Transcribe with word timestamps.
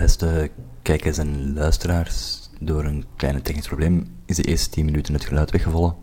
Beste 0.00 0.50
kijkers 0.82 1.18
en 1.18 1.54
luisteraars, 1.54 2.48
door 2.60 2.84
een 2.84 3.04
kleine 3.16 3.42
technisch 3.42 3.66
probleem 3.66 4.06
is 4.26 4.36
de 4.36 4.42
eerste 4.42 4.70
10 4.70 4.84
minuten 4.84 5.14
het 5.14 5.24
geluid 5.24 5.50
weggevallen. 5.50 5.94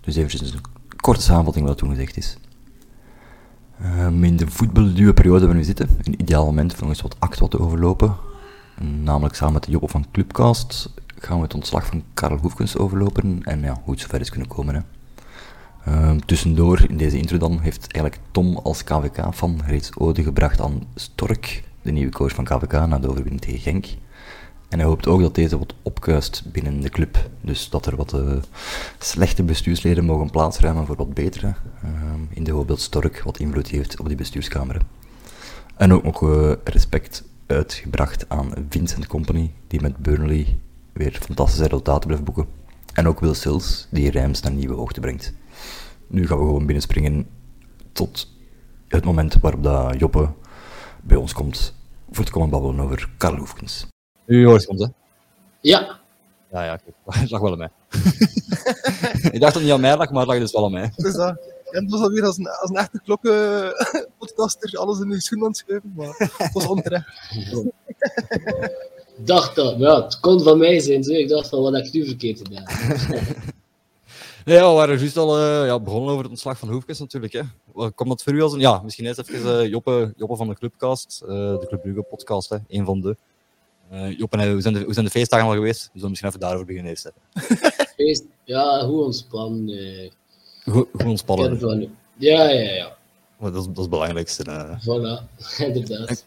Dus 0.00 0.16
eventjes 0.16 0.52
een 0.52 0.60
korte 0.96 1.22
samenvatting 1.22 1.66
wat 1.66 1.78
toen 1.78 1.90
gezegd 1.90 2.16
is. 2.16 2.36
Um, 3.82 4.24
in 4.24 4.36
de 4.36 4.50
voetbalduwe 4.50 5.14
periode 5.14 5.40
waarin 5.40 5.58
we 5.58 5.64
zitten, 5.64 5.88
een 6.02 6.20
ideaal 6.20 6.44
moment 6.44 6.80
nog 6.80 6.88
eens 6.88 7.02
wat 7.02 7.16
act 7.18 7.38
wat 7.38 7.50
te 7.50 7.60
overlopen. 7.60 8.16
Namelijk 9.02 9.34
samen 9.34 9.54
met 9.54 9.64
de 9.64 9.70
Job 9.70 9.90
van 9.90 10.06
Clubcast 10.12 10.90
gaan 11.18 11.36
we 11.36 11.42
het 11.42 11.54
ontslag 11.54 11.86
van 11.86 12.02
Karel 12.14 12.38
Hoefkens 12.38 12.76
overlopen 12.76 13.42
en 13.42 13.60
ja, 13.60 13.80
hoe 13.84 13.92
het 13.92 14.02
zover 14.02 14.20
is 14.20 14.30
kunnen 14.30 14.48
komen. 14.48 14.74
Hè. 14.74 14.80
Um, 15.88 16.26
tussendoor, 16.26 16.84
in 16.88 16.96
deze 16.96 17.16
intro 17.16 17.38
dan, 17.38 17.60
heeft 17.60 17.92
eigenlijk 17.92 18.24
Tom 18.30 18.56
als 18.56 18.84
KVK-fan 18.84 19.60
reeds 19.66 19.96
ode 19.96 20.22
gebracht 20.22 20.60
aan 20.60 20.86
Stork, 20.94 21.62
de 21.82 21.92
nieuwe 21.92 22.12
coach 22.12 22.34
van 22.34 22.44
KVK, 22.44 22.72
na 22.72 22.98
de 22.98 23.08
overwinning 23.08 23.40
tegen 23.40 23.58
Genk. 23.58 23.86
En 24.68 24.78
hij 24.78 24.88
hoopt 24.88 25.06
ook 25.06 25.20
dat 25.20 25.34
deze 25.34 25.58
wat 25.58 25.74
opkuist 25.82 26.42
binnen 26.52 26.80
de 26.80 26.88
club. 26.88 27.30
Dus 27.40 27.70
dat 27.70 27.86
er 27.86 27.96
wat 27.96 28.14
uh, 28.14 28.32
slechte 28.98 29.42
bestuursleden 29.42 30.04
mogen 30.04 30.30
plaatsruimen 30.30 30.86
voor 30.86 30.96
wat 30.96 31.14
betere. 31.14 31.46
Uh, 31.46 31.90
in 32.30 32.44
de 32.44 32.50
hoop 32.50 32.72
Stork 32.74 33.22
wat 33.22 33.38
invloed 33.38 33.68
heeft 33.68 34.00
op 34.00 34.06
die 34.06 34.16
bestuurskamer. 34.16 34.82
En 35.76 35.92
ook 35.92 36.02
nog 36.02 36.22
uh, 36.22 36.52
respect 36.64 37.24
uitgebracht 37.46 38.28
aan 38.28 38.52
Vincent 38.68 39.06
Company, 39.06 39.50
die 39.66 39.80
met 39.80 39.96
Burnley 39.96 40.58
weer 40.92 41.18
fantastische 41.20 41.62
resultaten 41.62 42.06
blijft 42.06 42.24
boeken. 42.24 42.46
En 42.94 43.08
ook 43.08 43.20
Will 43.20 43.34
Sills, 43.34 43.86
die 43.90 44.10
Rijms 44.10 44.40
naar 44.40 44.52
nieuwe 44.52 44.74
hoogte 44.74 45.00
brengt. 45.00 45.32
Nu 46.10 46.26
gaan 46.26 46.38
we 46.38 46.44
gewoon 46.44 46.66
binnenspringen 46.66 47.28
tot 47.92 48.28
het 48.88 49.04
moment 49.04 49.40
waarop 49.40 49.62
dat 49.62 49.98
Joppe 49.98 50.28
bij 51.02 51.16
ons 51.16 51.32
komt 51.32 51.74
voor 52.10 52.24
te 52.24 52.30
komen 52.30 52.50
babbelen 52.50 52.80
over 52.80 53.08
Karl 53.16 53.36
Hoefkens. 53.36 53.86
U 54.26 54.46
hoort 54.46 54.66
komt, 54.66 54.80
hè? 54.80 54.86
Ja. 55.60 55.98
Ja, 56.52 56.64
ja, 56.64 56.80
het 57.04 57.30
lag 57.30 57.40
wel 57.42 57.52
aan 57.52 57.58
mij. 57.58 57.70
ik 59.32 59.40
dacht 59.40 59.40
dat 59.40 59.54
het 59.54 59.62
niet 59.62 59.72
aan 59.72 59.80
mij 59.80 59.96
lag, 59.96 60.10
maar 60.10 60.20
het 60.20 60.28
lag 60.28 60.38
dus 60.38 60.52
wel 60.52 60.64
aan 60.64 60.72
mij. 60.72 60.92
Dus 60.96 61.14
dat, 61.14 61.38
en 61.70 61.86
dat 61.86 61.90
was 61.90 62.00
alweer 62.00 62.24
als 62.24 62.38
een, 62.38 62.48
als 62.48 62.70
een 62.70 62.76
echte 62.76 63.00
klokkenpodcaster 63.04 64.78
alles 64.78 65.00
in 65.00 65.10
uw 65.10 65.20
schoen 65.20 65.40
aan 65.40 65.46
het 65.46 65.56
schuiven, 65.56 65.92
maar 65.96 66.14
het 66.18 66.52
was 66.52 66.66
onterecht. 66.66 67.06
dacht 69.16 69.54
dat, 69.54 69.78
ja, 69.78 70.02
het 70.02 70.20
kon 70.20 70.42
van 70.42 70.58
mij 70.58 70.80
zijn, 70.80 71.04
zo. 71.04 71.12
ik 71.12 71.28
dacht 71.28 71.48
van 71.48 71.62
wat 71.62 71.72
heb 71.72 71.84
ik 71.84 71.92
nu 71.92 72.06
verkeerd 72.06 72.38
gedaan. 72.38 72.64
Nee, 74.44 74.56
ja, 74.56 74.68
we 74.68 74.74
waren 74.74 74.98
juist 74.98 75.16
al 75.16 75.38
uh, 75.38 75.66
ja, 75.66 75.80
begonnen 75.80 76.10
over 76.10 76.22
het 76.22 76.30
ontslag 76.30 76.58
van 76.58 76.68
Hoefkes 76.68 76.98
natuurlijk. 76.98 77.32
Hè. 77.32 77.42
Komt 77.90 78.08
dat 78.08 78.22
voor 78.22 78.32
u 78.32 78.42
als 78.42 78.52
een... 78.52 78.60
Ja, 78.60 78.80
misschien 78.82 79.06
eerst 79.06 79.18
even 79.18 79.64
uh, 79.64 79.70
Joppe, 79.70 80.12
Joppe 80.16 80.36
van 80.36 80.48
de 80.48 80.54
Clubcast, 80.54 81.22
uh, 81.22 81.28
de 81.28 81.66
Club 81.68 81.82
Brugge 81.82 82.02
podcast, 82.02 82.48
hè, 82.48 82.56
een 82.68 82.84
van 82.84 83.00
de. 83.00 83.16
Joppe, 84.16 84.50
hoe 84.50 84.60
zijn, 84.60 84.74
de, 84.74 84.82
hoe 84.82 84.92
zijn 84.92 85.04
de 85.04 85.10
feestdagen 85.10 85.46
al 85.46 85.52
geweest? 85.52 85.82
We 85.82 85.90
zullen 85.92 86.08
misschien 86.08 86.28
even 86.28 86.40
daarover 86.40 86.66
beginnen 86.66 86.90
eerst. 86.90 87.12
Feest, 87.96 88.24
ja, 88.44 88.86
hoe 88.86 89.04
ontspannen. 89.04 90.10
Goed, 90.64 90.88
goed 90.92 91.04
ontspannen. 91.04 91.96
Ja, 92.16 92.48
ja, 92.48 92.72
ja. 92.72 92.96
Dat 93.40 93.54
is, 93.54 93.64
dat 93.64 93.76
is 93.76 93.80
het 93.80 93.90
belangrijkste. 93.90 94.44
Voilà, 94.80 95.36
inderdaad. 95.66 96.26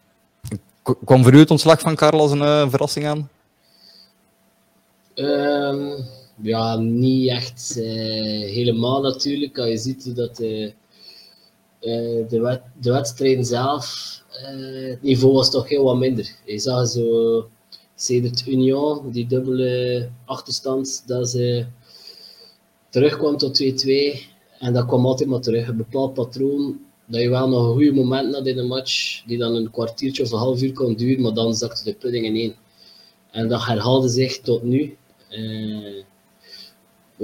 Kwam 1.05 1.23
voor 1.23 1.33
u 1.33 1.39
het 1.39 1.51
ontslag 1.51 1.79
van 1.79 1.95
Karel 1.95 2.19
als 2.19 2.31
een 2.31 2.69
verrassing 2.69 3.05
aan? 3.05 3.29
Um, 5.15 6.05
ja, 6.41 6.75
niet 6.75 7.29
echt 7.29 7.75
uh, 7.77 7.83
helemaal 8.49 9.01
natuurlijk. 9.01 9.57
Als 9.57 9.69
je 9.69 9.77
ziet 9.77 10.15
dat 10.15 10.35
de, 10.35 10.73
uh, 11.81 12.29
de, 12.29 12.39
wet, 12.81 13.11
de 13.13 13.43
zelf, 13.43 14.21
het 14.29 15.01
niveau 15.01 15.33
was 15.33 15.51
toch 15.51 15.69
heel 15.69 15.83
wat 15.83 15.97
minder. 15.97 16.35
Je 16.45 16.59
zag 16.59 16.87
zo 16.87 17.49
sedert 17.95 18.47
Union, 18.47 19.11
die 19.11 19.27
dubbele 19.27 20.09
achterstand, 20.25 21.03
dat 21.05 21.29
ze 21.29 21.65
terugkwam 22.89 23.37
tot 23.37 23.63
2-2. 23.63 24.31
En 24.59 24.73
dat 24.73 24.85
kwam 24.85 25.05
altijd 25.05 25.29
maar 25.29 25.41
terug. 25.41 25.67
Een 25.67 25.77
bepaald 25.77 26.13
patroon 26.13 26.79
dat 27.05 27.21
je 27.21 27.29
wel 27.29 27.49
nog 27.49 27.67
een 27.67 27.73
goede 27.73 27.93
moment 27.93 28.35
had 28.35 28.47
in 28.47 28.57
een 28.57 28.67
match, 28.67 29.23
die 29.25 29.37
dan 29.37 29.55
een 29.55 29.71
kwartiertje 29.71 30.23
of 30.23 30.31
een 30.31 30.37
half 30.37 30.61
uur 30.61 30.73
kon 30.73 30.95
duren, 30.95 31.21
maar 31.21 31.33
dan 31.33 31.53
zakte 31.53 31.83
de 31.83 31.93
pudding 31.93 32.25
in 32.25 32.35
één. 32.35 32.55
En 33.31 33.47
dat 33.47 33.65
herhaalde 33.65 34.07
zich 34.07 34.39
tot 34.39 34.63
nu. 34.63 34.97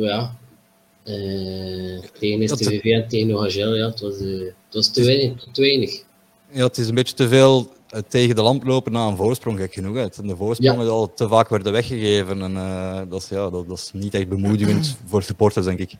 Ja. 0.04 0.38
Uh, 1.06 2.00
tegen 2.20 2.50
STVV 2.50 2.84
en 2.84 3.08
tegen 3.08 3.36
OHL, 3.36 3.76
ja, 3.76 3.90
het 3.90 4.00
was, 4.00 4.20
uh, 4.20 4.40
het 4.46 4.74
was 4.74 4.92
te, 4.92 5.04
weinig, 5.04 5.48
te 5.52 5.62
weinig. 5.62 6.04
Ja, 6.52 6.64
het 6.64 6.78
is 6.78 6.88
een 6.88 6.96
beetje 6.96 7.16
te 7.16 7.28
veel 7.28 7.72
uh, 7.94 8.00
tegen 8.08 8.36
de 8.36 8.42
lamp 8.42 8.64
lopen 8.64 8.92
na 8.92 9.08
een 9.08 9.16
voorsprong, 9.16 9.60
gek 9.60 9.74
genoeg. 9.74 9.96
Hè. 9.96 10.08
De 10.28 10.36
voorsprongen 10.36 10.86
ja. 10.86 10.92
al 10.92 11.14
te 11.14 11.28
vaak 11.28 11.50
werden 11.50 11.72
weggegeven. 11.72 12.42
En 12.42 12.54
dat, 13.10 13.22
is, 13.22 13.30
ja, 13.30 13.50
dat, 13.50 13.68
dat, 13.68 13.78
is 13.78 13.90
niet 13.94 14.14
echt 14.14 14.30
bemoedigend 14.30 14.98
voor 15.06 15.24
supporters, 15.24 15.66
denk 15.66 15.80
ik. 15.80 15.92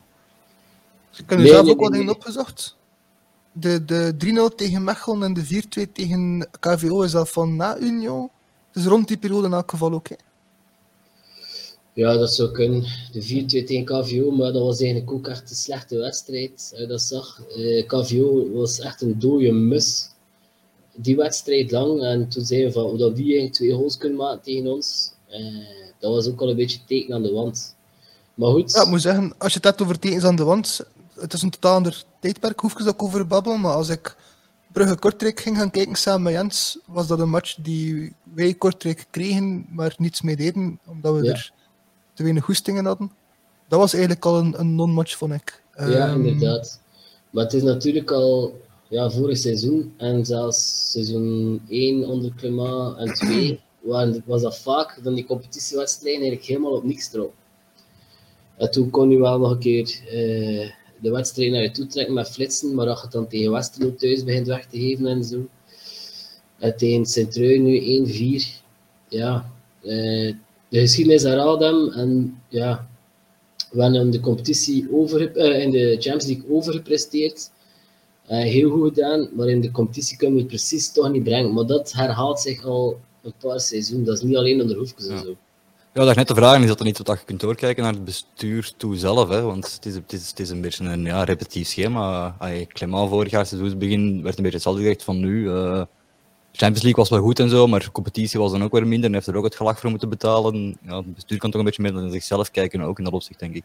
Ik 1.16 1.30
heb 1.30 1.38
nee, 1.38 1.48
zelf 1.48 1.68
ook 1.68 1.80
wat 1.80 1.92
dingen 1.92 2.14
opgezocht. 2.14 2.76
De, 3.52 3.84
de 3.84 4.50
3-0 4.52 4.54
tegen 4.54 4.84
Mechelen 4.84 5.22
en 5.22 5.34
de 5.34 5.62
4-2 5.86 5.92
tegen 5.92 6.48
KVO 6.60 7.02
is 7.02 7.14
al 7.14 7.26
van 7.26 7.56
na 7.56 7.78
Union. 7.78 8.30
Dus 8.72 8.84
rond 8.84 9.08
die 9.08 9.16
periode 9.16 9.46
in 9.46 9.52
elk 9.52 9.70
geval 9.70 9.92
ook. 9.92 10.08
Hè. 10.08 10.14
Ja, 12.00 12.16
dat 12.16 12.34
zou 12.34 12.50
kunnen. 12.50 12.84
De 13.12 13.22
4-2 13.22 13.46
tegen 13.46 13.84
KVO, 13.84 14.30
maar 14.30 14.52
dat 14.52 14.62
was 14.62 14.80
eigenlijk 14.80 15.12
ook 15.12 15.28
echt 15.28 15.50
een 15.50 15.56
slechte 15.56 15.98
wedstrijd. 15.98 16.68
Als 16.70 16.80
je 16.80 16.86
dat 16.86 17.02
zag. 17.02 17.42
Uh, 17.56 17.86
KVO 17.86 18.52
was 18.52 18.80
echt 18.80 19.02
een 19.02 19.18
dode 19.18 19.52
mus. 19.52 20.08
Die 20.94 21.16
wedstrijd 21.16 21.70
lang. 21.70 22.02
En 22.02 22.28
toen 22.28 22.44
zeiden 22.44 22.68
we 22.68 22.74
van 22.74 22.88
hoe 22.88 22.98
dat 22.98 23.16
die 23.16 23.24
eigenlijk 23.24 23.54
twee 23.54 23.72
goals 23.72 23.96
kunnen 23.96 24.18
maken 24.18 24.42
tegen 24.42 24.66
ons. 24.66 25.12
Uh, 25.30 25.66
dat 25.98 26.12
was 26.12 26.28
ook 26.28 26.40
al 26.40 26.50
een 26.50 26.56
beetje 26.56 26.78
teken 26.86 27.14
aan 27.14 27.22
de 27.22 27.32
wand. 27.32 27.74
Maar 28.34 28.50
goed. 28.50 28.72
Ja, 28.72 28.82
ik 28.82 28.88
moet 28.88 29.00
zeggen, 29.00 29.34
als 29.38 29.52
je 29.52 29.56
het 29.56 29.66
hebt 29.66 29.82
over 29.82 29.98
tekens 29.98 30.24
aan 30.24 30.36
de 30.36 30.44
wand, 30.44 30.80
het 31.14 31.32
is 31.32 31.42
een 31.42 31.50
totaal 31.50 31.74
ander 31.74 32.04
tijdperk, 32.20 32.60
hoef 32.60 32.78
ik 32.78 32.88
ook 32.88 33.02
over 33.02 33.26
babbelen. 33.26 33.60
Maar 33.60 33.74
als 33.74 33.88
ik 33.88 34.16
Brugge 34.72 34.96
Kortrijk 34.96 35.40
ging 35.40 35.56
gaan 35.56 35.70
kijken 35.70 35.96
samen 35.96 36.22
met 36.22 36.32
Jens, 36.32 36.78
was 36.86 37.06
dat 37.06 37.18
een 37.18 37.30
match 37.30 37.54
die 37.54 38.12
wij 38.34 38.54
Kortrijk 38.54 39.06
kregen, 39.10 39.66
maar 39.70 39.94
niets 39.98 40.22
mee 40.22 40.36
deden, 40.36 40.78
omdat 40.86 41.14
we 41.14 41.24
ja. 41.24 41.32
er 41.32 41.52
te 42.20 42.26
weinig 42.26 42.44
goestingen 42.44 42.84
hadden. 42.84 43.10
Dat 43.68 43.78
was 43.78 43.92
eigenlijk 43.92 44.24
al 44.24 44.38
een, 44.38 44.60
een 44.60 44.74
non-match, 44.74 45.16
vond 45.16 45.32
ik. 45.32 45.62
Ja, 45.76 46.12
um, 46.12 46.24
inderdaad. 46.24 46.80
Maar 47.30 47.44
het 47.44 47.52
is 47.52 47.62
natuurlijk 47.62 48.10
al 48.10 48.60
ja, 48.88 49.10
vorig 49.10 49.38
seizoen 49.38 49.92
en 49.96 50.26
zelfs 50.26 50.90
seizoen 50.90 51.60
1 51.68 52.04
onder 52.04 52.32
Clement 52.36 52.96
en 52.96 53.14
2 53.14 53.60
was 54.24 54.42
dat 54.42 54.58
vaak 54.58 55.00
dan 55.02 55.14
die 55.14 55.24
competitiewedstrijden 55.24 56.20
eigenlijk 56.20 56.50
helemaal 56.50 56.76
op 56.76 56.84
niks 56.84 57.12
erop. 57.12 57.34
En 58.56 58.70
toen 58.70 58.90
kon 58.90 59.10
je 59.10 59.18
wel 59.18 59.38
nog 59.38 59.50
een 59.50 59.58
keer 59.58 60.00
uh, 60.04 60.70
de 61.00 61.10
wedstrijd 61.10 61.52
naar 61.52 61.62
je 61.62 61.70
toe 61.70 61.86
trekken 61.86 62.14
met 62.14 62.30
flitsen, 62.30 62.74
maar 62.74 62.88
als 62.88 62.98
je 62.98 63.04
het 63.04 63.12
dan 63.12 63.28
tegen 63.28 63.50
Westerlo 63.50 63.94
thuis 63.94 64.24
begint 64.24 64.46
weg 64.46 64.66
te 64.66 64.78
geven 64.78 65.06
en 65.06 65.24
zo. 65.24 65.48
En 66.58 66.76
tegen 66.76 67.06
Sint-Trui 67.06 67.58
nu 67.58 68.40
1-4. 68.40 68.64
Ja, 69.08 69.50
uh, 69.82 70.34
de 70.70 70.80
geschiedenis 70.80 71.22
herhaalt 71.22 71.60
hem. 71.60 71.88
En 71.88 72.40
ja, 72.48 72.88
we 73.70 73.82
hebben 73.82 74.10
de 74.10 74.20
competitie 74.20 74.88
over, 74.92 75.36
uh, 75.36 75.62
in 75.62 75.70
de 75.70 75.96
Champions 76.00 76.26
League 76.26 76.50
overgepresteerd. 76.50 77.50
Uh, 78.30 78.36
heel 78.38 78.70
goed 78.70 78.88
gedaan, 78.88 79.28
maar 79.36 79.48
in 79.48 79.60
de 79.60 79.70
competitie 79.70 80.16
kunnen 80.16 80.34
we 80.36 80.40
het 80.42 80.50
precies 80.50 80.92
toch 80.92 81.10
niet 81.10 81.24
brengen. 81.24 81.52
Maar 81.52 81.66
dat 81.66 81.92
herhaalt 81.92 82.40
zich 82.40 82.64
al 82.64 83.00
een 83.22 83.32
paar 83.38 83.60
seizoenen. 83.60 84.06
Dat 84.06 84.16
is 84.16 84.22
niet 84.22 84.36
alleen 84.36 84.60
onder 84.60 84.76
Hoefkes 84.76 85.06
en 85.06 85.18
zo. 85.18 85.36
Ja, 85.92 86.00
dat 86.00 86.10
is 86.10 86.16
net 86.16 86.28
de 86.28 86.34
vraag. 86.34 86.60
Is 86.60 86.66
dat 86.66 86.78
er 86.78 86.84
niet 86.84 86.98
wat 86.98 87.18
je 87.18 87.24
kunt 87.24 87.40
doorkijken 87.40 87.82
naar 87.82 87.92
het 87.92 88.04
bestuur 88.04 88.72
toe 88.76 88.96
zelf? 88.96 89.28
Hè? 89.28 89.42
Want 89.42 89.72
het 89.74 89.86
is, 89.86 89.94
het 89.94 90.12
is, 90.12 90.28
het 90.28 90.40
is 90.40 90.50
een 90.50 90.60
beetje 90.60 90.84
een 90.84 91.04
ja, 91.04 91.24
repetitief 91.24 91.68
schema. 91.68 92.36
Clement 92.68 93.08
vorig 93.08 93.30
jaar 93.30 93.46
seizoensbegin 93.46 94.22
werd 94.22 94.36
een 94.36 94.42
beetje 94.42 94.58
hetzelfde 94.58 94.82
gezegd 94.82 95.02
van 95.02 95.20
nu. 95.20 95.42
Uh, 95.42 95.82
Champions 96.52 96.82
League 96.82 97.02
was 97.02 97.08
wel 97.08 97.20
goed 97.20 97.38
en 97.38 97.48
zo, 97.48 97.66
maar 97.66 97.90
competitie 97.92 98.38
was 98.38 98.52
dan 98.52 98.62
ook 98.62 98.72
weer 98.72 98.86
minder 98.86 99.08
en 99.08 99.14
heeft 99.14 99.26
er 99.26 99.36
ook 99.36 99.44
het 99.44 99.56
gelag 99.56 99.78
voor 99.78 99.90
moeten 99.90 100.08
betalen. 100.08 100.78
Ja, 100.86 100.96
het 100.96 101.14
bestuur 101.14 101.38
kan 101.38 101.50
toch 101.50 101.60
een 101.60 101.66
beetje 101.66 101.82
meer 101.82 101.92
naar 101.92 102.10
zichzelf 102.10 102.50
kijken, 102.50 102.80
ook 102.80 102.98
in 102.98 103.04
dat 103.04 103.12
opzicht, 103.12 103.40
denk 103.40 103.54
ik. 103.54 103.64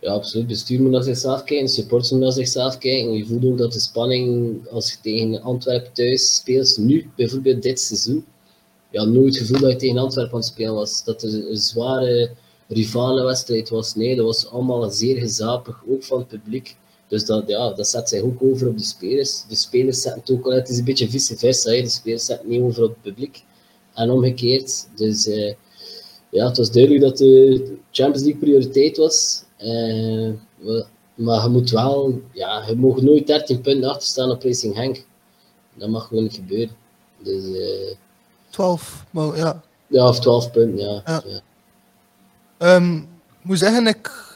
Ja, 0.00 0.12
absoluut. 0.12 0.46
Bestuur 0.46 0.80
moet 0.80 0.90
naar 0.90 1.02
zichzelf 1.02 1.44
kijken, 1.44 1.68
supporters 1.68 2.10
moeten 2.10 2.28
naar 2.28 2.36
zichzelf 2.36 2.78
kijken. 2.78 3.12
Je 3.12 3.26
voelt 3.26 3.44
ook 3.44 3.58
dat 3.58 3.72
de 3.72 3.80
spanning, 3.80 4.56
als 4.70 4.90
je 4.90 4.96
tegen 5.02 5.42
Antwerpen 5.42 5.92
thuis 5.92 6.34
speelt, 6.34 6.78
nu, 6.78 7.10
bijvoorbeeld 7.16 7.62
dit 7.62 7.80
seizoen, 7.80 8.24
ja, 8.90 9.04
nooit 9.04 9.38
het 9.38 9.46
gevoel 9.46 9.60
dat 9.60 9.70
je 9.70 9.76
tegen 9.76 9.98
Antwerpen 9.98 10.32
aan 10.34 10.40
het 10.40 10.48
spelen 10.48 10.74
was. 10.74 11.04
Dat 11.04 11.22
het 11.22 11.32
een 11.32 11.56
zware 11.56 12.30
rivale 12.68 13.24
wedstrijd 13.24 13.68
was. 13.68 13.94
Nee, 13.94 14.16
dat 14.16 14.24
was 14.24 14.50
allemaal 14.50 14.90
zeer 14.90 15.16
gezapig, 15.16 15.82
ook 15.88 16.04
van 16.04 16.18
het 16.18 16.28
publiek. 16.28 16.76
Dus 17.14 17.24
dat, 17.24 17.42
ja, 17.46 17.70
dat 17.70 17.88
zet 17.88 18.08
zich 18.08 18.22
ook 18.22 18.42
over 18.42 18.68
op 18.68 18.78
de 18.78 18.84
spelers. 18.84 19.44
De 19.48 19.54
spelers 19.54 20.00
zetten 20.00 20.20
het 20.20 20.30
ook 20.30 20.44
al, 20.44 20.52
het 20.52 20.68
is 20.68 20.78
een 20.78 20.84
beetje 20.84 21.10
vice 21.10 21.36
versa. 21.36 21.70
Hè. 21.70 21.82
De 21.82 21.88
spelers 21.88 22.24
zetten 22.24 22.48
niet 22.48 22.60
over 22.60 22.82
op 22.82 22.88
het 22.88 23.02
publiek. 23.02 23.44
En 23.94 24.10
omgekeerd. 24.10 24.88
Dus 24.96 25.26
uh, 25.26 25.54
ja, 26.28 26.46
het 26.46 26.56
was 26.56 26.70
duidelijk 26.70 27.04
dat 27.04 27.18
de 27.18 27.76
Champions 27.90 28.22
League 28.22 28.40
prioriteit 28.40 28.96
was. 28.96 29.42
Uh, 29.58 30.30
maar 31.14 31.42
je 31.42 31.48
moet 31.48 31.70
wel, 31.70 32.20
ja, 32.32 32.64
je 32.66 32.76
mag 32.76 33.00
nooit 33.00 33.26
13 33.26 33.60
punten 33.60 33.90
achter 33.90 34.08
staan 34.08 34.30
op 34.30 34.42
Racing 34.42 34.74
Henk. 34.74 35.04
Dat 35.74 35.88
mag 35.88 36.06
gewoon 36.06 36.22
niet 36.22 36.34
gebeuren. 36.34 36.76
Dus 37.22 37.44
uh, 37.44 37.94
12, 38.50 39.04
maar 39.10 39.36
ja. 39.36 39.62
Ja, 39.86 40.08
of 40.08 40.20
12 40.20 40.50
punten, 40.50 40.86
ja. 40.86 41.02
Ja. 41.06 41.22
ja. 41.26 41.40
Ehm, 42.58 43.00
moet 43.42 43.58
zeggen, 43.58 43.86
ik 43.86 44.33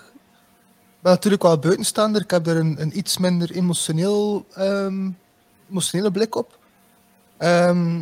ben 1.00 1.12
natuurlijk 1.12 1.43
wel 1.43 1.59
buitenstaander. 1.59 2.23
Ik 2.23 2.31
heb 2.31 2.45
daar 2.45 2.56
een, 2.56 2.81
een 2.81 2.99
iets 2.99 3.19
minder 3.19 3.50
emotioneel, 3.50 4.47
ehm, 4.55 5.11
emotionele 5.71 6.11
blik 6.11 6.35
op. 6.35 6.59
Ehm, 7.37 8.00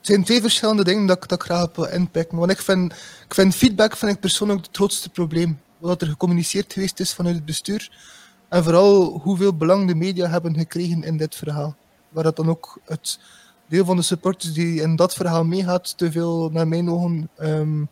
het 0.00 0.08
zijn 0.08 0.24
twee 0.24 0.40
verschillende 0.40 0.84
dingen 0.84 1.06
dat 1.06 1.20
dat 1.20 1.32
ik 1.32 1.42
graag 1.42 1.68
wil 1.74 1.84
inpikken. 1.86 2.38
Want 2.38 2.50
ik 2.50 2.60
vind, 2.60 2.92
ik 3.26 3.34
vind 3.34 3.54
feedback 3.54 3.96
vind 3.96 4.12
ik 4.12 4.20
persoonlijk 4.20 4.66
het 4.66 4.76
grootste 4.76 5.10
probleem. 5.10 5.60
Wat 5.78 6.02
er 6.02 6.08
gecommuniceerd 6.08 6.72
geweest 6.72 7.00
is 7.00 7.14
vanuit 7.14 7.34
het 7.34 7.44
bestuur. 7.44 7.90
En 8.48 8.64
vooral 8.64 9.18
hoeveel 9.22 9.56
belang 9.56 9.88
de 9.88 9.94
media 9.94 10.28
hebben 10.28 10.54
gekregen 10.54 11.02
in 11.02 11.16
dit 11.16 11.34
verhaal. 11.34 11.76
Waar 12.08 12.24
dat 12.24 12.36
dan 12.36 12.48
ook 12.48 12.78
het 12.84 13.18
deel 13.66 13.84
van 13.84 13.96
de 13.96 14.02
supporters 14.02 14.52
die 14.52 14.80
in 14.80 14.96
dat 14.96 15.14
verhaal 15.14 15.44
meegaat, 15.44 15.98
te 15.98 16.10
veel, 16.10 16.50
naar 16.52 16.68
mijn 16.68 16.90
ogen, 16.90 17.28
ehm, 17.36 17.84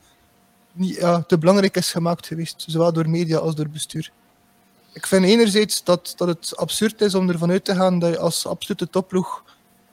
niet, 0.73 0.99
te 1.27 1.39
belangrijk 1.39 1.77
is 1.77 1.91
gemaakt 1.91 2.27
geweest. 2.27 2.65
Zowel 2.67 2.93
door 2.93 3.09
media 3.09 3.39
als 3.39 3.55
door 3.55 3.69
bestuur. 3.69 4.13
Ik 4.99 5.07
vind 5.07 5.25
enerzijds 5.25 5.85
dat, 5.85 6.13
dat 6.17 6.29
het 6.29 6.57
absurd 6.57 7.01
is 7.01 7.15
om 7.15 7.29
ervan 7.29 7.51
uit 7.51 7.65
te 7.65 7.75
gaan 7.75 7.99
dat 7.99 8.11
je 8.11 8.19
als 8.19 8.47
absolute 8.47 8.91
topploeg 8.91 9.45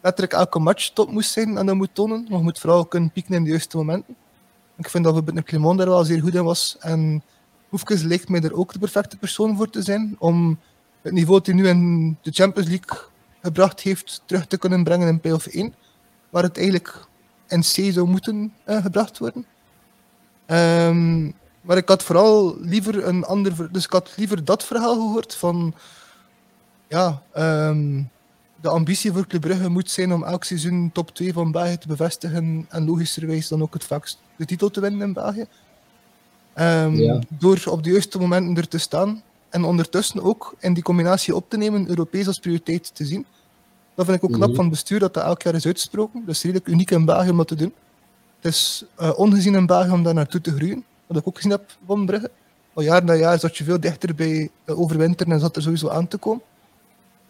letterlijk 0.02 0.34
elke 0.34 0.60
match 0.60 0.90
top 0.90 1.12
moest 1.12 1.32
zijn 1.32 1.58
en 1.58 1.66
dat 1.66 1.76
moet 1.76 1.90
tonen. 1.94 2.26
Maar 2.30 2.38
je 2.38 2.44
moet 2.44 2.60
vooral 2.60 2.86
kunnen 2.86 3.12
pieken 3.12 3.34
in 3.34 3.44
de 3.44 3.50
juiste 3.50 3.78
momenten. 3.78 4.16
Ik 4.78 4.90
vind 4.90 5.04
dat 5.04 5.34
met 5.34 5.44
Clement 5.44 5.78
daar 5.78 5.88
wel 5.88 6.04
zeer 6.04 6.22
goed 6.22 6.36
in 6.36 6.44
was. 6.44 6.76
En 6.80 7.24
Hoefkes 7.70 8.02
lijkt 8.02 8.30
mij 8.30 8.42
er 8.42 8.54
ook 8.54 8.74
de 8.74 8.80
perfecte 8.80 9.18
persoon 9.18 9.56
voor 9.56 9.70
te 9.70 9.82
zijn. 9.82 10.16
Om 10.20 10.60
het 11.02 11.14
niveau 11.14 11.38
dat 11.38 11.46
hij 11.46 11.56
nu 11.56 11.68
in 11.68 12.18
de 12.22 12.32
Champions 12.32 12.70
League 12.70 13.00
gebracht 13.42 13.82
heeft, 13.82 14.22
terug 14.26 14.48
te 14.48 14.58
kunnen 14.58 14.84
brengen 14.84 15.08
in 15.08 15.20
play-off 15.20 15.48
1. 15.48 15.74
Waar 16.30 16.44
het 16.44 16.58
eigenlijk 16.58 17.08
in 17.48 17.62
C 17.62 17.94
zou 17.94 18.08
moeten 18.08 18.54
eh, 18.64 18.82
gebracht 18.82 19.18
worden. 19.18 19.46
Ehm, 20.46 21.32
maar 21.66 21.78
ik 21.78 21.88
had 21.90 22.04
vooral 22.04 22.56
liever 22.60 23.08
een 23.08 23.24
ander... 23.24 23.72
Dus 23.72 23.86
ik 23.86 23.92
had 23.92 24.14
liever 24.16 24.46
dat 24.46 24.64
verhaal 24.64 24.94
gehoord 24.94 25.36
van... 25.36 25.74
Ja, 26.88 27.22
ehm, 27.34 28.02
de 28.62 28.70
ambitie 28.70 29.12
voor 29.12 29.28
Club 29.28 29.42
Brugge 29.42 29.70
moet 29.70 29.90
zijn 29.92 30.14
om 30.14 30.24
elk 30.24 30.44
seizoen 30.44 30.90
top 30.94 31.12
2 31.16 31.34
van 31.34 31.52
België 31.52 31.78
te 31.78 31.88
bevestigen 31.88 32.66
en 32.70 32.86
logischerwijs 32.86 33.48
dan 33.48 33.62
ook 33.62 33.74
het 33.74 33.84
vaakst 33.84 34.18
de 34.36 34.46
titel 34.46 34.70
te 34.70 34.80
winnen 34.82 35.08
in 35.08 35.14
België. 35.14 35.46
Ehm, 36.54 36.94
Ja. 36.96 37.20
Door 37.30 37.64
op 37.70 37.84
de 37.84 37.92
juiste 37.92 38.20
momenten 38.20 38.56
er 38.58 38.68
te 38.68 38.78
staan 38.78 39.22
en 39.50 39.64
ondertussen 39.64 40.22
ook 40.24 40.56
in 40.60 40.74
die 40.74 40.84
combinatie 40.84 41.36
op 41.36 41.50
te 41.50 41.58
nemen, 41.58 41.88
Europees 41.90 42.28
als 42.28 42.40
prioriteit 42.40 42.96
te 42.96 43.06
zien. 43.06 43.26
Dat 43.96 44.06
vind 44.06 44.18
ik 44.18 44.24
ook 44.24 44.32
knap 44.32 44.48
Mhm. 44.48 44.56
van 44.56 44.66
het 44.66 44.74
bestuur 44.74 45.00
dat 45.00 45.14
dat 45.14 45.24
elk 45.24 45.42
jaar 45.42 45.56
is 45.56 45.66
uitgesproken. 45.66 46.22
Dat 46.26 46.36
is 46.36 46.42
redelijk 46.44 46.68
uniek 46.68 46.92
in 46.92 47.06
België 47.06 47.30
om 47.30 47.38
dat 47.38 47.48
te 47.48 47.56
doen. 47.56 47.74
Het 48.40 48.54
is 48.54 48.86
eh, 48.96 49.12
ongezien 49.20 49.56
in 49.56 49.66
België 49.66 49.92
om 49.92 50.04
daar 50.04 50.14
naartoe 50.14 50.42
te 50.42 50.52
groeien. 50.56 50.84
Wat 51.08 51.18
ik 51.18 51.28
ook 51.28 51.36
gezien 51.36 51.52
heb 51.52 51.72
van 51.86 52.06
Brugge. 52.06 52.32
Al 52.74 52.84
jaar 52.84 53.04
na 53.04 53.14
jaar 53.14 53.40
zat 53.40 53.58
je 53.58 53.64
veel 53.64 53.80
dichter 53.80 54.16
bij 54.16 54.50
uh, 54.66 54.80
overwinteren 54.80 55.34
en 55.34 55.40
zat 55.40 55.56
er 55.56 55.62
sowieso 55.62 55.90
aan 55.90 56.08
te 56.08 56.18
komen. 56.18 56.44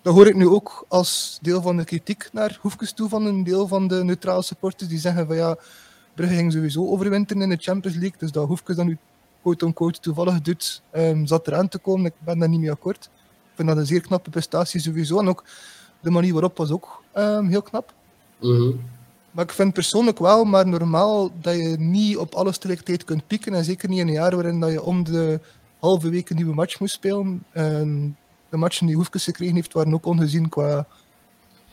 Dat 0.01 0.13
hoor 0.13 0.27
ik 0.27 0.35
nu 0.35 0.47
ook 0.47 0.85
als 0.87 1.39
deel 1.41 1.61
van 1.61 1.77
de 1.77 1.83
kritiek 1.83 2.29
naar 2.31 2.57
Hoefkes 2.61 2.91
toe 2.91 3.09
van 3.09 3.25
een 3.25 3.43
deel 3.43 3.67
van 3.67 3.87
de 3.87 4.03
neutrale 4.03 4.41
supporters 4.41 4.89
die 4.89 4.99
zeggen 4.99 5.27
van 5.27 5.35
ja, 5.35 5.57
Brugge 6.15 6.35
ging 6.35 6.51
sowieso 6.51 6.87
overwinteren 6.87 7.41
in 7.41 7.49
de 7.49 7.57
Champions 7.59 7.97
League, 7.97 8.17
dus 8.19 8.31
dat 8.31 8.47
Hoefkes 8.47 8.75
dan 8.75 8.85
nu 8.85 8.97
quote-unquote 9.41 9.99
toevallig 9.99 10.41
doet, 10.41 10.81
ehm, 10.91 11.25
zat 11.25 11.47
eraan 11.47 11.67
te 11.67 11.77
komen. 11.77 12.05
Ik 12.05 12.13
ben 12.19 12.39
daar 12.39 12.49
niet 12.49 12.59
mee 12.59 12.71
akkoord. 12.71 13.09
Ik 13.49 13.55
vind 13.55 13.67
dat 13.67 13.77
een 13.77 13.85
zeer 13.85 14.01
knappe 14.01 14.29
prestatie 14.29 14.79
sowieso. 14.79 15.19
En 15.19 15.27
ook 15.27 15.43
de 15.99 16.09
manier 16.09 16.33
waarop 16.33 16.57
was 16.57 16.71
ook 16.71 17.03
ehm, 17.11 17.47
heel 17.47 17.61
knap. 17.61 17.93
Mhm. 18.39 18.71
Maar 19.35 19.43
ik 19.45 19.51
vind 19.51 19.73
persoonlijk 19.73 20.19
wel 20.19 20.43
maar 20.43 20.67
normaal 20.67 21.31
dat 21.41 21.55
je 21.55 21.75
niet 21.79 22.17
op 22.17 22.33
alles 22.35 22.55
tegelijkertijd 22.57 23.03
kunt 23.03 23.27
pieken. 23.27 23.53
En 23.53 23.63
zeker 23.63 23.89
niet 23.89 23.99
in 23.99 24.07
een 24.07 24.13
jaar 24.13 24.35
waarin 24.35 24.59
dat 24.59 24.71
je 24.71 24.83
om 24.83 25.03
de 25.03 25.39
halve 25.79 26.09
week 26.09 26.29
een 26.29 26.35
nieuwe 26.35 26.53
match 26.53 26.79
moest 26.79 26.93
spelen. 26.93 27.43
En 27.51 28.17
de 28.49 28.57
matchen 28.57 28.87
die 28.87 28.95
Hoefkes 28.95 29.23
gekregen 29.23 29.55
heeft 29.55 29.73
waren 29.73 29.93
ook 29.93 30.05
ongezien 30.05 30.49
qua 30.49 30.87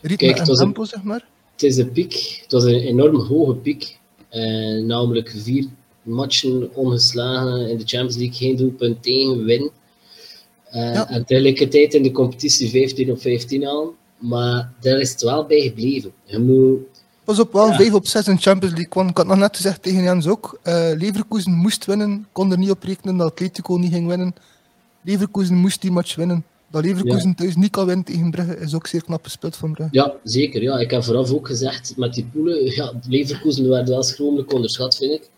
ritme 0.01 0.27
Kijk, 0.27 0.39
en 0.39 0.49
een- 0.49 0.55
tempo, 0.55 0.83
zeg 0.83 1.03
maar. 1.03 1.25
Het 1.51 1.63
is 1.63 1.77
een 1.77 1.91
piek. 1.91 2.39
Het 2.41 2.51
was 2.51 2.63
een 2.63 2.79
enorm 2.79 3.15
hoge 3.15 3.55
piek. 3.55 3.99
Eh, 4.29 4.83
namelijk 4.83 5.33
vier 5.37 5.67
matchen 6.01 6.75
ongeslagen 6.75 7.69
in 7.69 7.77
de 7.77 7.85
Champions 7.85 8.15
League, 8.15 8.35
geen 8.35 8.55
doelpunt 8.55 9.03
tegen, 9.03 9.43
win. 9.43 9.71
Eh, 10.65 10.93
Ja. 10.93 11.09
En 11.09 11.25
tegelijkertijd 11.25 11.93
in 11.93 12.03
de 12.03 12.11
competitie 12.11 12.69
15 12.69 13.11
op 13.11 13.21
15 13.21 13.67
al. 13.67 13.95
Maar 14.17 14.73
daar 14.79 14.99
is 14.99 15.11
het 15.11 15.21
wel 15.21 15.45
bij 15.45 15.59
gebleven. 15.61 16.13
Je 16.23 16.39
moet 16.39 16.92
Pas 17.23 17.39
op, 17.39 17.53
wel 17.53 17.67
Ja. 17.67 17.75
5 17.75 17.93
op 17.93 18.07
6 18.07 18.27
in 18.27 18.39
Champions 18.39 18.73
League. 18.75 18.93
Want 18.93 19.09
ik 19.09 19.17
had 19.17 19.27
nog 19.27 19.37
net 19.37 19.55
gezegd 19.55 19.83
tegen 19.83 20.03
Jens 20.03 20.27
ook. 20.27 20.59
eh 20.63 20.91
Leverkusen 20.97 21.51
moest 21.53 21.85
winnen. 21.85 22.27
Kon 22.31 22.51
er 22.51 22.57
niet 22.57 22.69
op 22.71 22.83
rekenen 22.83 23.17
dat 23.17 23.31
Atletico 23.31 23.73
niet 23.75 23.91
ging 23.93 24.07
winnen. 24.07 24.35
Leverkusen 25.01 25.55
moest 25.55 25.81
die 25.81 25.91
match 25.91 26.15
winnen. 26.15 26.45
Dat 26.71 26.83
Leverkusen 26.85 27.35
thuis 27.35 27.55
niet 27.55 27.71
kan 27.71 27.85
winnen 27.85 28.05
tegen 28.05 28.31
Brugge 28.31 28.57
is 28.59 28.73
ook 28.75 28.87
zeer 28.87 29.03
knap 29.03 29.23
gespeeld 29.23 29.55
van 29.55 29.71
Brugge. 29.73 29.95
Ja, 29.95 30.13
zeker. 30.23 30.61
Ja. 30.61 30.77
Ik 30.79 30.91
heb 30.91 31.03
vooraf 31.03 31.31
ook 31.33 31.47
gezegd 31.47 31.93
met 31.97 32.13
die 32.13 32.25
poelen. 32.33 32.65
Ja, 32.75 32.93
Leverkusen 33.09 33.69
werd 33.69 33.89
wel 33.89 34.03
schromelijk 34.03 34.53
onderschat, 34.53 34.95
vind 34.97 35.11
ik. 35.11 35.29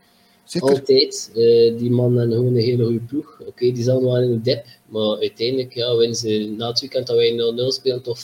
Zeker. 0.44 0.70
Altijd. 0.70 1.30
Eh, 1.34 1.78
die 1.78 1.92
man 1.92 2.18
hebben 2.18 2.36
gewoon 2.38 2.56
een 2.56 2.62
hele 2.64 2.84
goede 2.84 3.00
ploeg. 3.00 3.38
Oké, 3.48 3.72
die 3.72 3.84
zaten 3.84 4.04
wel 4.04 4.18
in 4.22 4.32
een 4.32 4.42
dip. 4.44 4.66
Maar 4.90 5.18
uiteindelijk 5.18 5.74
ja, 5.74 5.96
winnen 5.96 6.18
ze 6.18 6.54
na 6.58 6.68
het 6.68 6.80
weekend 6.80 7.08
dat 7.08 7.16
wij 7.16 7.32
0-0 7.32 7.72
spelen, 7.72 8.02
toch 8.02 8.20
5-0 8.20 8.24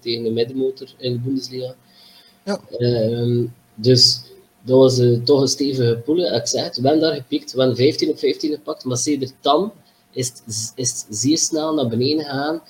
tegen 0.00 0.22
de 0.24 0.30
middenmotor 0.30 0.88
in 0.98 1.12
de 1.12 1.18
Bundesliga. 1.18 1.74
Ja. 2.48 2.60
Ehm, 2.78 3.46
dus 3.74 4.20
dat 4.62 4.78
was 4.78 4.98
eh, 4.98 5.22
toch 5.24 5.40
een 5.40 5.48
stevige 5.48 6.00
pool. 6.04 6.18
Ik 6.18 6.46
zeg 6.46 6.64
het, 6.64 6.76
we 6.76 6.88
hebben 6.88 7.08
daar 7.08 7.14
gepikt. 7.14 7.52
We 7.52 7.58
hebben 7.58 7.76
15 7.76 8.10
op 8.10 8.18
15 8.18 8.50
gepakt. 8.50 8.84
Maar 8.84 8.96
sinds 8.96 9.32
dan 9.40 9.72
is 10.12 10.28
het, 10.28 10.72
is 10.74 10.90
het 10.90 11.06
zeer 11.18 11.38
snel 11.38 11.74
naar 11.74 11.88
beneden 11.88 12.24
gegaan. 12.24 12.60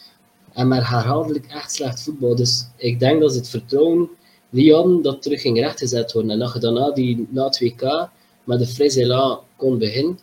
En 0.52 0.68
maar 0.68 0.90
herhaaldelijk 0.90 1.46
echt 1.46 1.72
slecht 1.72 2.02
voetbal. 2.02 2.36
Dus 2.36 2.66
ik 2.76 2.98
denk 2.98 3.20
dat 3.20 3.32
ze 3.32 3.38
het 3.38 3.48
vertrouwen 3.48 4.08
die 4.50 4.74
hadden, 4.74 5.02
dat 5.02 5.22
terug 5.22 5.40
ging 5.40 5.58
rechtgezet 5.58 6.12
worden. 6.12 6.30
En 6.30 6.38
dat 6.38 6.52
je 6.52 6.58
daarna 6.58 6.90
die, 6.90 7.26
na 7.30 7.44
het 7.44 7.60
WK 7.60 8.08
met 8.44 8.58
de 8.58 8.66
fris 8.66 8.94
elan 8.94 9.40
kon 9.56 9.78
beginnen. 9.78 10.18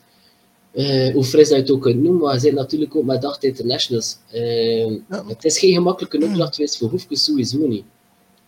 Eh, 0.72 1.14
hoe 1.14 1.24
fris 1.24 1.48
dat 1.48 1.58
je 1.58 1.64
het 1.64 1.72
ook 1.72 1.82
kunt 1.82 2.02
noemen, 2.02 2.22
maar 2.22 2.34
je 2.34 2.40
zit 2.40 2.54
natuurlijk 2.54 2.96
ook 2.96 3.06
met 3.06 3.26
acht 3.26 3.44
internationals. 3.44 4.18
Ja. 4.32 5.24
Het 5.28 5.46
is 5.46 5.60
geen 5.60 5.74
gemakkelijke 5.74 6.26
opdracht 6.26 6.56
geweest 6.56 6.78
voor 6.78 6.90
Hoefkes, 6.90 7.24
sowieso 7.24 7.68
niet. 7.68 7.84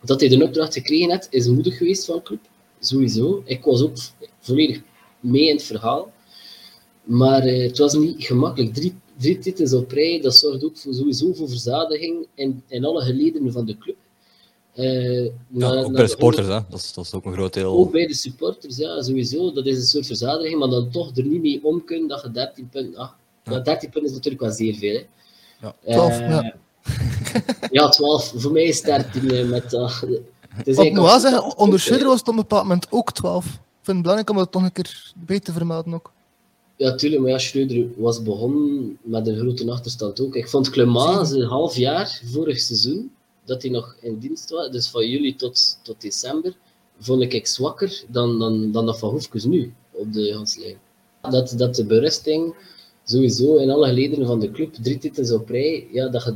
Dat 0.02 0.20
hij 0.20 0.30
de 0.30 0.44
opdracht 0.44 0.74
gekregen 0.74 1.10
heeft, 1.12 1.28
is 1.30 1.48
moedig 1.48 1.78
geweest 1.78 2.06
van 2.06 2.16
de 2.16 2.22
club. 2.22 2.40
Sowieso. 2.80 3.42
Ik 3.46 3.64
was 3.64 3.82
ook 3.82 3.96
volledig 4.40 4.82
mee 5.20 5.48
in 5.50 5.56
het 5.56 5.64
verhaal. 5.66 6.12
Maar 7.04 7.42
eh, 7.44 7.64
het 7.68 7.78
was 7.78 7.94
niet 7.94 8.24
gemakkelijk. 8.26 8.74
Drie, 8.74 8.96
drie 9.18 9.40
titels 9.40 9.74
op 9.74 9.92
rij, 9.92 10.22
dat 10.22 10.36
zorgt 10.36 10.64
ook 10.64 10.78
voor, 10.78 10.94
sowieso 10.94 11.34
voor 11.34 11.50
verzadiging 11.50 12.28
in, 12.36 12.64
in 12.68 12.86
alle 12.86 13.02
gelederen 13.02 13.52
van 13.52 13.66
de 13.66 13.78
club. 13.78 13.96
Eh, 14.74 15.24
Ja, 15.26 15.32
na- 15.48 15.70
ook 15.80 15.86
na 15.86 15.92
bij 15.92 16.02
de 16.04 16.10
supporters, 16.10 16.48
hè. 16.48 16.60
Dat, 16.70 16.80
is, 16.80 16.94
dat 16.94 17.06
is 17.06 17.14
ook 17.14 17.26
een 17.26 17.34
groot 17.34 17.54
deel. 17.54 17.74
ook 17.78 17.92
bij 17.92 18.08
de 18.08 18.14
supporters, 18.16 18.78
ja, 18.78 19.02
sowieso. 19.02 19.52
Dat 19.52 19.66
is 19.66 19.76
een 19.78 19.86
soort 19.86 20.06
verzadiging, 20.06 20.60
maar 20.60 20.70
dan 20.70 20.92
toch 20.92 21.18
er 21.18 21.26
niet 21.26 21.42
mee 21.42 21.60
om 21.64 21.84
kunnen 21.84 22.08
dat 22.08 22.22
je 22.22 22.32
13 22.32 22.70
punten... 22.70 23.00
Ah, 23.00 23.10
Ja. 23.44 23.52
ja. 23.54 23.60
13 23.60 23.90
punten 23.90 24.10
is 24.10 24.16
natuurlijk 24.16 24.44
wel 24.44 24.52
zeer 24.54 24.76
veel, 24.76 24.94
hè. 24.94 25.06
Ja. 25.68 25.76
Eh, 25.84 25.94
12, 25.94 26.20
ja. 26.20 26.56
ja, 27.72 27.90
12. 27.90 28.34
Voor 28.36 28.52
mij 28.52 28.64
is 28.64 28.82
13 28.82 29.32
eh, 29.32 29.46
met... 29.46 29.70
dat. 29.70 30.00
Wat 30.66 30.86
ik 30.86 30.94
moet 30.94 31.22
zeggen, 31.22 31.58
onder. 31.58 31.80
Schudder 31.80 32.08
was 32.08 32.20
het 32.20 32.28
op 32.28 32.34
een 32.34 32.40
bepaald 32.40 32.64
moment 32.64 32.88
ook 32.90 33.12
12. 33.12 33.46
Ik 33.46 33.52
vind 33.82 33.98
het 33.98 34.02
belangrijk 34.02 34.30
om 34.30 34.38
dat 34.38 34.52
toch 34.52 34.64
een 34.64 34.72
keer 34.72 35.14
bij 35.16 35.40
te 35.40 35.52
vermelden 35.52 35.94
ook. 35.94 36.12
Ja, 36.78 36.96
tuurlijk, 36.96 37.22
maar 37.22 37.32
ja, 37.32 37.38
Schreuder 37.38 37.88
was 37.96 38.24
begonnen 38.24 38.98
met 39.02 39.28
een 39.28 39.38
grote 39.38 39.72
achterstand 39.72 40.22
ook. 40.22 40.36
Ik 40.36 40.50
vond 40.50 40.70
Clement 40.70 41.32
een 41.32 41.48
half 41.48 41.76
jaar 41.76 42.22
vorig 42.26 42.60
seizoen, 42.60 43.12
dat 43.46 43.62
hij 43.62 43.72
nog 43.72 43.96
in 44.02 44.18
dienst 44.20 44.50
was, 44.50 44.70
dus 44.70 44.88
van 44.88 45.10
juli 45.10 45.36
tot, 45.36 45.80
tot 45.84 46.02
december, 46.02 46.54
vond 47.00 47.22
ik, 47.22 47.34
ik 47.34 47.48
zwakker 47.48 48.04
dan, 48.08 48.40
dan, 48.40 48.72
dan 48.72 48.86
dat 48.86 49.00
van 49.00 49.10
Hoefkes 49.10 49.44
nu 49.44 49.74
op 49.92 50.14
de 50.14 50.34
ganslijn. 50.34 50.78
Dat, 51.22 51.54
dat 51.58 51.76
de 51.76 51.86
berusting 51.86 52.56
sowieso 53.04 53.56
in 53.56 53.70
alle 53.70 53.88
gelederen 53.88 54.28
van 54.28 54.40
de 54.40 54.52
club, 54.52 54.74
drie 54.74 54.98
titels 54.98 55.32
op 55.32 55.50
rij, 55.50 55.88
ja, 55.92 56.08
dat 56.08 56.34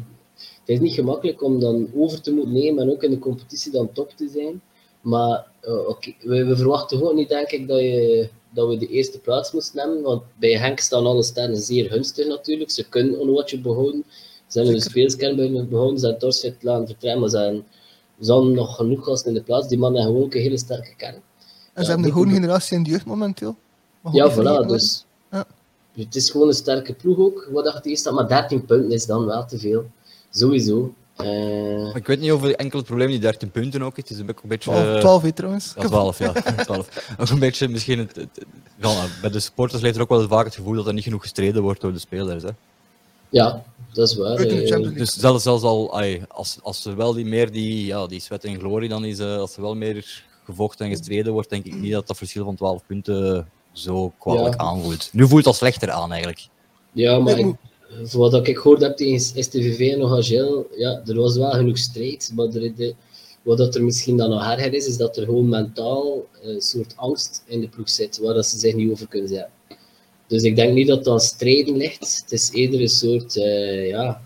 het 0.74 0.82
is 0.82 0.88
niet 0.88 0.94
gemakkelijk 1.00 1.44
om 1.44 1.60
dan 1.60 1.88
over 1.96 2.22
te 2.22 2.32
moeten 2.34 2.54
nemen 2.54 2.84
en 2.84 2.92
ook 2.92 3.04
in 3.04 3.10
de 3.12 3.20
competitie 3.20 3.72
dan 3.72 3.92
top 3.94 4.12
te 4.16 4.30
zijn. 4.34 4.62
Maar 5.02 5.46
eh, 5.62 5.88
oké, 5.88 6.14
we, 6.22 6.46
we 6.46 6.56
verwachten 6.56 6.98
gewoon 6.98 7.16
niet, 7.16 7.30
denk 7.30 7.50
ik, 7.50 7.68
dat, 7.68 7.80
je, 7.80 8.30
dat 8.50 8.68
we 8.68 8.78
de 8.78 8.88
eerste 8.88 9.20
plaats 9.20 9.52
moesten 9.52 9.88
nemen. 9.88 10.04
Want 10.04 10.24
bij 10.40 10.58
Henk 10.58 10.80
staan 10.80 11.06
alle 11.06 11.24
sterren 11.24 11.58
zeer 11.58 11.90
gunstig 11.90 12.28
natuurlijk. 12.28 12.72
Ze 12.72 12.90
kunnen 12.90 13.20
Onwatje 13.20 13.60
behouden. 13.60 14.04
Ze 14.48 14.58
hebben 14.58 14.76
een 14.76 14.82
Zeker. 14.82 15.00
speelskern 15.00 15.36
bij 15.36 15.66
behouden. 15.68 16.00
Ze 16.00 16.06
hebben 16.06 16.22
Torsvet 16.24 16.64
laten 16.64 16.88
vertrekken, 16.88 17.20
maar 17.22 17.30
ze 17.30 17.38
hebben, 17.38 17.66
ze 18.22 18.32
hadden 18.32 18.54
nog 18.54 18.76
genoeg 18.76 19.06
gasten 19.06 19.30
in 19.32 19.38
de 19.38 19.44
plaats. 19.44 19.68
Die 19.68 19.78
mannen 19.78 20.02
hebben 20.02 20.16
gewoon 20.18 20.32
ook 20.32 20.36
een 20.38 20.44
hele 20.44 20.58
sterke 20.58 20.96
kern. 20.98 21.14
En 21.14 21.22
Ja, 21.76 21.82
ze 21.84 21.88
hebben 21.90 22.06
de 22.08 22.12
gewone 22.14 22.34
generatie 22.34 22.78
in 22.78 22.84
de 22.84 22.90
jeugd 22.90 23.06
momenteel. 23.06 23.56
Ja, 24.12 24.32
voilà. 24.32 24.68
Dus 24.68 25.06
Ja. 25.32 25.46
het 25.96 26.16
is 26.16 26.30
gewoon 26.30 26.48
een 26.48 26.54
sterke 26.54 26.94
ploeg 26.94 27.18
ook, 27.18 27.50
wat 27.52 27.64
dat 27.64 27.86
eerst 27.86 28.02
staat. 28.02 28.14
Maar 28.14 28.28
13 28.28 28.66
punten 28.66 28.92
is 28.92 29.06
dan 29.06 29.26
wel 29.26 29.46
te 29.46 29.58
veel. 29.60 29.86
Sowieso. 30.32 30.94
Eh, 31.16 31.96
Ik 31.96 32.08
weet 32.08 32.20
niet 32.20 32.32
of 32.32 32.44
enkel 32.46 32.78
het 32.80 32.88
probleem 32.88 33.08
die 33.10 33.20
13 33.20 33.52
punten 33.52 33.82
ook 33.82 33.98
is. 33.98 34.10
Het 34.10 34.18
is 34.18 34.24
ook 34.30 34.42
een 34.44 34.50
beetje... 34.50 34.72
12, 34.72 35.00
12 35.00 35.22
weet 35.22 35.36
trouwens. 35.36 35.74
Ja, 35.78 35.84
12, 35.88 36.20
ja. 36.20 36.32
12. 36.66 37.14
Ook 37.20 37.30
een 37.30 37.40
beetje 37.40 37.68
misschien 37.68 38.00
het, 38.00 38.16
het- 38.16 38.46
ja, 38.78 39.06
bij 39.22 39.30
de 39.30 39.40
supporters 39.40 39.82
leeft 39.82 39.96
er 39.96 40.02
ook 40.02 40.10
wel 40.10 40.28
vaak 40.28 40.46
het 40.46 40.56
gevoel 40.56 40.76
dat 40.76 40.88
er 40.88 40.94
niet 40.94 41.04
genoeg 41.04 41.22
gestreden 41.22 41.62
wordt 41.62 41.82
door 41.82 41.94
de 41.94 42.00
spelers. 42.00 42.44
Hè. 42.44 42.50
ja, 43.30 43.64
dat 43.94 44.08
is 44.10 44.16
waar. 44.16 44.36
Eh. 44.38 44.94
Dus 44.96 45.14
zelfs, 45.14 45.44
zelfs 45.44 45.64
al, 45.64 45.96
ai, 45.98 46.24
als, 46.28 46.58
als 46.62 46.86
er 46.86 46.96
wel 46.96 47.14
die 47.14 47.26
meer 47.26 47.52
die, 47.52 47.86
ja, 47.86 48.08
die 48.08 48.20
sweat 48.20 48.44
en 48.44 48.60
glorie 48.60 48.90
dan 48.90 49.06
is, 49.06 49.20
eh, 49.20 49.38
als 49.38 49.56
er 49.56 49.62
wel 49.62 49.76
meer 49.76 50.24
gevochten 50.44 50.86
en 50.86 50.92
gestreden 50.96 51.34
wordt, 51.34 51.50
denk 51.50 51.66
ik 51.66 51.76
niet 51.76 51.92
dat 51.92 52.08
dat 52.08 52.18
verschil 52.18 52.44
van 52.46 52.56
12 52.56 52.82
punten 52.88 53.48
zo 53.72 54.14
kwalijk 54.20 54.54
Ja. 54.56 54.60
aanvoelt. 54.66 55.10
Nu 55.14 55.24
voelt 55.28 55.38
het 55.38 55.48
al 55.48 55.54
slechter 55.54 55.92
aan 55.92 56.10
eigenlijk. 56.12 56.48
Ja, 56.92 57.20
maar 57.20 57.38
ik, 57.38 57.56
voor 58.04 58.30
wat 58.30 58.48
ik 58.48 58.58
gehoord 58.58 58.82
heb 58.82 58.98
tegen 58.98 59.20
STVV 59.20 59.92
en 59.92 60.00
nog 60.00 60.18
Agel, 60.18 60.68
ja, 60.76 61.02
er 61.06 61.16
was 61.16 61.38
wel 61.38 61.52
genoeg 61.52 61.78
strijd. 61.78 62.32
Maar 62.36 62.46
er, 62.46 62.76
de, 62.76 62.96
wat 63.42 63.58
dat 63.58 63.76
er 63.76 63.84
misschien 63.84 64.18
dan 64.18 64.30
nog 64.30 64.44
erger 64.44 64.74
is, 64.74 64.88
is 64.88 64.98
dat 64.98 65.18
er 65.18 65.26
gewoon 65.26 65.50
mentaal 65.50 66.26
een 66.42 66.62
soort 66.62 66.94
angst 66.96 67.44
in 67.48 67.62
de 67.62 67.68
ploeg 67.68 67.90
zit, 67.90 68.18
waar 68.18 68.34
dat 68.34 68.46
ze 68.46 68.60
zich 68.60 68.76
niet 68.76 68.92
over 68.92 69.08
kunnen 69.08 69.30
zetten. 69.30 69.52
Dus 70.28 70.44
ik 70.44 70.56
denk 70.56 70.74
niet 70.74 70.88
dat 70.88 71.04
dat 71.04 71.24
strijden 71.24 71.78
ligt. 71.78 72.22
Het 72.22 72.32
is 72.32 72.50
eerder 72.54 72.82
een 72.82 72.90
soort, 72.90 73.38
eh, 73.38 73.88
ja, 73.88 74.22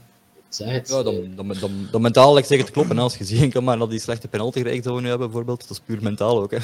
zeg 0.50 0.72
het. 0.72 0.88
Ja, 0.90 0.98
eh, 0.98 1.04
dan, 1.04 1.36
dan, 1.36 1.56
dan, 1.60 1.88
dan 1.92 2.02
mentaal 2.02 2.34
lijkt 2.34 2.48
zeker 2.48 2.66
te 2.66 2.72
kloppen. 2.72 2.98
hè. 2.98 3.04
Als 3.04 3.18
je 3.18 3.24
zien 3.24 3.50
kan 3.52 3.64
maar 3.64 3.78
dat 3.78 3.90
die 3.90 4.00
slechte 4.00 4.28
penalty 4.28 4.60
gereikt 4.60 4.84
zouden 4.84 5.04
nu 5.04 5.10
hebben, 5.10 5.28
bijvoorbeeld, 5.28 5.62
dat 5.68 5.78
is 5.78 5.84
puur 5.86 6.02
mentaal 6.02 6.42
ook. 6.42 6.52
Hè. 6.52 6.58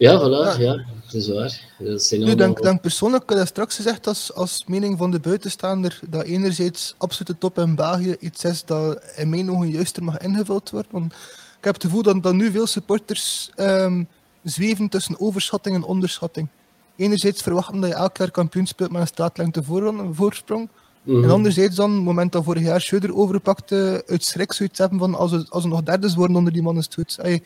Ja, 0.00 0.18
voilà, 0.18 0.58
Ja. 0.58 0.58
ja, 0.58 0.84
dat 1.04 1.14
is 1.14 1.28
waar. 1.28 1.60
Dat 1.78 2.02
zijn 2.02 2.20
Nu, 2.20 2.26
allemaal- 2.26 2.46
denk, 2.46 2.62
denk 2.62 2.80
persoonlijk, 2.80 3.28
dat 3.28 3.46
straks 3.48 3.76
gezegd 3.76 4.06
als, 4.06 4.34
als 4.34 4.64
mening 4.66 4.98
van 4.98 5.10
de 5.10 5.20
buitenstaander, 5.20 6.00
dat 6.08 6.22
enerzijds 6.24 6.94
absolute 6.98 7.38
top 7.38 7.58
in 7.58 7.74
België 7.74 8.16
iets 8.20 8.44
is 8.44 8.64
dat 8.64 9.02
in 9.16 9.28
mijn 9.28 9.50
ogen 9.50 9.70
juister 9.70 10.04
mag 10.04 10.18
ingevuld 10.18 10.70
worden. 10.70 10.90
Want 10.92 11.12
ik 11.58 11.64
heb 11.64 11.74
het 11.74 11.82
gevoel 11.84 12.02
dat, 12.02 12.22
dat 12.22 12.34
nu 12.34 12.50
veel 12.50 12.66
supporters 12.66 13.50
ehm, 13.54 14.04
zweven 14.42 14.88
tussen 14.88 15.20
overschatting 15.20 15.74
en 15.76 15.82
onderschatting. 15.84 16.48
Enerzijds 16.96 17.42
verwachten 17.42 17.80
dat 17.80 17.90
je 17.90 17.96
elk 17.96 18.16
jaar 18.16 18.30
kampioen 18.30 18.66
speelt 18.66 18.90
met 18.92 19.00
een 19.00 19.06
straatlengte 19.06 19.62
voor, 19.62 19.94
voorsprong. 20.12 20.68
Mhm. 21.02 21.24
En 21.24 21.30
anderzijds 21.30 21.76
dan, 21.76 21.90
op 21.90 21.96
het 21.96 22.04
moment 22.04 22.32
dat 22.32 22.44
vorig 22.44 22.62
jaar 22.62 22.80
Schöder 22.80 23.14
overpakte, 23.14 24.02
uit 24.06 24.24
schrik 24.24 24.52
zoiets 24.52 24.78
hebben 24.78 24.98
van 24.98 25.14
als 25.14 25.30
we, 25.30 25.46
als 25.48 25.62
we 25.62 25.68
nog 25.68 25.82
derdes 25.82 26.14
worden 26.14 26.36
onder 26.36 26.52
die 26.52 26.62
man 26.62 26.76
is 26.76 26.84
het 26.84 26.94
goed. 26.94 27.18
Ey, 27.18 27.42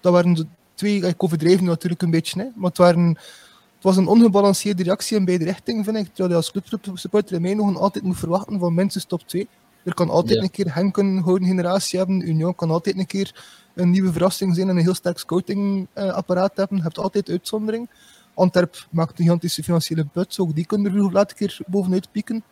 dat 0.00 0.12
waren 0.12 0.32
de 0.34 0.46
twee, 0.74 1.06
ik 1.06 1.22
overdreven 1.22 1.64
natuurlijk 1.64 2.02
een 2.02 2.10
beetje, 2.10 2.40
hè, 2.40 2.46
maar 2.54 2.68
het, 2.68 2.78
waren, 2.78 3.06
het 3.08 3.82
was 3.82 3.96
een 3.96 4.06
ongebalanceerde 4.06 4.82
reactie 4.82 5.16
in 5.16 5.24
beide 5.24 5.44
richtingen, 5.44 5.84
vind 5.84 5.96
ik. 5.96 6.06
Terwijl 6.06 6.28
je 6.28 6.34
als 6.34 6.50
clubsupporter 6.50 7.34
in 7.34 7.42
mijn 7.42 7.60
ogen 7.60 7.76
altijd 7.76 8.04
moet 8.04 8.18
verwachten 8.18 8.58
van 8.58 8.74
minstens 8.74 9.04
top 9.04 9.22
2. 9.26 9.48
Er 9.84 9.94
kan 9.94 10.10
altijd 10.10 10.38
Ja. 10.38 10.42
een 10.44 10.50
keer 10.50 10.74
Henk 10.74 10.96
een 10.96 11.22
gouden 11.22 11.48
generatie 11.48 11.98
hebben, 11.98 12.28
Union 12.28 12.54
kan 12.54 12.70
altijd 12.70 12.98
een 12.98 13.06
keer 13.06 13.44
een 13.74 13.90
nieuwe 13.90 14.12
verrassing 14.12 14.54
zijn 14.54 14.68
en 14.68 14.76
een 14.76 14.82
heel 14.82 14.94
sterk 14.94 15.18
scoutingapparaat 15.18 16.56
hebben. 16.56 16.76
Je 16.76 16.82
hebt 16.82 16.98
altijd 16.98 17.28
uitzondering. 17.28 17.88
Antwerp 18.34 18.86
maakt 18.90 19.10
een 19.10 19.24
gigantische 19.24 19.62
financiële 19.62 20.04
put, 20.04 20.38
ook 20.38 20.54
die 20.54 20.66
kunnen 20.66 20.92
er 20.92 20.98
nog 20.98 21.12
later 21.12 21.36
keer 21.36 21.58
bovenuit 21.66 22.12
pieken. 22.12 22.42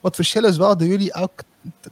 Wat 0.00 0.16
het 0.16 0.26
verschil 0.26 0.44
is 0.44 0.56
wel 0.56 0.76
dat 0.76 0.86
jullie 0.86 1.12
elk, 1.12 1.42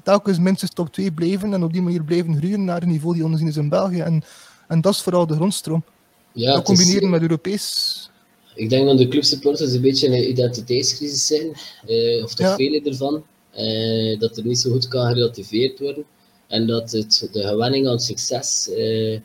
telkens 0.02 0.38
minstens 0.38 0.72
top 0.72 0.92
2 0.92 1.12
blijven 1.12 1.52
en 1.54 1.62
op 1.62 1.72
die 1.72 1.82
manier 1.82 2.02
blijven 2.04 2.36
groeien 2.36 2.64
naar 2.64 2.82
een 2.82 2.88
niveau 2.88 3.14
die 3.14 3.24
ongezien 3.24 3.48
is 3.48 3.56
in 3.56 3.68
België. 3.68 4.00
En, 4.00 4.22
en 4.68 4.80
dat 4.80 4.92
is 4.94 5.00
vooral 5.00 5.26
de 5.26 5.34
grondstroom. 5.34 5.84
ja, 6.32 6.52
dat 6.54 6.68
is- 6.70 6.76
combineren 6.76 7.10
met 7.10 7.20
Europees. 7.22 8.10
Ik 8.54 8.70
denk 8.70 8.86
dat 8.86 8.98
de 8.98 9.08
clubsupporters 9.08 9.72
een 9.72 9.80
beetje 9.80 10.06
in 10.06 10.12
een 10.12 10.28
identiteitscrisis 10.30 11.26
zijn, 11.26 11.52
eh, 11.86 12.24
of 12.24 12.34
toch 12.34 12.46
Ja. 12.46 12.54
vele 12.56 12.80
ervan. 12.82 13.24
eh, 13.52 14.18
dat 14.18 14.36
er 14.36 14.46
niet 14.46 14.58
zo 14.58 14.70
goed 14.70 14.88
kan 14.88 15.06
gerelativeerd 15.06 15.78
worden. 15.78 16.04
En 16.48 16.66
dat 16.66 16.90
het, 16.92 17.28
de 17.32 17.42
gewenning 17.46 17.88
aan 17.88 17.98
succes 18.00 18.68
eh, 18.70 19.20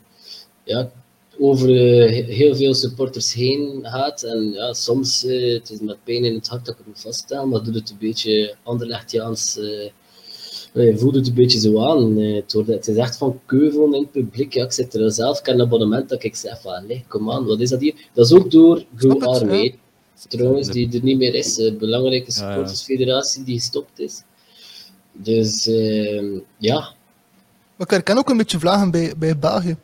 ja, 0.64 0.90
over 1.38 1.68
eh, 1.68 2.10
he- 2.26 2.32
heel 2.32 2.56
veel 2.56 2.74
supporters 2.74 3.32
heen 3.32 3.78
gaat. 3.82 4.22
En 4.22 4.52
ja, 4.52 4.72
soms, 4.72 5.24
eh, 5.24 5.52
het 5.52 5.70
is 5.70 5.78
met 5.80 6.04
pijn 6.04 6.24
in 6.24 6.34
het 6.34 6.48
hart 6.48 6.64
dat 6.64 6.74
ik 6.74 6.78
het 6.78 6.86
moet 6.86 7.00
vaststellen, 7.00 7.48
maar 7.48 7.62
doet 7.62 7.74
het 7.74 7.90
een 7.90 7.96
beetje 7.98 8.54
Anderlechtiaans. 8.62 9.58
eh 9.58 9.90
je 10.82 10.98
voelt 10.98 11.14
het 11.14 11.26
een 11.28 11.34
beetje 11.34 11.58
zo 11.58 11.80
aan. 11.84 12.18
eh, 12.18 12.34
Het, 12.34 12.52
wordt, 12.52 12.68
het 12.68 12.88
is 12.88 12.96
echt 12.96 13.16
van 13.16 13.40
keuvel 13.46 13.94
in 13.94 14.00
het 14.02 14.10
publiek. 14.10 14.52
Ja, 14.54 14.64
ik 14.64 14.72
zit 14.72 14.94
er 14.94 15.12
zelf, 15.12 15.38
ik 15.38 15.46
heb 15.46 15.54
een 15.54 15.60
abonnement 15.60 16.08
dat 16.08 16.22
ik 16.22 16.36
zeg 16.36 16.60
van, 16.60 16.86
nee, 16.86 17.04
kom 17.08 17.30
aan, 17.30 17.44
wat 17.44 17.60
is 17.60 17.70
dat 17.70 17.80
hier? 17.80 17.94
Dat 18.12 18.26
is 18.26 18.32
ook 18.32 18.50
door 18.50 18.84
het, 18.96 19.22
Armee, 19.26 19.78
trouwens, 20.28 20.68
die 20.68 20.92
er 20.92 21.02
niet 21.02 21.18
meer 21.18 21.34
is. 21.34 21.56
Een 21.58 21.78
belangrijke 21.78 22.32
Ja, 22.34 22.40
ja. 22.40 22.48
supportersfederatie 22.48 23.44
die 23.44 23.58
gestopt 23.58 23.98
is. 23.98 24.22
Dus 25.12 25.66
ehm, 25.66 26.38
ja, 26.58 26.78
Maar 27.76 27.86
ik 27.86 27.90
herken 27.90 28.18
ook 28.18 28.28
een 28.30 28.36
beetje 28.36 28.58
vlagen 28.58 28.90
bij, 28.90 29.12
bij 29.18 29.38
België. 29.38 29.76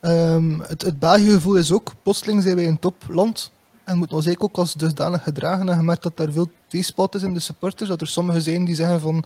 Ehm, 0.00 0.60
het, 0.60 0.82
het 0.82 0.98
België-gevoel 0.98 1.56
is 1.56 1.72
ook, 1.72 1.92
plotseling 2.02 2.42
zijn 2.42 2.56
wij 2.56 2.66
een 2.66 2.78
topland. 2.78 3.50
En 3.84 3.98
moet 3.98 4.12
ons 4.12 4.26
eigenlijk 4.26 4.54
ook 4.56 4.64
als 4.64 4.74
dusdanig 4.74 5.22
gedragen. 5.22 5.68
En 5.68 5.76
je 5.76 5.82
merkt 5.82 6.02
dat 6.02 6.16
daar 6.16 6.32
veel 6.32 6.50
tweespalt 6.66 7.14
is 7.14 7.22
in 7.22 7.34
de 7.34 7.40
supporters. 7.40 7.88
Dat 7.88 8.00
er 8.00 8.06
sommigen 8.06 8.42
zijn 8.42 8.64
die 8.64 8.74
zeggen 8.74 9.00
van... 9.00 9.24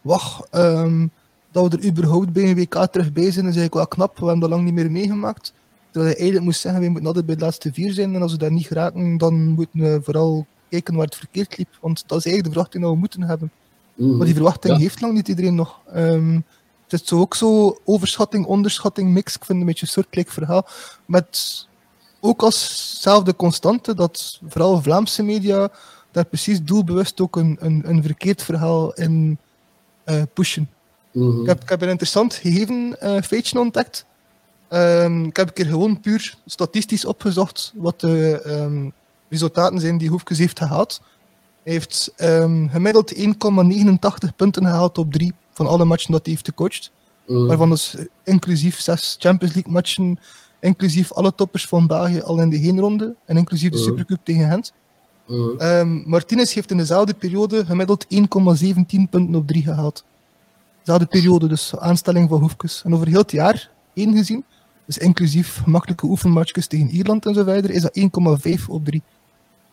Wacht, 0.00 0.48
ehm, 0.50 1.06
dat 1.50 1.72
we 1.72 1.78
er 1.78 1.84
überhaupt 1.84 2.32
bij 2.32 2.42
een 2.50 2.54
WK 2.56 2.74
terug 2.74 3.12
bij 3.12 3.22
zijn, 3.30 3.46
is 3.46 3.56
eigenlijk 3.56 3.74
wel 3.74 3.86
knap. 3.86 4.18
We 4.18 4.22
hebben 4.24 4.40
dat 4.40 4.50
lang 4.50 4.64
niet 4.64 4.74
meer 4.74 4.90
meegemaakt. 4.90 5.52
Terwijl 5.90 6.10
je 6.12 6.16
eigenlijk 6.16 6.46
moest 6.46 6.60
zeggen, 6.60 6.80
we 6.80 6.88
moeten 6.88 7.06
altijd 7.06 7.26
bij 7.26 7.34
de 7.34 7.40
laatste 7.44 7.72
vier 7.72 7.92
zijn. 7.92 8.14
En 8.14 8.22
als 8.22 8.32
we 8.32 8.38
daar 8.38 8.52
niet 8.52 8.66
geraken, 8.66 9.18
dan 9.18 9.48
moeten 9.48 9.80
we 9.80 10.00
vooral 10.02 10.46
kijken 10.68 10.94
waar 10.94 11.04
het 11.04 11.16
verkeerd 11.16 11.58
liep. 11.58 11.68
Want 11.80 12.04
dat 12.06 12.18
is 12.18 12.24
eigenlijk 12.24 12.44
de 12.44 12.50
verwachting 12.50 12.82
die 12.82 12.92
we 12.92 12.98
moeten 12.98 13.22
hebben. 13.22 13.50
mhm. 13.94 14.16
Maar 14.16 14.26
die 14.26 14.34
verwachting 14.34 14.74
Ja. 14.74 14.80
heeft 14.80 15.00
lang 15.00 15.12
niet 15.14 15.28
iedereen 15.28 15.54
nog. 15.54 15.80
Ehm, 15.92 16.34
het 16.88 17.00
is 17.00 17.04
zo 17.08 17.18
ook 17.20 17.34
zo 17.34 17.78
overschatting, 17.84 18.46
onderschatting, 18.46 19.10
mix. 19.12 19.34
Ik 19.34 19.44
vind 19.44 19.48
het 19.48 19.56
een 19.60 19.64
beetje 19.66 19.86
een 19.86 19.92
soortgelijk 19.92 20.30
verhaal. 20.30 20.66
Met 21.06 21.66
ook 22.20 22.42
alszelfde 22.42 23.36
constante 23.36 23.94
dat 23.94 24.40
vooral 24.48 24.82
Vlaamse 24.82 25.22
media 25.22 25.70
daar 26.10 26.24
precies 26.24 26.62
doelbewust 26.62 27.20
ook 27.20 27.36
een, 27.36 27.56
een, 27.60 27.82
een 27.88 28.02
verkeerd 28.02 28.42
verhaal 28.42 28.92
in 28.92 29.38
eh, 30.10 30.22
pushen. 30.34 30.68
Mhm. 31.12 31.40
Ik 31.40 31.46
heb, 31.46 31.62
ik 31.62 31.68
heb 31.68 31.82
een 31.82 31.88
interessant 31.88 32.34
gegeven 32.34 33.00
eh, 33.00 33.22
feitje 33.22 33.60
ontdekt. 33.60 34.04
Ehm, 34.68 35.24
ik 35.24 35.36
heb 35.36 35.46
een 35.48 35.52
keer 35.52 35.66
gewoon 35.66 36.00
puur 36.00 36.34
statistisch 36.46 37.04
opgezocht 37.04 37.72
wat 37.76 38.00
de 38.00 38.40
ehm, 38.44 38.88
resultaten 39.28 39.80
zijn 39.80 39.98
die 39.98 40.08
Hoefkes 40.08 40.38
heeft 40.38 40.58
gehaald. 40.58 41.00
Hij 41.62 41.72
heeft 41.72 42.12
ehm, 42.16 42.68
gemiddeld 42.68 43.14
1,89 43.14 44.34
punten 44.36 44.64
gehaald 44.64 44.98
op 44.98 45.12
drie 45.12 45.32
van 45.52 45.66
alle 45.66 45.84
matchen 45.84 46.12
dat 46.12 46.24
hij 46.24 46.32
heeft 46.34 46.46
gecoacht. 46.48 46.90
Mhm. 47.26 47.46
Waarvan 47.46 47.70
dus 47.70 47.94
inclusief 48.24 48.80
zes 48.80 49.16
Champions 49.18 49.54
League 49.54 49.72
matchen, 49.72 50.18
inclusief 50.60 51.12
alle 51.12 51.34
toppers 51.34 51.66
van 51.66 51.86
België 51.86 52.20
al 52.20 52.40
in 52.40 52.50
de 52.50 52.56
heenronde 52.56 53.14
en 53.24 53.36
inclusief 53.36 53.70
de 53.70 53.76
Mhm. 53.76 53.86
Supercup 53.86 54.20
tegen 54.24 54.50
Gent. 54.50 54.72
Mhm. 55.30 55.56
Ehm, 55.58 56.02
Martinez 56.10 56.54
heeft 56.54 56.70
in 56.70 56.76
dezelfde 56.76 57.14
periode 57.14 57.66
gemiddeld 57.66 58.06
1,17 58.08 59.08
punten 59.10 59.34
op 59.34 59.46
3 59.46 59.62
gehaald. 59.62 60.04
Dezelfde 60.78 61.06
periode, 61.06 61.48
dus 61.48 61.76
aanstelling 61.76 62.28
van 62.28 62.40
Hoefkes. 62.40 62.82
En 62.84 62.94
over 62.94 63.06
heel 63.06 63.18
het 63.20 63.30
jaar 63.32 63.70
één 63.94 64.16
gezien, 64.16 64.44
dus 64.86 64.98
inclusief 64.98 65.60
gemakkelijke 65.62 66.06
oefenmatchjes 66.06 66.66
tegen 66.66 66.88
Ierland 66.88 67.26
en 67.26 67.34
zo 67.34 67.44
verder, 67.44 67.70
is 67.70 67.82
dat 67.82 67.96
1,5 67.96 68.68
op 68.68 68.84
3. 68.84 69.02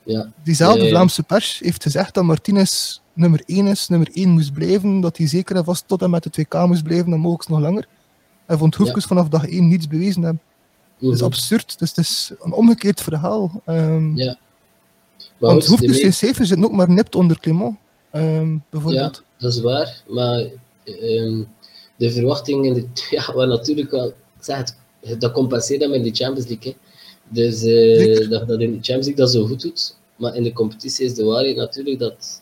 Ja. 0.04 0.32
Diezelfde 0.44 0.84
Eh, 0.84 0.90
Vlaamse 0.90 1.24
pers 1.24 1.60
heeft 1.64 1.84
gezegd 1.84 2.14
dat 2.14 2.24
Martinez 2.24 3.00
nummer 3.14 3.42
1 3.46 3.68
is, 3.68 3.88
nummer 3.88 4.10
1 4.14 4.30
moest 4.30 4.54
blijven, 4.54 5.00
dat 5.00 5.18
hij 5.18 5.28
zeker 5.28 5.56
en 5.56 5.64
vast 5.64 5.88
tot 5.88 6.02
en 6.02 6.10
met 6.10 6.24
de 6.24 6.30
2K 6.30 6.68
moest 6.68 6.84
blijven 6.84 7.14
en 7.14 7.20
mogelijk 7.20 7.50
nog 7.50 7.60
langer. 7.60 7.88
Hij 8.46 8.58
vond 8.58 8.76
Hoefkes 8.76 9.06
vanaf 9.06 9.28
dag 9.30 9.48
1 9.48 9.68
niets 9.68 9.88
bewezen 9.88 10.22
hebben. 10.22 10.42
Dat 11.00 11.12
is 11.12 11.18
Mhm. 11.18 11.26
absurd, 11.26 11.80
dus 11.80 11.90
het 11.90 11.98
is 11.98 12.32
een 12.40 12.52
omgekeerd 12.54 13.02
verhaal. 13.02 13.62
Ehm, 13.66 14.16
Ja. 14.16 14.38
Maar 15.38 15.50
want 15.50 15.66
Hoefkes 15.66 15.92
de 15.92 15.98
zijn 15.98 16.14
cijfers 16.14 16.48
zitten 16.48 16.66
ook 16.66 16.72
maar 16.72 16.90
nipt 16.90 17.16
onder 17.16 17.40
Clement, 17.40 17.78
ehm, 18.12 18.58
bijvoorbeeld. 18.70 19.16
Ja, 19.16 19.24
dat 19.38 19.54
is 19.54 19.62
waar. 19.62 20.04
Maar 20.08 20.46
ehm, 20.84 21.44
de 21.96 22.12
verwachtingen, 22.12 22.74
de, 22.74 22.86
ja, 23.36 23.46
natuurlijk 23.46 23.92
wel, 23.92 24.08
ik 24.08 24.14
zeg 24.40 24.58
het, 24.58 25.22
dat 25.22 25.32
compenseert 25.32 25.80
dan 25.80 25.90
met 25.90 26.04
de 26.04 26.12
Champions 26.14 26.50
League. 26.50 26.72
Hè. 26.72 26.78
Dus 27.30 27.64
eh, 27.64 28.30
dat 28.30 28.48
dat 28.48 28.60
in 28.60 28.72
de 28.72 28.78
Champions 28.82 29.06
League 29.06 29.16
dat 29.16 29.32
zo 29.32 29.46
goed 29.46 29.62
doet. 29.62 29.96
Maar 30.16 30.36
in 30.36 30.44
de 30.44 30.54
competitie 30.54 31.06
is 31.06 31.14
de 31.14 31.24
waarheid 31.24 31.56
natuurlijk 31.56 32.00
dat. 32.00 32.42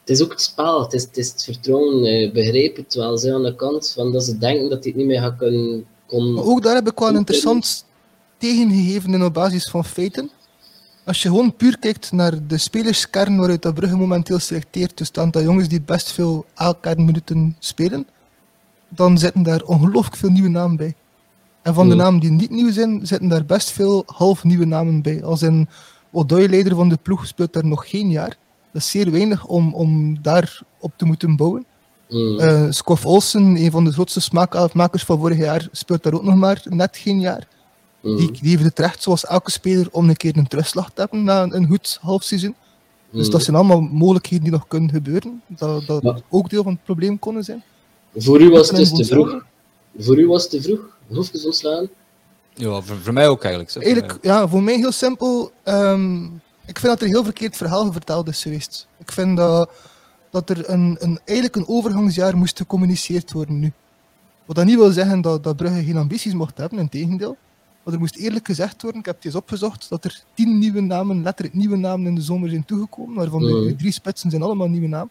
Het 0.00 0.16
is 0.16 0.22
ook 0.22 0.30
het 0.30 0.42
spel, 0.42 0.82
het 0.82 0.92
is 0.92 1.02
het, 1.02 1.16
is 1.16 1.28
het 1.28 1.44
vertrouwen. 1.44 2.04
eh, 2.04 2.32
begrijp 2.32 2.76
het 2.76 2.94
wel, 2.94 3.18
ze 3.18 3.34
aan 3.34 3.42
de 3.42 3.54
kant 3.54 3.92
van 3.92 4.12
dat 4.12 4.24
ze 4.24 4.38
denken 4.38 4.68
dat 4.70 4.78
hij 4.84 4.88
het 4.88 4.96
niet 4.96 5.06
meer 5.06 5.20
gaat 5.20 5.36
kunnen. 5.36 5.86
Kon, 6.06 6.32
Maar 6.32 6.44
ook 6.44 6.62
daar 6.62 6.74
heb 6.74 6.88
ik 6.88 6.98
wel 6.98 7.08
een 7.08 7.16
interessant 7.16 7.84
tegengegeven 8.38 9.22
op 9.22 9.34
basis 9.34 9.70
van 9.70 9.84
feiten. 9.84 10.30
Als 11.08 11.22
je 11.22 11.28
gewoon 11.28 11.56
puur 11.56 11.78
kijkt 11.78 12.12
naar 12.12 12.46
de 12.46 12.58
spelerskern 12.58 13.36
waaruit 13.36 13.62
dat 13.62 13.74
Brugge 13.74 13.96
momenteel 13.96 14.38
selecteert, 14.38 14.96
dus 14.96 15.08
het 15.08 15.18
aantal 15.18 15.42
jongens 15.42 15.68
die 15.68 15.80
best 15.80 16.12
veel 16.12 16.46
A-kernminuten 16.60 17.56
spelen, 17.58 18.06
dan 18.88 19.18
zitten 19.18 19.42
daar 19.42 19.62
ongelooflijk 19.62 20.16
veel 20.16 20.30
nieuwe 20.30 20.48
namen 20.48 20.76
bij. 20.76 20.94
En 21.62 21.74
van 21.74 21.88
de 21.88 21.94
Hmm. 21.94 22.02
namen 22.02 22.20
die 22.20 22.30
niet 22.30 22.50
nieuw 22.50 22.72
zijn, 22.72 23.06
zitten 23.06 23.28
daar 23.28 23.44
best 23.44 23.70
veel 23.70 24.02
half 24.06 24.44
nieuwe 24.44 24.64
namen 24.64 25.02
bij. 25.02 25.24
Als 25.24 25.40
een 25.40 25.68
Odoi, 26.10 26.48
leider 26.48 26.74
van 26.74 26.88
de 26.88 26.98
ploeg, 27.02 27.26
speelt 27.26 27.52
daar 27.52 27.66
nog 27.66 27.90
geen 27.90 28.10
jaar. 28.10 28.36
Dat 28.72 28.82
is 28.82 28.90
zeer 28.90 29.10
weinig 29.10 29.46
om, 29.46 29.74
om 29.74 30.22
daar 30.22 30.60
op 30.78 30.92
te 30.96 31.04
moeten 31.04 31.36
bouwen. 31.36 31.64
Mm. 32.08 32.70
Olsen, 33.02 33.56
een 33.56 33.70
van 33.70 33.84
de 33.84 33.92
grootste 33.92 34.20
smaakmakers 34.20 35.04
van 35.04 35.18
vorig 35.18 35.38
jaar, 35.38 35.68
speelt 35.72 36.02
daar 36.02 36.12
ook 36.12 36.22
nog 36.24 36.34
maar 36.34 36.62
net 36.64 36.96
geen 36.96 37.20
jaar. 37.20 37.46
Mm. 38.10 38.16
Die, 38.16 38.30
die 38.32 38.50
heeft 38.50 38.62
het 38.62 38.78
recht, 38.78 39.02
zoals 39.02 39.26
elke 39.26 39.50
speler, 39.50 39.88
om 39.90 40.08
een 40.08 40.16
keer 40.16 40.36
een 40.36 40.46
terugslag 40.48 40.90
te 40.94 41.00
hebben 41.00 41.24
na 41.24 41.42
een, 41.42 41.56
een 41.56 41.66
goed 41.66 41.98
halfseizoen. 42.00 42.54
Dus 43.10 43.26
Mm. 43.26 43.32
dat 43.32 43.42
zijn 43.42 43.56
allemaal 43.56 43.80
mogelijkheden 43.80 44.44
die 44.44 44.52
nog 44.52 44.68
kunnen 44.68 44.90
gebeuren. 44.90 45.42
Dat, 45.46 45.86
dat 45.86 46.02
Maar- 46.02 46.20
ook 46.28 46.50
deel 46.50 46.62
van 46.62 46.72
het 46.72 46.84
probleem 46.84 47.18
konden 47.18 47.44
zijn. 47.44 47.62
Voor 48.16 48.40
u 48.40 48.50
was 48.50 48.68
het 48.68 48.76
dus 48.76 48.92
te 48.92 49.04
vroeg. 49.04 49.44
Voor 49.98 50.18
u 50.18 50.26
was 50.26 50.42
het 50.42 50.50
te 50.50 50.62
vroeg. 50.62 50.80
Hoefjes 51.08 51.44
ontslaan. 51.44 51.88
Ja, 52.54 52.80
voor, 52.80 52.96
voor 52.96 53.12
mij 53.12 53.28
ook 53.28 53.40
eigenlijk. 53.42 53.70
zo. 53.72 53.80
Eigenlijk, 53.80 54.18
ja, 54.22 54.48
voor 54.48 54.62
mij 54.62 54.76
heel 54.76 54.92
simpel. 54.92 55.50
ehm, 55.62 56.24
ik 56.66 56.78
vind 56.78 56.82
dat 56.82 57.00
er 57.00 57.06
een 57.06 57.12
heel 57.12 57.24
verkeerd 57.24 57.56
verhaal 57.56 57.92
verteld 57.92 58.28
is 58.28 58.42
geweest. 58.42 58.86
Ik 58.98 59.12
vind 59.12 59.36
dat, 59.36 59.70
dat 60.30 60.50
er 60.50 60.70
een, 60.70 60.96
een, 60.98 61.20
eigenlijk 61.24 61.56
een 61.56 61.68
overgangsjaar 61.68 62.36
moest 62.36 62.56
gecommuniceerd 62.58 63.32
worden 63.32 63.58
nu. 63.58 63.72
Wat 64.44 64.56
dat 64.56 64.64
niet 64.64 64.76
wil 64.76 64.90
zeggen 64.90 65.20
dat, 65.20 65.42
dat 65.44 65.56
Brugge 65.56 65.84
geen 65.84 65.96
ambities 65.96 66.32
mocht 66.34 66.58
hebben, 66.58 66.78
in 66.78 66.88
tegendeel. 66.88 67.36
Maar 67.88 67.96
er 67.96 68.02
moest 68.02 68.16
eerlijk 68.16 68.46
gezegd 68.46 68.82
worden, 68.82 69.00
ik 69.00 69.06
heb 69.06 69.16
het 69.16 69.24
eens 69.24 69.34
opgezocht, 69.34 69.88
dat 69.88 70.04
er 70.04 70.22
tien 70.34 70.58
nieuwe 70.58 70.80
namen, 70.80 71.22
letterlijk 71.22 71.56
nieuwe 71.56 71.76
namen 71.76 72.06
in 72.06 72.14
de 72.14 72.20
zomer 72.20 72.48
zijn 72.50 72.64
toegekomen, 72.64 73.14
waarvan 73.14 73.42
de- 73.42 73.52
Mhm. 73.52 73.66
de 73.66 73.76
drie 73.76 73.92
spitsen 73.92 74.30
zijn 74.30 74.42
allemaal 74.42 74.68
nieuwe 74.68 74.86
namen. 74.88 75.10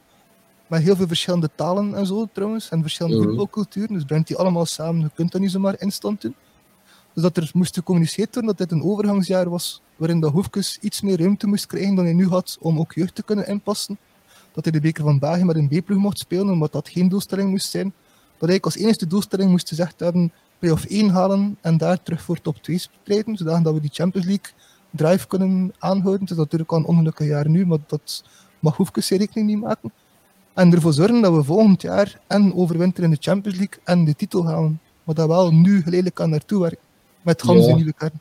Met 0.68 0.82
heel 0.82 0.96
veel 0.96 1.08
verschillende 1.08 1.50
talen 1.56 1.96
en 1.96 2.06
zo 2.06 2.28
trouwens, 2.34 2.70
en 2.70 2.82
verschillende 2.82 3.18
Mhm. 3.18 3.28
voetbalculturen. 3.28 3.94
Dus 3.94 4.04
brengt 4.04 4.28
die 4.28 4.38
allemaal 4.38 4.66
samen, 4.66 5.02
je 5.02 5.10
kunt 5.16 5.32
dat 5.32 5.42
niet 5.42 5.52
zomaar 5.52 5.76
instant 5.82 6.22
doen. 6.22 6.36
Dus 7.14 7.24
dat 7.24 7.38
er 7.38 7.50
moest 7.54 7.74
gecommuniceerd 7.76 8.34
worden 8.36 8.56
dat 8.56 8.70
dit 8.70 8.80
een 8.80 8.84
overgangsjaar 8.86 9.50
was, 9.50 9.82
waarin 9.96 10.20
de 10.20 10.28
Hoefkes 10.28 10.78
iets 10.82 11.02
meer 11.02 11.20
ruimte 11.20 11.48
moest 11.48 11.66
krijgen 11.66 11.96
dan 11.96 12.06
hij 12.06 12.14
nu 12.14 12.28
had 12.28 12.58
om 12.62 12.80
ook 12.80 12.94
jeugd 12.94 13.16
te 13.16 13.24
kunnen 13.24 13.48
inpassen. 13.48 13.98
Dat 14.54 14.64
hij 14.64 14.74
de 14.74 14.80
beker 14.82 15.04
van 15.04 15.20
België 15.20 15.44
met 15.44 15.56
een 15.56 15.68
B-ploeg 15.68 16.00
mocht 16.00 16.20
spelen, 16.20 16.50
omdat 16.50 16.72
dat 16.72 16.90
geen 16.90 17.10
doelstelling 17.10 17.50
moest 17.50 17.70
zijn. 17.70 17.94
Dat 18.38 18.50
hij 18.50 18.62
als 18.62 18.76
enige 18.76 19.08
doelstelling 19.08 19.50
moest 19.52 19.68
gezegd 19.68 20.00
hebben 20.00 20.32
play-off 20.60 20.86
1 20.86 21.10
halen 21.10 21.58
en 21.62 21.78
daar 21.78 22.04
terug 22.04 22.22
voor 22.22 22.42
top 22.42 22.58
2 22.62 22.78
strijden, 22.78 23.38
zodat 23.38 23.74
we 23.74 23.82
die 23.82 23.90
Champions 23.94 24.28
League 24.28 24.52
drive 24.92 25.28
kunnen 25.28 25.74
aanhouden. 25.78 26.22
Het 26.22 26.32
is 26.32 26.38
natuurlijk 26.38 26.72
al 26.72 26.78
een 26.78 26.86
ongelukkig 26.86 27.28
jaar 27.28 27.50
nu, 27.50 27.66
maar 27.66 27.78
dat 27.88 28.24
mag 28.60 28.76
Hoefkes 28.76 29.08
zijn 29.08 29.20
rekening 29.20 29.48
niet 29.48 29.62
maken. 29.62 29.92
En 30.54 30.74
ervoor 30.74 30.94
zorgen 30.94 31.22
dat 31.22 31.34
we 31.34 31.44
volgend 31.44 31.82
jaar 31.82 32.20
en 32.28 32.56
overwinteren 32.56 33.10
in 33.10 33.16
de 33.16 33.22
Champions 33.22 33.58
League 33.58 33.80
en 33.84 34.06
de 34.06 34.16
titel 34.16 34.46
halen. 34.46 34.80
Maar 35.04 35.16
dat 35.16 35.28
wel 35.28 35.52
nu 35.52 35.82
geleidelijk 35.82 36.20
aan 36.22 36.30
naartoe 36.30 36.62
werken. 36.62 36.86
Met 37.22 37.42
gans 37.42 37.66
Ja. 37.66 37.68
de 37.68 37.76
nieuwe 37.76 37.94
kern. 37.94 38.20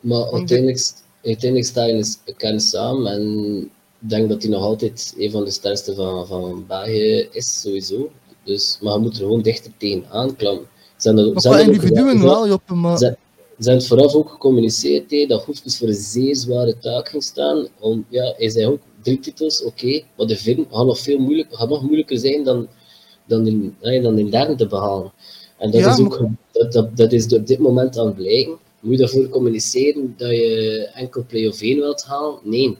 Maar 0.00 0.32
uiteindelijk, 0.32 0.92
uiteindelijk 1.22 1.70
sta 1.70 1.84
je 1.84 1.92
in 2.24 2.36
kern 2.36 2.60
samen 2.60 3.12
en 3.12 3.56
ik 4.00 4.08
denk 4.08 4.28
dat 4.28 4.42
hij 4.42 4.50
nog 4.50 4.62
altijd 4.62 5.14
een 5.18 5.30
van 5.30 5.44
de 5.44 5.50
sterkste 5.50 5.94
van, 5.94 6.26
van 6.26 6.64
België 6.66 7.28
is, 7.30 7.60
sowieso. 7.60 8.10
Dus, 8.44 8.78
maar 8.82 8.92
je 8.92 8.98
moet 8.98 9.12
er 9.16 9.22
gewoon 9.22 9.42
dichter 9.42 9.72
tegen 9.76 10.04
aanklampen. 10.10 10.66
Dat- 11.02 11.42
ze 11.42 11.48
qua 11.48 11.56
hebben 11.56 11.74
ook 11.76 11.82
individuen 11.82 12.22
wel, 12.22 12.48
Joppe, 12.48 12.74
maar... 12.74 12.98
Ze, 12.98 13.04
ze 13.58 13.70
hebben 13.70 13.74
het 13.74 13.86
vooraf 13.86 14.14
ook 14.14 14.30
gecommuniceerd 14.30 15.10
hè, 15.10 15.26
dat 15.26 15.44
Hoefkes 15.44 15.78
voor 15.78 15.88
een 15.88 15.94
zeer 15.94 16.36
zware 16.36 16.78
taak 16.78 17.08
ging 17.08 17.22
staan. 17.22 17.66
Om, 17.80 18.04
ja, 18.08 18.34
hij 18.36 18.50
zei 18.50 18.66
ook 18.66 18.80
drie 19.02 19.20
titels, 19.20 19.62
oké, 19.64 20.02
maar 20.16 20.26
de 20.26 20.36
vierde 20.36 20.64
gaat 20.70 20.86
nog 20.86 20.98
veel 20.98 21.44
gaat 21.50 21.68
nog 21.68 21.82
moeilijker 21.82 22.18
zijn 22.18 22.44
dan, 22.44 22.68
dan, 23.26 23.46
in, 23.46 23.76
dan 23.80 24.18
in 24.18 24.30
derde 24.30 24.54
te 24.54 24.66
behalen. 24.66 25.12
En 25.58 25.70
dat 25.70 25.80
Ja, 25.80 25.92
is 25.92 26.00
ook 26.00 26.28
dat, 26.52 26.72
dat, 26.72 26.96
dat 26.96 27.12
is 27.12 27.26
op 27.32 27.46
dit 27.46 27.58
moment 27.58 27.98
aan 27.98 28.06
het 28.06 28.14
blijken. 28.16 28.56
Moet 28.80 28.92
je 28.92 28.98
daarvoor 28.98 29.28
communiceren 29.28 30.14
dat 30.16 30.30
je 30.30 30.90
enkel 30.94 31.24
play-off 31.28 31.60
1 31.62 31.76
wilt 31.76 32.04
halen? 32.04 32.38
Nee. 32.42 32.78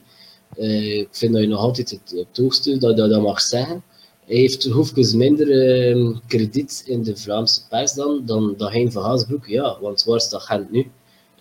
Eh, 0.57 0.99
ik 0.99 1.09
vind 1.11 1.33
dat 1.33 1.43
je 1.43 1.49
nog 1.49 1.61
altijd 1.61 1.91
het, 1.91 2.15
het 2.17 2.37
hoogste 2.37 2.79
dat 2.79 2.97
je 2.97 3.09
dat 3.09 3.23
mag 3.23 3.41
zeggen. 3.41 3.83
Hij 4.27 4.37
heeft 4.37 4.65
Hoefkes 4.65 5.13
minder 5.15 5.51
eh, 5.51 6.17
krediet 6.27 6.83
in 6.87 7.03
de 7.03 7.17
Vlaamse 7.17 7.61
pers 7.69 7.93
dan, 7.93 8.23
dan, 8.25 8.55
dan 8.57 8.71
Hein 8.73 8.93
van 8.93 9.03
Haasbroek. 9.03 9.47
Ja, 9.47 9.77
want 9.81 10.05
waar 10.05 10.21
staat 10.21 10.43
Gent 10.43 10.71
nu? 10.71 10.91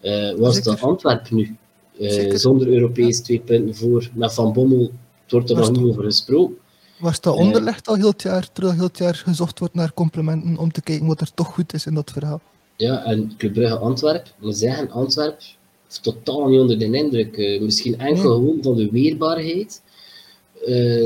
Eh 0.02 0.12
waar 0.12 0.54
Zeker. 0.54 0.54
staat 0.74 0.82
Antwerpen 0.82 1.36
nu? 1.36 1.56
Eh, 2.00 2.36
zonder 2.36 2.68
Europees 2.68 3.22
twee 3.22 3.40
punten 3.40 3.76
voor. 3.76 4.10
Met 4.14 4.34
Van 4.34 4.54
Bommel 4.54 4.92
het 5.24 5.32
wordt 5.32 5.50
er 5.50 5.56
nog 5.56 5.72
niet 5.72 5.84
over 5.86 6.04
gesproken. 6.04 6.56
Was 7.00 7.22
dat 7.22 7.34
Eh. 7.34 7.40
onderlegd 7.40 7.88
al 7.88 7.96
heel 7.96 8.10
het 8.10 8.22
jaar, 8.22 8.52
terwijl 8.52 8.76
heel 8.76 8.84
het 8.88 8.98
jaar 8.98 9.16
gezocht 9.16 9.60
wordt 9.60 9.74
naar 9.74 9.94
complimenten 9.94 10.58
om 10.58 10.72
te 10.72 10.82
kijken 10.82 11.06
wat 11.08 11.22
er 11.22 11.34
toch 11.34 11.48
goed 11.54 11.74
is 11.74 11.86
in 11.86 11.94
dat 11.94 12.12
verhaal? 12.12 12.42
Ja, 12.78 13.04
en 13.04 13.32
Club 13.38 13.54
Brugge 13.54 13.78
Antwerp, 13.78 14.34
moet 14.40 14.58
zeggen, 14.58 14.92
Antwerp 14.92 15.42
is 15.90 15.98
totaal 16.02 16.48
niet 16.48 16.60
onder 16.60 16.80
de 16.80 16.86
indruk. 16.98 17.62
Misschien 17.62 18.00
enkel 18.00 18.24
Nee. 18.24 18.34
gewoon 18.34 18.58
van 18.62 18.76
de 18.76 18.90
weerbaarheid. 18.92 19.82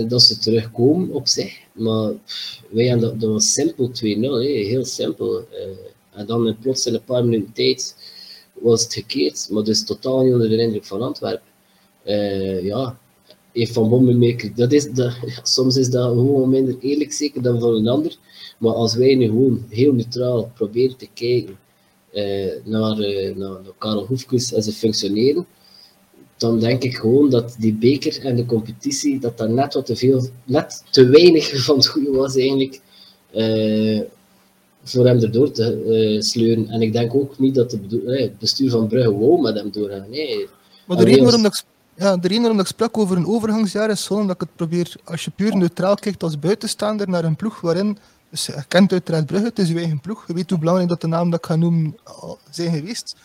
dat 0.08 0.22
ze 0.22 0.38
terugkomen 0.40 1.10
op 1.10 1.28
zich. 1.28 1.58
Maar 1.80 2.12
wij 2.70 2.86
hebben 2.86 3.10
dat, 3.10 3.20
dat 3.20 3.30
was 3.30 3.54
simpel 3.54 3.88
2-0, 3.88 3.92
hè, 4.02 4.64
heel 4.64 4.86
simpel. 4.86 5.40
Eh, 5.40 6.20
en 6.20 6.26
dan 6.26 6.58
plots 6.62 6.86
in 6.86 6.94
een 6.94 7.04
paar 7.04 7.26
minuten 7.26 7.54
tijd 7.54 7.96
was 8.54 8.84
het 8.84 8.94
gekeerd. 8.94 9.48
Maar 9.52 9.64
dus 9.64 9.86
totaal 9.86 10.24
niet 10.24 10.34
onder 10.34 10.50
de 10.50 10.62
indruk 10.62 10.86
van 10.86 11.02
Antwerp. 11.02 11.42
Eh, 12.04 12.64
ja, 12.64 13.00
heeft 13.52 13.74
Van 13.74 13.90
Bommel 13.90 14.16
meer... 14.18 14.52
Dat 14.56 14.72
is, 14.72 14.88
soms 15.44 15.78
is 15.78 15.90
dat 15.90 16.08
gewoon 16.08 16.50
minder 16.50 16.76
eerlijk 16.80 17.14
zeker 17.14 17.42
dan 17.42 17.60
van 17.60 17.76
een 17.76 17.88
ander. 17.88 18.16
Maar 18.58 18.74
als 18.74 18.96
wij 18.96 19.16
nu 19.16 19.26
gewoon 19.26 19.66
heel 19.70 19.94
neutraal 19.94 20.52
proberen 20.56 20.98
te 20.98 21.08
kijken 21.14 21.60
eh, 22.12 22.52
naar, 22.64 22.98
naar, 22.98 23.36
naar 23.36 23.74
Karel 23.78 24.06
Hoefkes 24.06 24.54
en 24.54 24.64
zijn 24.64 24.76
functioneren, 24.76 25.46
dan 26.40 26.60
denk 26.60 26.84
ik 26.84 26.96
gewoon 26.96 27.30
dat 27.30 27.56
die 27.58 27.74
beker 27.74 28.26
en 28.26 28.36
de 28.36 28.46
competitie, 28.46 29.20
dat 29.20 29.38
daar 29.38 29.50
net 29.50 29.74
wat 29.74 29.86
te 29.86 29.96
veel, 29.96 30.30
net 30.44 30.84
te 30.90 31.06
weinig 31.06 31.64
van 31.66 31.76
het 31.76 31.88
goede 31.88 32.12
was 32.12 32.36
eigenlijk, 32.36 32.82
eh, 33.32 34.02
voor 34.84 35.06
hem 35.06 35.20
erdoor 35.20 35.52
te 35.52 35.64
eh, 35.64 36.22
sleuren. 36.22 36.68
En 36.70 36.82
ik 36.82 36.94
denk 36.94 37.16
ook 37.16 37.40
niet 37.40 37.56
dat 37.56 37.70
de 37.70 38.04
eh, 38.06 38.22
het 38.22 38.40
bestuur 38.40 38.70
van 38.70 38.88
Brugge 38.88 39.18
wou 39.18 39.42
met 39.42 39.56
hem 39.56 39.72
doorgaan. 39.72 40.10
Nee. 40.10 40.48
Maar 40.86 40.98
de 40.98 41.04
reden 41.04 41.24
waarom 41.24 41.44
dat 41.44 41.56
ik, 41.56 41.64
ja, 42.04 42.18
de 42.18 42.28
reden 42.28 42.42
waarom 42.42 42.60
ik 42.60 42.68
sprak 42.68 42.98
over 42.98 43.18
een 43.18 43.28
overgangsjaar 43.28 43.90
is 43.90 44.08
gewoon 44.08 44.28
dat 44.28 44.36
ik 44.36 44.42
het 44.42 44.56
probeer, 44.56 44.96
als 45.04 45.26
je 45.26 45.32
puur 45.36 45.56
neutraal 45.56 45.96
kijkt 45.96 46.24
als 46.24 46.40
buitenstaander 46.40 47.10
naar 47.10 47.24
een 47.24 47.36
ploeg 47.36 47.62
waarin, 47.62 47.98
dus 48.30 48.46
je 48.46 48.64
kent 48.68 48.92
uiteraard 48.92 49.26
Brugge, 49.26 49.46
het 49.46 49.60
is 49.60 49.70
uw 49.70 49.78
eigen 49.78 50.02
ploeg, 50.02 50.28
je 50.28 50.34
weet 50.34 50.50
hoe 50.50 50.60
belangrijk 50.60 50.90
dat 50.90 51.02
de 51.02 51.08
naam 51.08 51.30
dat 51.30 51.40
ik 51.40 51.46
ga 51.46 51.56
noemen 51.56 51.98
al 52.04 52.38
zijn 52.50 52.72
geweest. 52.74 53.16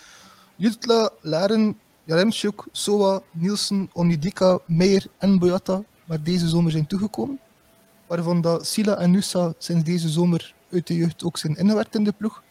Jutla, 0.57 1.11
Laren, 1.21 1.77
Jaremchuk, 2.05 2.67
Soa, 2.73 3.21
Nielsen, 3.33 3.91
Onidika, 3.93 4.59
Meijer 4.67 5.07
en 5.19 5.39
Boyata, 5.39 5.83
maar 6.05 6.23
deze 6.23 6.49
zomer 6.49 6.71
zijn 6.71 6.87
toegekomen. 6.87 7.39
Waarvan 8.07 8.41
dat 8.41 8.67
Sila 8.67 8.97
en 8.97 9.11
Nusa 9.11 9.53
sinds 9.59 9.85
deze 9.85 10.09
zomer 10.09 10.55
uit 10.73 10.87
de 10.87 10.97
jeugd 10.97 11.25
ook 11.25 11.39
zijn 11.39 11.57
ingewerkt 11.57 11.95
in 11.95 12.05
de 12.05 12.13
ploeg. 12.13 12.43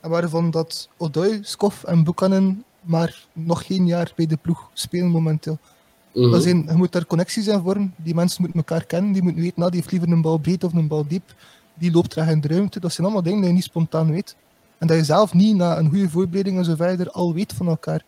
En 0.00 0.10
waarvan 0.10 0.50
dat 0.50 0.88
Odoi, 0.96 1.38
Skof 1.42 1.84
en 1.84 2.04
Buchanan 2.04 2.64
maar 2.80 3.26
nog 3.32 3.66
geen 3.66 3.86
jaar 3.86 4.12
bij 4.16 4.26
de 4.26 4.36
ploeg 4.36 4.70
spelen 4.72 5.10
momenteel. 5.10 5.58
Mhm. 6.14 6.30
Dat 6.30 6.42
zijn, 6.42 6.64
je 6.66 6.72
moet 6.72 6.92
daar 6.92 7.06
connecties 7.06 7.46
in 7.46 7.60
vormen. 7.62 7.94
Die 7.96 8.14
mensen 8.14 8.42
moeten 8.42 8.58
elkaar 8.58 8.84
kennen. 8.84 9.12
Die 9.12 9.22
moeten 9.22 9.42
weten, 9.42 9.58
nou, 9.58 9.70
die 9.70 9.80
heeft 9.80 9.92
liever 9.92 10.12
een 10.12 10.22
bal 10.22 10.38
breed 10.38 10.64
of 10.64 10.72
een 10.72 10.88
bal 10.88 11.06
diep. 11.06 11.34
Die 11.74 11.92
loopt 11.92 12.12
graag 12.12 12.28
in 12.28 12.40
de 12.40 12.48
ruimte. 12.48 12.80
Dat 12.80 12.92
zijn 12.92 13.06
allemaal 13.06 13.24
dingen 13.24 13.40
die 13.40 13.48
je 13.48 13.54
niet 13.54 13.64
spontaan 13.64 14.10
weet. 14.10 14.36
En 14.78 14.86
dat 14.86 14.96
je 14.96 15.04
zelf 15.04 15.34
niet 15.34 15.56
na 15.56 15.78
een 15.78 15.88
goede 15.88 16.08
voorbereiding 16.08 16.58
en 16.58 16.64
zo 16.64 16.74
verder 16.74 17.10
al 17.10 17.34
weet 17.34 17.52
van 17.52 17.66
elkaar. 17.66 18.04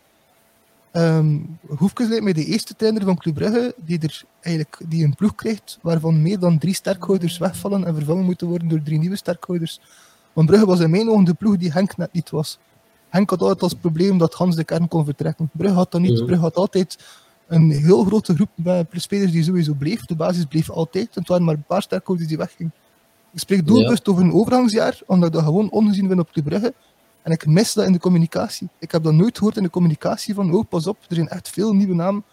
Ehm 0.93 1.39
Hoefkes 1.67 2.09
lijkt 2.09 2.25
mij 2.25 2.33
de 2.33 2.45
eerste 2.45 2.77
trainer 2.77 3.05
van 3.05 3.17
Club 3.17 3.35
Brugge 3.35 3.75
die, 3.85 3.99
er 3.99 4.23
eigenlijk, 4.41 4.81
die 4.89 5.05
een 5.05 5.15
ploeg 5.15 5.35
krijgt 5.35 5.79
waarvan 5.83 6.23
meer 6.23 6.39
dan 6.39 6.59
drie 6.59 6.75
sterkhouders 6.75 7.39
wegvallen 7.39 7.85
en 7.85 7.95
vervangen 7.95 8.25
moeten 8.25 8.47
worden 8.47 8.69
door 8.69 8.83
drie 8.83 8.99
nieuwe 8.99 9.17
sterkhouders. 9.17 9.81
Want 10.33 10.47
Brugge 10.47 10.67
was 10.67 10.81
in 10.81 10.91
mijn 10.91 11.11
ogen 11.11 11.25
de 11.25 11.35
ploeg 11.35 11.57
die 11.57 11.73
Henk 11.73 11.97
net 11.97 12.13
niet 12.13 12.31
was. 12.31 12.59
Henk 13.09 13.31
had 13.31 13.41
altijd 13.41 13.63
als 13.63 13.75
probleem 13.75 14.19
dat 14.19 14.35
Hans 14.35 14.57
de 14.57 14.65
kern 14.65 14.89
kon 14.89 15.05
vertrekken. 15.05 15.51
Brugge 15.53 15.75
had 15.75 15.93
dat 15.93 16.01
niet. 16.01 16.15
Mhm. 16.15 16.25
Brugge 16.25 16.43
had 16.43 16.57
altijd 16.57 16.99
een 17.47 17.71
heel 17.71 18.05
grote 18.05 18.35
groep 18.35 18.51
met 18.55 18.87
spelers 18.91 19.33
die 19.33 19.43
sowieso 19.43 19.75
bleef. 19.75 20.05
De 20.05 20.17
basis 20.17 20.45
bleef 20.45 20.71
altijd. 20.71 21.07
En 21.07 21.21
het 21.21 21.29
waren 21.29 21.45
maar 21.45 21.55
een 21.55 21.63
paar 21.63 21.83
sterkhouders 21.83 22.29
die 22.29 22.39
weggingen. 22.39 22.73
Ik 23.33 23.39
spreek 23.39 23.67
doelbewust 23.67 24.09
over 24.09 24.23
een 24.23 24.33
overgangsjaar, 24.33 25.01
omdat 25.07 25.29
ik 25.29 25.35
dat 25.35 25.45
gewoon 25.45 25.71
ongezien 25.71 26.09
vind 26.09 26.21
op 26.21 26.35
de 26.35 26.43
Brugge. 26.43 26.75
En 27.23 27.33
ik 27.33 27.47
mis 27.47 27.73
dat 27.73 27.87
in 27.87 27.93
de 27.93 27.99
communicatie. 27.99 28.69
Ik 28.79 28.91
heb 28.91 29.03
dat 29.03 29.13
nooit 29.13 29.39
gehoord 29.39 29.57
in 29.57 29.63
de 29.63 29.71
communicatie 29.71 30.35
van, 30.35 30.55
oh, 30.55 30.65
pas 30.69 30.87
op, 30.87 30.97
er 31.09 31.15
zijn 31.15 31.29
echt 31.29 31.49
veel 31.49 31.73
nieuwe 31.73 31.95
namen 31.95 32.25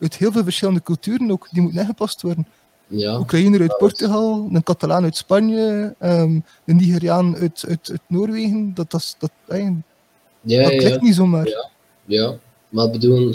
uit 0.00 0.16
heel 0.16 0.32
veel 0.32 0.42
verschillende 0.44 0.82
culturen 0.82 1.30
ook, 1.30 1.48
die 1.50 1.62
moeten 1.62 1.80
ingepast 1.80 2.22
worden. 2.22 2.46
Ja. 2.86 3.18
Oekraïner 3.18 3.60
uit 3.60 3.76
Portugal, 3.78 4.48
een 4.52 4.62
Catalaan 4.62 5.04
uit 5.04 5.16
Spanje, 5.16 5.94
ehm, 5.98 6.40
een 6.64 6.76
Nigeriaan 6.76 7.36
uit, 7.36 7.64
uit, 7.68 7.88
uit 7.90 8.00
Noorwegen. 8.06 8.74
Dat, 8.74 8.90
dat, 8.90 9.16
dat, 9.18 9.30
eh, 9.46 9.70
Ja, 10.40 10.70
dat 10.70 10.82
ja, 10.82 11.00
niet 11.00 11.14
zomaar. 11.14 11.48
Ja. 11.48 11.70
Ja, 12.04 12.38
maar 12.68 12.90
bedoel, 12.90 13.34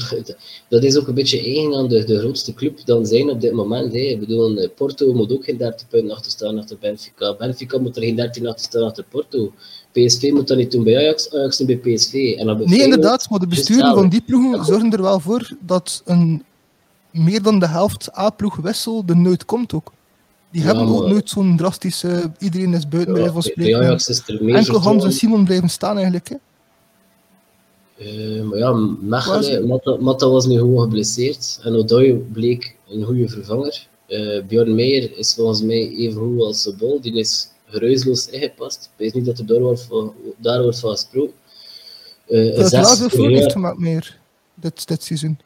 dat 0.67 0.84
is 0.84 0.97
ook 0.97 1.08
een 1.08 1.13
beetje 1.13 1.39
eigen 1.43 1.76
aan 1.76 1.88
de, 1.88 2.04
de 2.04 2.19
grootste 2.19 2.54
club 2.54 2.86
dan 2.86 3.06
zijn 3.06 3.30
op 3.30 3.41
dit 3.41 3.54
moment. 3.54 3.93
Hè. 3.93 4.00
Ik 4.00 4.19
bedoel, 4.19 4.58
eh, 4.58 4.69
Porto 4.76 5.13
moet 5.13 5.32
ook 5.32 5.43
geen 5.43 5.58
30 5.58 5.88
punten 5.88 6.15
achter 6.15 6.32
staan 6.32 6.58
achter 6.58 6.78
Benfica. 6.80 7.36
Benfica 7.36 7.78
moet 7.78 7.95
er 7.95 8.02
geen 8.02 8.15
13 8.15 8.47
achter 8.47 8.65
staan 8.65 8.84
achter 8.84 9.04
Porto. 9.10 9.54
PSV 9.91 10.30
moet 10.32 10.47
dat 10.47 10.58
niet 10.58 10.71
doen 10.71 10.84
bij 10.84 10.97
Ajax, 10.97 11.34
Ajax 11.34 11.60
niet 11.60 11.82
bij 11.82 11.93
PSV. 11.93 12.36
En 12.38 12.45
dan 12.45 12.58
bij 12.58 12.65
Nee, 12.65 12.82
inderdaad, 12.84 13.30
maar 13.30 13.39
de 13.39 13.47
besturen 13.47 13.93
van 13.93 14.10
die 14.10 14.21
ploegen 14.21 14.65
zorgen 14.65 14.91
er 14.91 15.01
wel 15.01 15.19
voor 15.19 15.49
dat 15.60 16.01
een 16.06 16.43
meer 17.12 17.41
dan 17.41 17.60
de 17.60 17.67
helft 17.67 18.17
A-ploeg 18.17 18.56
wissel 18.56 19.04
er 19.08 19.17
nooit 19.17 19.45
komt 19.45 19.73
ook. 19.73 19.91
Die 20.51 20.62
Ja, 20.62 20.67
hebben 20.67 20.88
ook 20.95 21.08
nooit 21.08 21.30
zo'n 21.30 21.58
drastische, 21.58 22.32
iedereen 22.39 22.73
is 22.73 22.88
buiten 22.88 23.13
bij 23.13 23.23
Ja, 23.23 23.32
bij 23.32 23.41
spreken. 23.41 23.80
Ajax 23.80 24.10
is 24.10 24.23
er 24.27 24.43
meer 24.43 24.56
Enkel 24.56 24.80
Hans 24.80 25.04
en. 25.04 25.12
Simon 25.12 25.45
blijven 25.45 25.69
staan 25.69 25.95
eigenlijk. 25.95 26.30
Hè. 26.30 26.36
Maar 28.43 28.58
ja, 28.58 28.71
Was 28.71 28.97
Mechelen? 29.01 29.67
Matta, 29.67 29.97
Matta 29.99 30.27
was 30.30 30.45
nu 30.45 30.58
gewoon 30.58 30.82
geblesseerd. 30.82 31.60
En 31.63 31.75
Odoi 31.75 32.13
bleek 32.13 32.75
een 32.89 33.04
goede 33.04 33.30
vervanger. 33.30 33.88
Eh 34.08 34.41
Bjorn 34.47 34.75
Meijer 34.75 35.17
is 35.17 35.34
volgens 35.34 35.62
mij 35.62 35.89
even 35.89 36.21
goed 36.21 36.41
als 36.41 36.62
Sebol. 36.62 37.01
Die 37.01 37.13
is 37.13 37.51
geruisloos 37.71 38.27
ingepast. 38.29 38.84
Ik 38.84 38.97
weet 38.97 39.13
niet 39.13 39.25
dat 39.25 39.39
er 39.39 39.45
daar 39.45 39.60
wordt 39.62 39.81
van, 39.81 40.13
daar 40.38 40.62
wordt 40.62 40.79
van 40.79 40.91
gesproken. 40.91 41.34
Eh, 42.27 42.55
Dat 42.55 42.69
zes 42.69 42.71
laat 42.81 42.97
veel 42.97 43.07
per 43.07 43.17
voor 43.17 43.29
heeft 43.29 43.51
gemaakt 43.51 43.77
meer 43.79 44.19
dit, 44.55 44.88
dit 44.88 45.03
seizoen. 45.03 45.39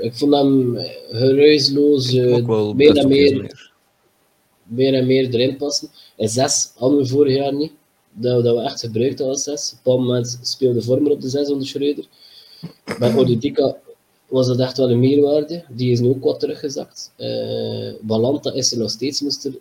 Ik 0.00 0.14
vond 0.14 0.32
hem 0.34 0.76
geruisloos, 1.10 2.12
eh, 2.12 2.34
ook 2.34 2.46
wel 2.46 2.74
meer, 2.74 2.96
en 2.96 3.08
meer, 3.08 3.36
meer. 3.40 3.70
meer 4.64 4.94
en 4.94 5.06
meer 5.06 5.34
erin 5.34 5.56
passen. 5.56 5.88
En 6.16 6.28
zes 6.28 6.70
hadden 6.76 6.98
we 6.98 7.06
vorig 7.06 7.36
jaar 7.36 7.54
niet. 7.54 7.72
Dat, 8.12 8.36
we- 8.36 8.42
dat 8.42 8.56
we 8.56 8.62
echt 8.62 8.80
gebruikt 8.80 9.18
hadden 9.18 9.34
als 9.36 9.42
zes. 9.44 9.70
Op 9.70 9.76
een 9.76 9.78
bepaald 9.82 10.00
moment 10.06 10.38
speelde 10.42 10.82
Vormer 10.82 11.10
op 11.12 11.20
de 11.20 11.28
zes 11.28 11.48
onder 11.50 11.66
Schreuder. 11.66 12.04
Bij 12.98 13.14
Odedika 13.18 13.76
was 14.28 14.46
dat 14.46 14.58
echt 14.58 14.76
wel 14.76 14.90
een 14.90 14.98
meerwaarde. 15.00 15.64
Die 15.70 15.90
is 15.92 16.00
nu 16.00 16.08
ook 16.08 16.24
wat 16.24 16.40
teruggezakt. 16.40 17.12
Eh 17.16 17.92
Balanta 18.00 18.52
is 18.52 18.72
er 18.72 18.78
nog 18.78 18.90
steeds, 18.90 19.20
moest 19.20 19.44
er 19.44 19.52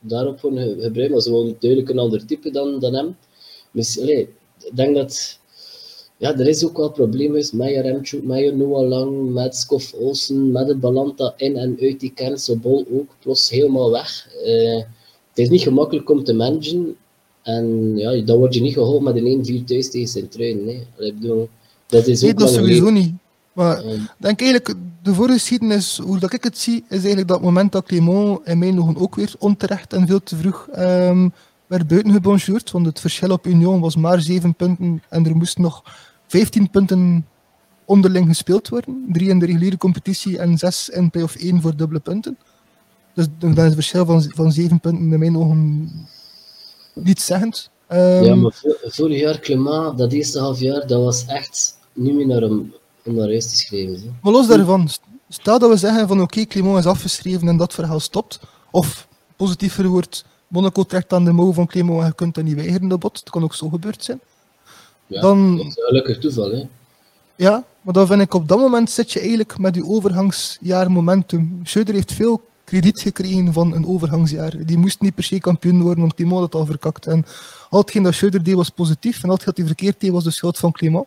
daarop 0.00 0.40
voor 0.40 0.52
ge- 0.52 0.76
gebruiken. 0.80 1.10
Maar 1.10 1.20
ze 1.20 1.30
wonen 1.30 1.56
duidelijk 1.58 1.90
een 1.90 1.98
ander 1.98 2.26
type 2.26 2.50
dan, 2.50 2.80
dan 2.80 2.94
hem. 2.94 3.16
Dus, 3.72 4.00
allee, 4.00 4.20
ik 4.64 4.76
denk 4.76 4.94
dat... 4.94 5.38
Ja, 6.16 6.38
er 6.38 6.48
is 6.48 6.64
ook 6.64 6.76
wel 6.76 6.90
problemen 6.90 7.44
met 7.52 7.70
Remchuk, 7.70 8.24
met 8.24 8.56
Noah 8.56 8.88
Lang, 8.88 9.32
met 9.32 9.66
Olsen, 9.98 10.52
met 10.52 10.66
de 10.66 10.76
Balanta 10.76 11.34
in 11.36 11.56
en 11.56 11.76
uit 11.80 12.00
die 12.00 12.12
kern, 12.14 12.38
Sobol 12.38 12.86
ook 12.92 13.08
plots 13.22 13.50
helemaal 13.50 13.90
weg. 13.90 14.28
Eh, 14.44 14.76
het 15.28 15.38
is 15.38 15.48
niet 15.48 15.60
gemakkelijk 15.60 16.10
om 16.10 16.24
te 16.24 16.32
managen. 16.32 16.96
En 17.42 17.96
ja, 17.96 18.20
dan 18.20 18.38
word 18.38 18.54
je 18.54 18.60
niet 18.60 18.72
geholpen 18.72 19.04
met 19.04 19.16
een 19.16 19.62
1-4 19.62 19.64
thuis 19.64 19.90
tegen. 19.90 20.64
Nee. 20.64 20.86
Allee, 20.96 21.08
ik 21.10 21.18
bedoel, 21.18 21.48
dat 21.86 22.06
is 22.06 22.20
Nee, 22.20 22.30
ook 22.30 22.38
dat 22.38 22.48
een 22.48 22.54
sowieso 22.54 22.90
niet. 22.90 23.12
Maar 23.58 23.84
ik 23.84 24.00
denk 24.18 24.40
eigenlijk, 24.40 24.74
de 25.02 25.14
voorgeschiedenis, 25.14 25.98
hoe 26.04 26.18
dat 26.18 26.32
ik 26.32 26.44
het 26.44 26.58
zie, 26.58 26.84
is 26.88 26.96
eigenlijk 26.98 27.28
dat 27.28 27.40
moment 27.42 27.72
dat 27.72 27.86
Clément 27.86 28.40
in 28.44 28.58
mijn 28.58 28.80
ogen 28.80 28.96
ook 28.96 29.14
weer 29.14 29.34
onterecht 29.38 29.92
en 29.92 30.06
veel 30.06 30.22
te 30.22 30.36
vroeg 30.36 30.68
ehm 30.72 31.28
werd 31.66 31.86
buitengebonjourd. 31.88 32.70
Want 32.70 32.86
het 32.86 33.00
verschil 33.00 33.30
op 33.30 33.46
Union 33.46 33.80
was 33.80 33.96
maar 33.96 34.20
7 34.20 34.54
punten 34.54 35.02
en 35.08 35.26
er 35.26 35.36
moesten 35.36 35.62
nog 35.62 35.82
15 36.26 36.70
punten 36.70 37.26
onderling 37.84 38.26
gespeeld 38.26 38.68
worden. 38.68 39.04
Drie 39.12 39.28
in 39.28 39.38
de 39.38 39.46
reguliere 39.46 39.76
competitie 39.76 40.38
en 40.38 40.58
zes 40.58 40.88
in 40.88 41.10
play-off 41.10 41.34
1 41.36 41.60
voor 41.60 41.76
dubbele 41.76 42.00
punten. 42.00 42.38
Dus 43.14 43.26
dan 43.38 43.50
is 43.50 43.56
het 43.62 43.74
verschil 43.74 44.06
van, 44.06 44.22
van 44.34 44.52
7 44.52 44.80
punten 44.80 45.12
in 45.12 45.18
mijn 45.18 45.36
ogen 45.36 45.90
niet 46.94 47.20
zeggend. 47.20 47.70
Ehm, 47.86 48.24
ja, 48.24 48.34
maar 48.34 48.52
vo- 48.52 48.88
vorig 48.90 49.20
jaar 49.20 49.40
Clement, 49.40 49.98
dat 49.98 50.12
eerste 50.12 50.38
half 50.38 50.60
jaar, 50.60 50.86
dat 50.86 51.02
was 51.02 51.24
echt 51.26 51.78
niet 51.92 52.14
meer 52.14 52.26
naar 52.26 52.40
hem 52.40 52.72
om 53.08 53.14
naar 53.14 53.26
huis 53.28 53.50
te 53.50 53.56
schrijven. 53.56 53.94
Hè. 53.94 54.10
Maar 54.22 54.32
los 54.32 54.46
daarvan, 54.46 54.88
st- 54.88 55.00
stel 55.28 55.58
dat 55.58 55.70
we 55.70 55.76
zeggen 55.76 56.08
van 56.08 56.20
oké, 56.20 56.44
Clément 56.46 56.78
is 56.78 56.86
afgeschreven 56.86 57.48
en 57.48 57.56
dat 57.56 57.74
verhaal 57.74 58.00
stopt. 58.00 58.40
Of 58.70 59.08
positief 59.36 59.72
verwoord, 59.72 60.24
Monaco 60.48 60.82
trekt 60.82 61.12
aan 61.12 61.24
de 61.24 61.32
mouw 61.32 61.52
van 61.52 61.66
Clément 61.66 62.00
en 62.00 62.06
je 62.06 62.14
kunt 62.14 62.34
dat 62.34 62.44
niet 62.44 62.54
weigeren, 62.54 62.88
dat 62.88 62.98
bot. 62.98 63.14
Dat 63.14 63.30
kan 63.30 63.42
ook 63.42 63.54
zo 63.54 63.68
gebeurd 63.68 64.04
zijn. 64.04 64.20
Ja, 65.06 65.20
Dan- 65.20 65.56
Dat 65.56 65.66
is 65.66 65.76
een 65.76 65.82
gelukkig 65.84 66.18
toeval. 66.18 66.50
Hè. 66.50 66.62
Ja, 67.36 67.64
maar 67.82 67.94
dan 67.94 68.06
vind 68.06 68.20
ik 68.20 68.34
op 68.34 68.48
dat 68.48 68.58
moment 68.58 68.90
zit 68.90 69.12
je 69.12 69.18
eigenlijk 69.18 69.58
met 69.58 69.74
je 69.74 69.84
overgangsjaar 69.86 70.90
momentum. 70.90 71.60
Heeft 71.72 72.12
veel 72.12 72.42
krediet 72.64 73.00
gekregen 73.00 73.52
van 73.52 73.74
een 73.74 73.86
overgangsjaar. 73.86 74.52
Die 74.66 74.78
moest 74.78 75.00
niet 75.00 75.14
per 75.14 75.24
se 75.24 75.38
kampioen 75.38 75.80
worden, 75.82 76.00
want 76.00 76.14
Clément 76.14 76.38
had 76.40 76.52
het 76.52 76.60
al 76.60 76.66
verkakt. 76.66 77.06
En 77.06 77.24
al 77.70 77.80
hetgeen 77.80 78.02
dat 78.02 78.14
Schreuder 78.14 78.42
deed 78.42 78.54
was 78.54 78.68
positief 78.68 79.16
en 79.22 79.28
al 79.28 79.34
hetgeen 79.34 79.46
dat 79.46 79.56
hij 79.56 79.66
verkeerd 79.66 80.00
deed 80.00 80.10
was 80.10 80.24
de 80.24 80.30
schuld 80.30 80.58
van 80.58 80.72
Clément. 80.72 81.06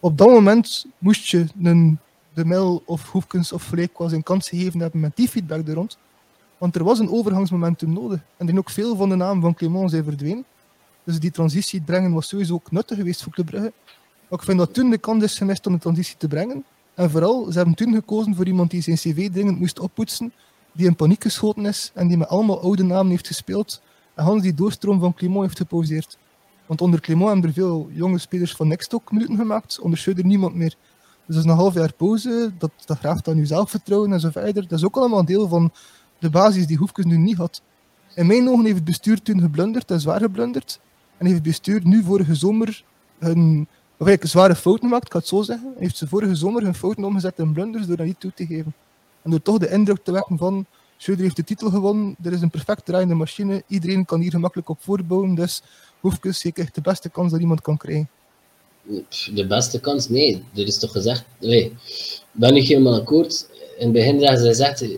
Op 0.00 0.18
dat 0.18 0.28
moment 0.28 0.86
moest 0.98 1.26
je 1.28 1.46
een 1.62 1.98
De 2.34 2.44
Mil 2.44 2.82
of 2.86 3.10
Hoefkens 3.10 3.52
of 3.52 3.62
Fleek 3.62 3.98
wel 3.98 4.08
zijn 4.08 4.22
kans 4.22 4.48
gegeven 4.48 4.80
hebben 4.80 5.00
met 5.00 5.16
die 5.16 5.28
feedback 5.28 5.68
er 5.68 5.74
rond. 5.74 5.98
Want 6.58 6.76
er 6.76 6.84
was 6.84 6.98
een 6.98 7.10
overgangsmomentum 7.10 7.92
nodig. 7.92 8.20
En 8.36 8.46
dan 8.46 8.58
ook 8.58 8.70
veel 8.70 8.96
van 8.96 9.08
de 9.08 9.14
namen 9.14 9.42
van 9.42 9.54
Clément 9.54 9.90
zijn 9.90 10.04
verdwenen. 10.04 10.44
Dus 11.04 11.20
die 11.20 11.30
transitie 11.30 11.80
brengen 11.80 12.12
was 12.12 12.28
sowieso 12.28 12.54
ook 12.54 12.70
nuttig 12.70 12.96
geweest 12.96 13.22
voor 13.22 13.32
Club 13.32 13.46
Brugge. 13.46 13.72
Maar 14.28 14.38
ik 14.38 14.44
vind 14.44 14.58
dat 14.58 14.74
toen 14.74 14.90
de 14.90 14.98
kans 14.98 15.22
is 15.22 15.36
gemist 15.36 15.66
om 15.66 15.72
de 15.72 15.78
transitie 15.78 16.16
te 16.16 16.28
brengen. 16.28 16.64
En 16.94 17.10
vooral, 17.10 17.46
ze 17.50 17.56
hebben 17.56 17.74
toen 17.74 17.94
gekozen 17.94 18.34
voor 18.34 18.46
iemand 18.46 18.70
die 18.70 18.82
zijn 18.82 18.96
cv 18.96 19.30
dringend 19.30 19.58
moest 19.58 19.78
oppoetsen, 19.78 20.32
die 20.72 20.86
in 20.86 20.96
paniek 20.96 21.22
geschoten 21.22 21.66
is 21.66 21.90
en 21.94 22.08
die 22.08 22.16
met 22.16 22.28
allemaal 22.28 22.60
oude 22.60 22.82
namen 22.82 23.10
heeft 23.10 23.26
gespeeld 23.26 23.82
en 24.14 24.24
Hans 24.24 24.42
die 24.42 24.54
doorstroom 24.54 25.00
van 25.00 25.14
Clément 25.14 25.42
heeft 25.42 25.56
gepauzeerd. 25.56 26.18
Want 26.66 26.80
onder 26.80 27.00
Clément 27.00 27.30
hebben 27.30 27.48
er 27.48 27.54
veel 27.54 27.88
jonge 27.92 28.18
spelers 28.18 28.52
van 28.52 28.68
Next 28.68 28.94
ook 28.94 29.12
minuten 29.12 29.36
gemaakt, 29.36 29.80
onder 29.80 29.98
Schreuder 29.98 30.24
niemand 30.24 30.54
meer. 30.54 30.76
Dus 31.26 31.36
dat 31.36 31.44
is 31.44 31.50
een 31.50 31.56
half 31.56 31.74
jaar 31.74 31.92
pauze, 31.92 32.52
dat, 32.58 32.70
dat 32.84 32.98
graaft 32.98 33.28
aan 33.28 33.36
je 33.36 33.46
zelfvertrouwen 33.46 34.12
en 34.12 34.20
zo 34.20 34.30
verder. 34.30 34.68
Dat 34.68 34.78
is 34.78 34.84
ook 34.84 34.96
allemaal 34.96 35.24
deel 35.24 35.48
van 35.48 35.72
de 36.18 36.30
basis 36.30 36.66
die 36.66 36.76
Hoefkes 36.76 37.04
nu 37.04 37.16
niet 37.16 37.36
had. 37.36 37.62
In 38.14 38.26
mijn 38.26 38.48
ogen 38.48 38.64
heeft 38.64 38.76
het 38.76 38.84
bestuur 38.84 39.22
toen 39.22 39.40
geblunderd 39.40 39.90
en 39.90 40.00
zwaar 40.00 40.20
geblunderd. 40.20 40.80
En 41.16 41.26
heeft 41.26 41.38
het 41.38 41.46
bestuur 41.46 41.80
nu 41.84 42.02
vorige 42.02 42.34
zomer 42.34 42.84
hun 43.18 43.68
of 43.98 44.06
eigenlijk 44.06 44.30
zware 44.30 44.54
fouten 44.54 44.84
gemaakt, 44.84 45.04
ik 45.04 45.12
ga 45.12 45.18
het 45.18 45.28
zo 45.28 45.42
zeggen. 45.42 45.74
Heeft 45.78 45.96
ze 45.96 46.08
vorige 46.08 46.34
zomer 46.34 46.62
hun 46.62 46.74
fouten 46.74 47.04
omgezet 47.04 47.38
in 47.38 47.52
blunders 47.52 47.86
door 47.86 47.96
dat 47.96 48.06
niet 48.06 48.20
toe 48.20 48.32
te 48.34 48.46
geven. 48.46 48.74
En 49.22 49.30
door 49.30 49.42
toch 49.42 49.58
de 49.58 49.70
indruk 49.70 50.04
te 50.04 50.12
wekken 50.12 50.38
van 50.38 50.66
Schreuder 50.96 51.24
heeft 51.24 51.36
de 51.36 51.44
titel 51.44 51.70
gewonnen, 51.70 52.16
er 52.22 52.32
is 52.32 52.40
een 52.40 52.50
perfect 52.50 52.84
draaiende 52.84 53.14
machine, 53.14 53.62
iedereen 53.66 54.04
kan 54.04 54.20
hier 54.20 54.30
gemakkelijk 54.30 54.68
op 54.68 54.78
voortbouwen, 54.80 55.34
dus 55.34 55.62
Hoefkes 56.00 56.38
zeker 56.38 56.68
de 56.72 56.80
beste 56.80 57.08
kans 57.10 57.30
dat 57.32 57.40
iemand 57.40 57.60
kan 57.60 57.76
krijgen. 57.76 58.08
De 59.34 59.46
beste 59.46 59.80
kans? 59.80 60.08
Nee, 60.08 60.44
er 60.54 60.66
is 60.66 60.78
toch 60.78 60.92
gezegd. 60.92 61.24
Nee, 61.40 61.64
ik 61.64 62.22
ben 62.32 62.54
niet 62.54 62.68
helemaal 62.68 62.94
akkoord. 62.94 63.46
In 63.78 63.84
het 63.84 63.92
begin 63.92 64.22
hadden 64.22 64.38
ze 64.40 64.46
gezegd 64.46 64.82
eh, 64.82 64.88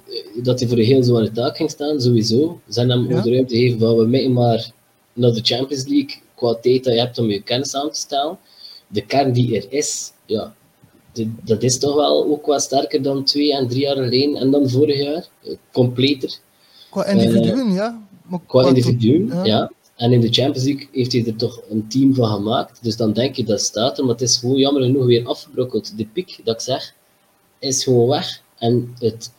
dat 0.42 0.58
hij 0.60 0.68
voor 0.68 0.78
een 0.78 0.84
heel 0.84 1.02
zware 1.02 1.32
taak 1.32 1.56
ging 1.56 1.70
staan, 1.70 2.00
sowieso. 2.00 2.60
Ze 2.68 2.78
hebben 2.78 2.98
hem 2.98 3.10
Ja. 3.10 3.16
ook 3.16 3.24
de 3.24 3.30
ruimte 3.32 3.54
gegeven 3.54 3.78
van 3.78 3.96
we 3.96 4.06
meten 4.06 4.32
maar 4.32 4.70
naar 5.12 5.32
de 5.32 5.40
Champions 5.42 5.86
League 5.86 6.16
qua 6.34 6.54
tijd 6.54 6.84
dat 6.84 6.92
je 6.94 6.98
hebt 7.00 7.18
om 7.18 7.26
je 7.30 7.42
kennis 7.42 7.74
aan 7.74 7.90
te 7.90 7.98
stellen. 8.00 8.38
De 8.86 9.00
kern 9.06 9.32
die 9.32 9.56
er 9.56 9.66
is, 9.72 10.12
ja, 10.26 10.54
dat 11.44 11.62
is 11.62 11.78
toch 11.78 11.94
wel 11.94 12.24
ook 12.26 12.46
wat 12.46 12.62
sterker 12.62 13.02
dan 13.02 13.24
twee 13.24 13.54
en 13.56 13.68
drie 13.68 13.80
jaar 13.80 13.96
geleden 13.96 14.36
en 14.36 14.50
dan 14.50 14.68
vorig 14.68 15.02
jaar. 15.02 15.26
Eh, 15.44 15.52
Completer. 15.72 16.38
Qua 16.90 17.04
individuen, 17.04 17.72
ja. 17.72 18.06
Maar 18.22 18.40
Qua 18.46 18.66
individu, 18.66 19.26
ja. 19.28 19.44
ja. 19.44 19.72
En 19.98 20.12
in 20.12 20.20
de 20.20 20.32
Champions 20.32 20.64
League 20.66 20.88
heeft 20.92 21.12
hij 21.12 21.24
er 21.26 21.36
toch 21.36 21.60
een 21.70 21.88
team 21.88 22.14
van 22.14 22.28
gemaakt. 22.34 22.78
Dus 22.82 22.96
dan 22.96 23.12
denk 23.12 23.34
je 23.36 23.44
dat 23.44 23.60
staat 23.60 23.98
er, 23.98 24.04
maar 24.04 24.12
het 24.12 24.22
is 24.22 24.36
gewoon 24.36 24.56
jammer 24.56 24.82
genoeg 24.82 25.04
weer 25.06 25.26
afgebrokkeld. 25.26 25.96
De 25.98 26.06
piek, 26.12 26.40
dat 26.44 26.54
ik 26.54 26.60
zeg, 26.60 26.94
is 27.58 27.84
gewoon 27.84 28.08
weg. 28.08 28.42
En 28.58 28.94
het, 28.98 29.32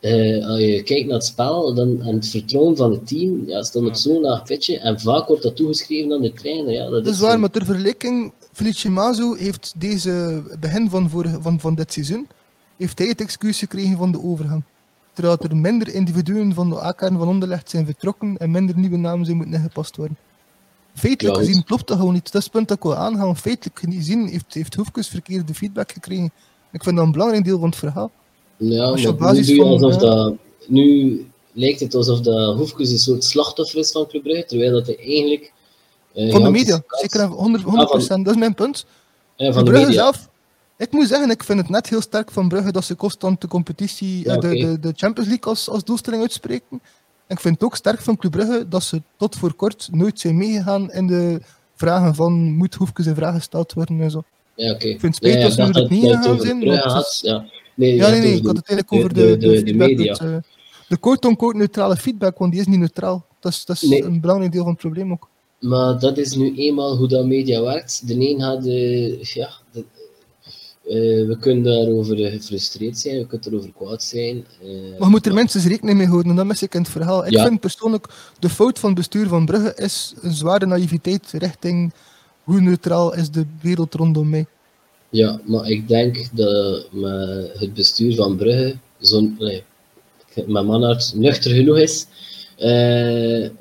eh, 0.00 0.46
als 0.48 0.58
je 0.60 0.82
kijkt 0.82 1.06
naar 1.06 1.16
het 1.16 1.24
spel 1.26 1.74
dan, 1.74 2.02
en 2.02 2.14
het 2.14 2.28
vertrouwen 2.28 2.76
van 2.76 2.90
het 2.90 3.06
team, 3.06 3.42
ja, 3.48 3.62
stond 3.62 3.86
op 3.88 3.94
zo'n 3.94 4.20
laag 4.20 4.42
pitje. 4.42 4.78
En 4.78 5.00
vaak 5.00 5.26
wordt 5.28 5.42
dat 5.42 5.56
toegeschreven 5.56 6.12
aan 6.12 6.22
de 6.22 6.32
trainer. 6.32 6.72
Ja, 6.72 6.88
dat 6.90 7.04
Dat 7.04 7.14
is 7.14 7.20
waar, 7.20 7.34
een- 7.34 7.40
maar 7.40 7.50
ter 7.50 7.64
vergelijking, 7.64 8.32
Felice 8.52 8.90
Mazo 8.90 9.34
heeft 9.34 9.72
deze 9.76 10.42
begin 10.60 10.90
van, 10.90 11.10
vorige, 11.10 11.38
van, 11.42 11.60
van 11.60 11.74
dit 11.74 11.92
seizoen, 11.92 12.26
heeft 12.76 12.98
hij 12.98 13.08
het 13.08 13.20
excuus 13.20 13.58
gekregen 13.58 13.96
van 13.96 14.12
de 14.12 14.22
overgang. 14.22 14.62
Terwijl 15.12 15.38
er 15.38 15.56
minder 15.56 15.94
individuen 15.94 16.54
van 16.54 16.70
de 16.70 16.84
A-kern 16.84 17.18
van 17.18 17.28
Onderlegd 17.28 17.70
zijn 17.70 17.86
vertrokken 17.86 18.36
en 18.38 18.50
minder 18.50 18.78
nieuwe 18.78 18.96
namen 18.96 19.24
zijn 19.24 19.36
moeten 19.36 19.54
ingepast 19.54 19.96
worden. 19.96 20.16
Feitelijk 20.94 21.36
Ja, 21.36 21.42
gezien 21.44 21.64
klopt 21.64 21.86
dat 21.88 21.98
gewoon 21.98 22.12
niet. 22.12 22.24
Dat 22.24 22.34
is 22.34 22.42
het 22.42 22.52
punt 22.52 22.68
dat 22.68 22.76
ik 22.76 22.82
wil 22.82 22.94
aanhalen. 22.96 23.36
Feitelijk 23.36 23.78
gezien 23.78 24.26
heeft, 24.28 24.54
heeft 24.54 24.74
Hoefkes 24.74 25.08
verkeerde 25.08 25.54
feedback 25.54 25.92
gekregen. 25.92 26.32
Ik 26.72 26.82
vind 26.82 26.96
dat 26.96 27.04
een 27.04 27.12
belangrijk 27.12 27.44
deel 27.44 27.58
van 27.58 27.68
het 27.68 27.78
verhaal. 27.78 28.10
Ja, 28.56 28.84
Als 28.84 29.02
je 29.02 29.14
basis 29.14 29.48
nu, 29.48 29.56
van, 29.56 29.66
alsof 29.66 29.92
ja. 29.92 29.98
dat, 29.98 30.34
nu 30.66 31.26
lijkt 31.52 31.80
het 31.80 31.94
alsof 31.94 32.20
dat 32.20 32.56
Hoefkes 32.56 32.90
een 32.90 32.98
soort 32.98 33.24
slachtoffer 33.24 33.78
is 33.78 33.92
van 33.92 34.06
Club 34.06 34.22
Brugge, 34.22 34.44
terwijl 34.44 34.72
dat 34.72 34.86
hij 34.86 34.96
eigenlijk... 34.98 35.52
eh, 36.14 36.30
Van 36.30 36.42
de 36.42 36.50
media, 36.50 36.82
zeker 36.88 37.28
100%. 37.28 37.32
100%. 37.32 38.22
Dat 38.22 38.26
is 38.26 38.36
mijn 38.36 38.54
punt. 38.54 38.86
Ja, 39.36 39.52
Van 39.52 39.64
de 39.64 39.70
media. 39.70 39.92
zelf, 39.92 40.28
ik 40.76 40.90
moet 40.92 41.08
zeggen, 41.08 41.30
ik 41.30 41.44
vind 41.44 41.58
het 41.58 41.68
net 41.68 41.88
heel 41.88 42.00
sterk 42.00 42.30
van 42.30 42.48
Brugge 42.48 42.72
dat 42.72 42.84
ze 42.84 42.96
constant 42.96 43.40
de 43.40 43.48
competitie, 43.48 44.24
Ja, 44.24 44.34
eh, 44.34 44.40
de, 44.40 44.48
de, 44.48 44.78
de 44.80 44.92
Champions 44.96 45.28
League 45.28 45.46
als, 45.52 45.68
als 45.68 45.84
doelstelling 45.84 46.22
uitspreken. 46.22 46.80
En 47.26 47.36
ik 47.36 47.40
vind 47.40 47.54
het 47.54 47.64
ook 47.64 47.76
sterk 47.76 48.00
van 48.00 48.16
Club 48.16 48.32
Brugge 48.32 48.66
dat 48.68 48.82
ze 48.82 49.02
tot 49.16 49.36
voor 49.36 49.54
kort 49.54 49.88
nooit 49.92 50.20
zijn 50.20 50.36
meegegaan 50.36 50.92
in 50.92 51.06
de 51.06 51.40
vragen 51.74 52.14
van 52.14 52.32
moet 52.56 52.74
Hoefkes 52.74 53.06
in 53.06 53.14
vraag 53.14 53.34
gesteld 53.34 53.72
worden 53.72 54.00
en 54.00 54.10
zo. 54.10 54.22
Ja. 54.54 54.72
Ik 54.74 54.80
vind 54.80 55.02
het 55.02 55.14
spijtig 55.14 55.56
Ja, 55.56 55.64
dat 55.66 55.74
ze 55.74 55.82
er 55.82 55.90
niet 55.90 56.10
gaan 56.10 56.40
zijn, 56.40 56.68
had, 56.78 57.18
ja. 57.22 57.44
Nee, 57.74 57.94
Ja, 57.94 58.08
nee, 58.08 58.34
ik 58.36 58.46
had 58.46 58.56
het 58.56 58.68
eigenlijk 58.68 58.88
de- 58.88 58.96
over 58.96 59.14
de, 59.14 59.20
de- 59.20 59.36
de, 59.36 59.62
de- 59.62 59.62
de 59.62 59.74
media. 59.74 60.12
het, 60.12 60.20
eh, 60.20 60.36
de 60.88 60.96
neutrale 61.54 61.96
feedback, 61.96 62.38
want 62.38 62.52
die 62.52 62.60
is 62.60 62.66
niet 62.66 62.78
neutraal. 62.78 63.26
Dat 63.40 63.52
is, 63.52 63.64
dat 63.64 63.76
is 63.82 63.88
Nee. 63.88 64.02
een 64.04 64.20
belangrijk 64.20 64.52
deel 64.52 64.62
van 64.62 64.70
het 64.72 64.80
probleem 64.80 65.12
ook. 65.12 65.28
Maar 65.60 65.98
dat 65.98 66.18
is 66.18 66.34
nu 66.34 66.56
eenmaal 66.56 66.96
hoe 66.96 67.08
dat 67.08 67.26
media 67.26 67.62
werkt. 67.62 68.06
De 68.08 68.14
een 68.16 68.40
gaat, 68.40 68.66
eh, 68.66 69.22
ja, 69.22 69.50
Eh, 70.84 71.26
we 71.26 71.36
kunnen 71.40 71.62
daarover 71.62 72.24
eh, 72.24 72.32
gefrustreerd 72.32 72.98
zijn, 72.98 73.18
we 73.18 73.26
kunnen 73.26 73.52
erover 73.52 73.72
kwaad 73.76 74.02
zijn. 74.02 74.44
eh, 74.62 74.68
Maar 74.70 74.98
je 74.98 75.06
moet 75.06 75.26
er 75.26 75.34
minstens 75.34 75.66
rekening 75.66 75.98
mee 75.98 76.06
houden, 76.06 76.30
en 76.30 76.36
dat 76.36 76.46
mis 76.46 76.62
ik 76.62 76.74
in 76.74 76.80
het 76.80 76.90
verhaal. 76.90 77.26
Ik 77.26 77.32
Ja. 77.32 77.46
vind 77.46 77.60
persoonlijk, 77.60 78.06
de 78.38 78.48
fout 78.48 78.78
van 78.78 78.88
het 78.88 78.98
bestuur 78.98 79.28
van 79.28 79.46
Brugge 79.46 79.72
is 79.76 80.14
een 80.20 80.32
zware 80.32 80.66
naïviteit 80.66 81.30
richting 81.32 81.92
hoe 82.44 82.60
neutraal 82.60 83.14
is 83.14 83.30
de 83.30 83.44
wereld 83.60 83.94
rondom 83.94 84.28
mij. 84.30 84.46
Ja, 85.08 85.40
maar 85.44 85.68
ik 85.70 85.88
denk 85.88 86.28
dat 86.32 86.86
het 87.58 87.74
bestuur 87.74 88.14
van 88.14 88.36
Brugge, 88.36 88.76
zo'n, 89.00 89.36
nee, 89.38 89.62
met 90.46 90.64
Manhart 90.66 91.12
nuchter 91.14 91.50
genoeg 91.54 91.78
is 91.78 92.06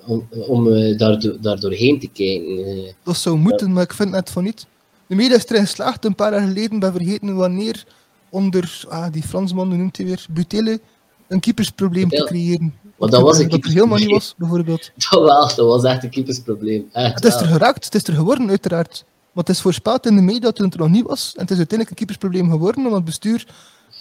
om, 0.05 0.27
om 0.47 0.63
daardoor, 0.97 1.59
doorheen 1.59 1.99
te 1.99 2.07
kijken. 2.13 2.93
Dat 3.03 3.17
zou 3.17 3.37
moeten, 3.37 3.71
maar 3.73 3.83
ik 3.83 3.93
vind 3.93 4.11
net 4.11 4.29
van 4.29 4.43
niet. 4.43 4.65
De 5.11 5.17
media 5.17 5.35
is 5.35 5.45
erin 5.45 5.61
geslaagd 5.61 6.05
een 6.05 6.15
paar 6.15 6.31
jaar 6.31 6.47
geleden, 6.47 6.79
ben 6.79 6.91
vergeten 6.91 7.35
wanneer, 7.35 7.85
onder 8.29 8.83
ah, 8.89 9.11
die 9.11 9.23
Fransman, 9.23 9.67
hoe 9.67 9.77
noemt 9.77 9.97
hij 9.97 10.05
weer, 10.05 10.25
Butele, 10.29 10.81
een 11.27 11.39
keepersprobleem 11.39 12.09
te 12.09 12.23
creëren. 12.23 12.79
Maar 12.97 13.09
dat 13.09 13.21
was 13.21 13.39
een 13.39 13.49
dat 13.49 13.65
er 13.65 13.71
helemaal 13.71 13.97
niet 13.97 14.11
was, 14.11 14.35
bijvoorbeeld. 14.37 14.91
Dat 15.09 15.23
wel, 15.23 15.47
dat 15.47 15.55
was 15.55 15.83
echt 15.83 16.03
een 16.03 16.09
keepersprobleem. 16.09 16.89
Echt, 16.91 17.13
Het 17.13 17.25
is 17.25 17.35
er 17.35 17.45
geraakt, 17.45 17.85
het 17.85 17.95
is 17.95 18.03
er 18.03 18.13
geworden, 18.13 18.49
uiteraard. 18.49 19.03
Maar 19.05 19.43
het 19.43 19.49
is 19.49 19.61
voorspeld 19.61 20.05
in 20.05 20.15
de 20.15 20.21
media 20.21 20.51
toen 20.51 20.65
het 20.65 20.73
er 20.73 20.79
nog 20.79 20.89
niet 20.89 21.07
was. 21.07 21.33
En 21.35 21.41
het 21.41 21.51
is 21.51 21.57
uiteindelijk 21.57 21.89
een 21.89 21.95
keepersprobleem 21.95 22.49
geworden, 22.49 22.77
omdat 22.77 22.93
het 22.93 23.05
bestuur 23.05 23.47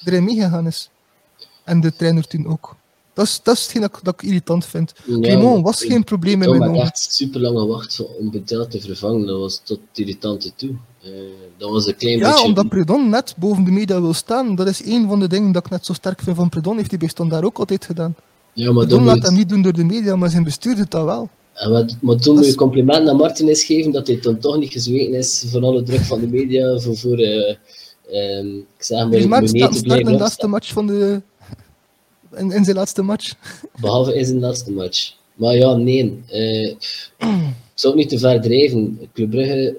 erin 0.05 0.25
meegegaan 0.25 0.66
is. 0.66 0.90
En 1.64 1.81
de 1.81 1.96
trainer 1.96 2.27
toen 2.27 2.46
ook. 2.46 2.77
Dat 3.14 3.25
is, 3.27 3.40
dat 3.42 3.55
is 3.57 3.62
hetgeen 3.62 3.81
dat, 3.83 3.96
ik- 3.96 4.05
dat 4.05 4.14
ik 4.14 4.23
irritant 4.23 4.64
vind. 4.66 4.92
Ja, 5.07 5.18
Clément 5.20 5.64
was 5.64 5.83
ik- 5.83 5.90
geen 5.90 6.05
probleem 6.05 6.42
in 6.42 6.49
mijn 6.51 6.61
had 6.62 6.70
ogen. 6.70 6.81
echt 6.83 7.12
super 7.12 7.40
lang 7.40 7.59
gewacht 7.59 8.05
om 8.18 8.31
Betel 8.31 8.66
te 8.66 8.81
vervangen. 8.81 9.27
Dat 9.27 9.38
was 9.38 9.61
tot 9.64 9.79
irritante 9.94 10.51
toe. 10.57 10.70
Eh, 11.03 11.11
dat 11.59 11.70
was 11.70 11.87
een 11.87 11.96
klein 11.96 12.18
Ja, 12.18 12.31
beetje... 12.31 12.44
omdat 12.44 12.68
Predon 12.68 13.09
net 13.11 13.35
boven 13.38 13.64
de 13.64 13.70
media 13.70 14.01
wil 14.01 14.14
staan. 14.14 14.55
Dat 14.55 14.66
is 14.68 14.83
één 14.83 15.09
van 15.09 15.20
de 15.20 15.29
dingen 15.29 15.53
dat 15.53 15.64
ik 15.64 15.70
net 15.70 15.87
zo 15.87 15.92
sterk 15.92 16.20
vind 16.20 16.37
van 16.37 16.49
Predon. 16.49 16.77
Heeft 16.77 16.90
hij 16.90 16.99
bij 16.99 17.09
Standaard 17.09 17.44
ook 17.44 17.59
altijd 17.59 17.85
gedaan. 17.85 18.14
ja, 18.53 18.73
maar, 18.73 18.87
Predon 18.87 19.05
laat 19.05 19.14
moet, 19.14 19.25
hem 19.27 19.35
niet 19.35 19.49
doen 19.49 19.62
door 19.62 19.73
de 19.73 19.85
media, 19.85 20.16
maar 20.16 20.31
zijn 20.31 20.44
bestuur 20.44 20.77
doet 20.77 20.90
dat 20.90 21.05
wel. 21.05 21.29
en 21.55 21.70
wat- 21.70 21.96
maar 22.01 22.16
toen 22.16 22.35
moet 22.37 22.46
je 22.46 22.55
compliment 22.55 23.09
aan 23.09 23.16
Martinez 23.16 23.66
geven 23.66 23.92
dat 23.92 24.07
hij 24.07 24.20
dan 24.20 24.38
toch 24.38 24.59
niet 24.59 24.73
gezweken 24.73 25.14
is 25.14 25.44
van 25.46 25.64
alle 25.64 25.83
druk 25.83 26.01
van 26.01 26.20
de 26.20 26.27
media 26.27 26.79
voor, 26.79 26.96
voor 26.96 27.18
eh, 27.18 27.57
ehm, 28.11 28.57
ik 28.57 28.64
zeg 28.79 29.27
maar, 29.29 29.49
staat 29.49 29.73
de 29.75 29.83
blijven 29.83 30.16
laatste 30.18 30.46
match 30.46 30.73
van 30.73 30.87
de... 30.87 31.23
In, 32.37 32.53
in 32.53 32.64
zijn 32.64 32.77
laatste 32.77 33.03
match. 33.03 33.35
Behalve 33.81 34.14
in 34.14 34.25
zijn 34.25 34.40
laatste 34.40 34.73
match. 34.73 35.14
Maar 35.35 35.55
ja, 35.57 35.75
nee. 35.75 36.23
ik 37.19 37.73
zou 37.75 37.95
het 37.95 37.95
niet 37.95 38.09
te 38.09 38.19
ver 38.19 38.40
drijven. 38.40 39.09
Club 39.12 39.31
Brugge 39.31 39.77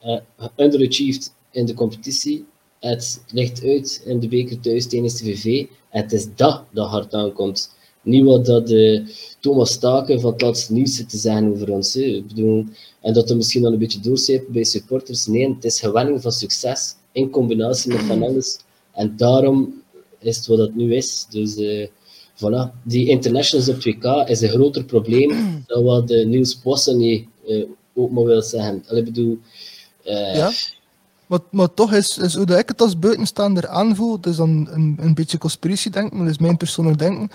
eh, 0.00 0.18
underachieved 0.56 1.32
in 1.50 1.66
de 1.66 1.74
competitie. 1.74 2.44
Het 2.80 3.22
ligt 3.30 3.64
uit 3.64 4.02
in 4.04 4.20
de 4.20 4.28
beker 4.28 4.60
thuis 4.60 4.86
tegen 4.86 5.10
STVV. 5.10 5.66
Het 5.88 6.12
is 6.12 6.26
dat 6.34 6.64
dat 6.72 6.88
hard 6.88 7.14
aankomt. 7.14 7.76
Niet 8.02 8.24
wat 8.24 8.46
dat 8.46 8.70
eh, 8.70 9.00
Thomas 9.40 9.72
Staken 9.72 10.20
van 10.20 10.32
het 10.32 10.40
laatste 10.40 10.72
nieuws 10.72 10.96
zit 10.96 11.08
te 11.08 11.16
zeggen 11.16 11.50
over 11.52 11.72
ons. 11.72 11.94
hè. 11.94 12.00
Ik 12.00 12.26
bedoel, 12.26 12.64
en 13.00 13.12
dat 13.12 13.30
er 13.30 13.36
misschien 13.36 13.64
al 13.66 13.72
een 13.72 13.78
beetje 13.78 14.00
doorcijpelt 14.00 14.52
bij 14.52 14.64
supporters. 14.64 15.26
Nee, 15.26 15.54
het 15.54 15.64
is 15.64 15.80
gewenning 15.80 16.22
van 16.22 16.32
succes 16.32 16.94
in 17.12 17.30
combinatie 17.30 17.92
met 17.92 18.02
van 18.02 18.22
alles. 18.22 18.58
En 18.92 19.16
daarom 19.16 19.82
is 20.20 20.36
het 20.36 20.46
wat 20.46 20.58
het 20.58 20.74
nu 20.74 20.94
is. 20.94 21.26
Dus 21.30 21.56
eh, 21.56 21.88
voilà. 22.34 22.82
Die 22.82 23.08
internationals 23.08 23.68
op 23.68 23.76
2K 23.76 24.28
is 24.28 24.40
een 24.40 24.48
groter 24.48 24.84
probleem 24.84 25.30
dan 25.66 25.84
wat 25.84 26.08
de 26.08 26.24
Niels 26.26 26.54
Possen 26.54 26.96
niet 26.96 27.26
eh, 27.46 27.64
ook 27.94 28.10
maar 28.10 28.24
wil 28.24 28.42
zeggen. 28.42 28.84
Allee, 28.88 29.02
bedoel, 29.02 29.38
eh, 30.04 30.36
Ja. 30.36 30.50
Maar, 31.26 31.40
maar 31.50 31.74
toch 31.74 31.92
is, 31.92 32.18
is 32.18 32.34
hoe 32.34 32.46
dat 32.46 32.58
ik 32.58 32.68
het 32.68 32.80
als 32.80 32.98
buitenstaander 32.98 33.68
aanvoel, 33.68 34.16
het 34.16 34.26
is 34.26 34.36
dan 34.36 34.68
een, 34.70 34.96
een 35.00 35.14
beetje 35.14 35.38
conspiratiedenken, 35.38 36.16
maar 36.16 36.26
dat 36.26 36.34
is 36.34 36.40
mijn 36.40 36.56
persoonlijk 36.56 36.98
denken. 36.98 37.30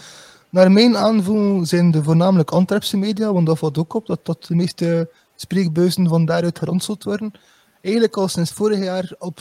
Naar 0.50 0.72
mijn 0.72 0.98
aanvoel 0.98 1.66
zijn 1.66 1.92
de 1.92 2.04
voornamelijk 2.04 2.52
Antwerpse 2.52 2.98
media, 2.98 3.34
want 3.34 3.46
dat 3.46 3.58
valt 3.58 3.78
ook 3.78 3.94
op, 3.94 4.06
dat, 4.06 4.20
dat 4.24 4.46
de 4.46 4.56
meeste 4.56 5.10
spreekbuizen 5.36 6.08
van 6.08 6.26
daaruit 6.26 6.60
geronseld 6.60 7.04
worden. 7.04 7.32
Eigenlijk 7.84 8.18
al 8.18 8.28
sinds 8.28 8.52
vorig 8.52 8.80
jaar 8.84 9.16
op, 9.20 9.40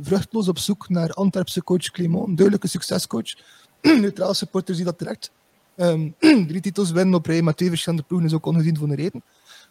vruchtloos 0.00 0.48
op 0.48 0.58
zoek 0.58 0.88
naar 0.88 1.12
Antwerpse 1.12 1.64
coach 1.64 1.90
Clément, 1.90 2.26
een 2.26 2.34
duidelijke 2.34 2.68
succescoach. 2.68 3.34
Neutraal 4.00 4.34
supporters 4.34 4.76
die 4.76 4.86
dat 4.86 4.98
direct. 4.98 5.30
Ehm, 5.76 6.10
drie 6.48 6.60
titels 6.60 6.90
winnen 6.90 7.14
op 7.14 7.26
rij 7.26 7.42
met 7.42 7.56
twee 7.56 7.68
verschillende 7.68 8.04
ploegen 8.06 8.28
is 8.28 8.34
ook 8.34 8.46
ongezien 8.46 8.76
voor 8.76 8.88
een 8.88 8.94
reden 8.94 9.22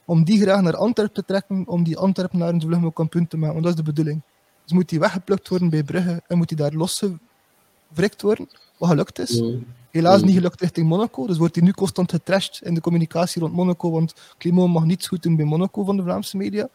om 0.05 0.23
die 0.23 0.41
graag 0.41 0.62
naar 0.62 0.75
Antwerpen 0.75 1.13
te 1.13 1.25
trekken, 1.25 1.63
om 1.67 1.83
die 1.83 1.97
Antwerpenaren 1.97 2.53
zo 2.53 2.60
vlug 2.60 2.71
mogelijk 2.71 2.95
kampioen 2.95 3.27
te 3.27 3.38
maken. 3.38 3.53
Want 3.53 3.65
dat 3.65 3.73
is 3.77 3.79
de 3.83 3.91
bedoeling. 3.91 4.21
Dus 4.63 4.71
moet 4.73 4.89
die 4.89 4.99
weggeplukt 4.99 5.47
worden 5.47 5.69
bij 5.69 5.83
Brugge 5.83 6.21
en 6.27 6.38
moet 6.38 6.47
die 6.47 6.57
daar 6.57 6.73
losgewrikt 6.73 8.21
worden, 8.21 8.49
wat 8.77 8.89
gelukt 8.89 9.19
is. 9.19 9.41
mm, 9.41 9.65
Helaas 9.91 10.19
Mm. 10.19 10.25
niet 10.25 10.36
gelukt 10.36 10.62
richting 10.62 10.88
Monaco, 10.88 11.27
dus 11.27 11.38
wordt 11.38 11.55
hij 11.55 11.63
nu 11.63 11.71
constant 11.71 12.12
getrashed 12.12 12.62
in 12.63 12.73
de 12.73 12.81
communicatie 12.81 13.41
rond 13.41 13.53
Monaco, 13.53 13.91
want 13.91 14.13
Clément 14.38 14.73
mag 14.73 14.83
niets 14.86 15.07
goed 15.07 15.23
doen 15.23 15.36
bij 15.36 15.45
Monaco 15.45 15.83
van 15.83 15.97
de 15.97 16.03
Vlaamse 16.03 16.38
media. 16.38 16.69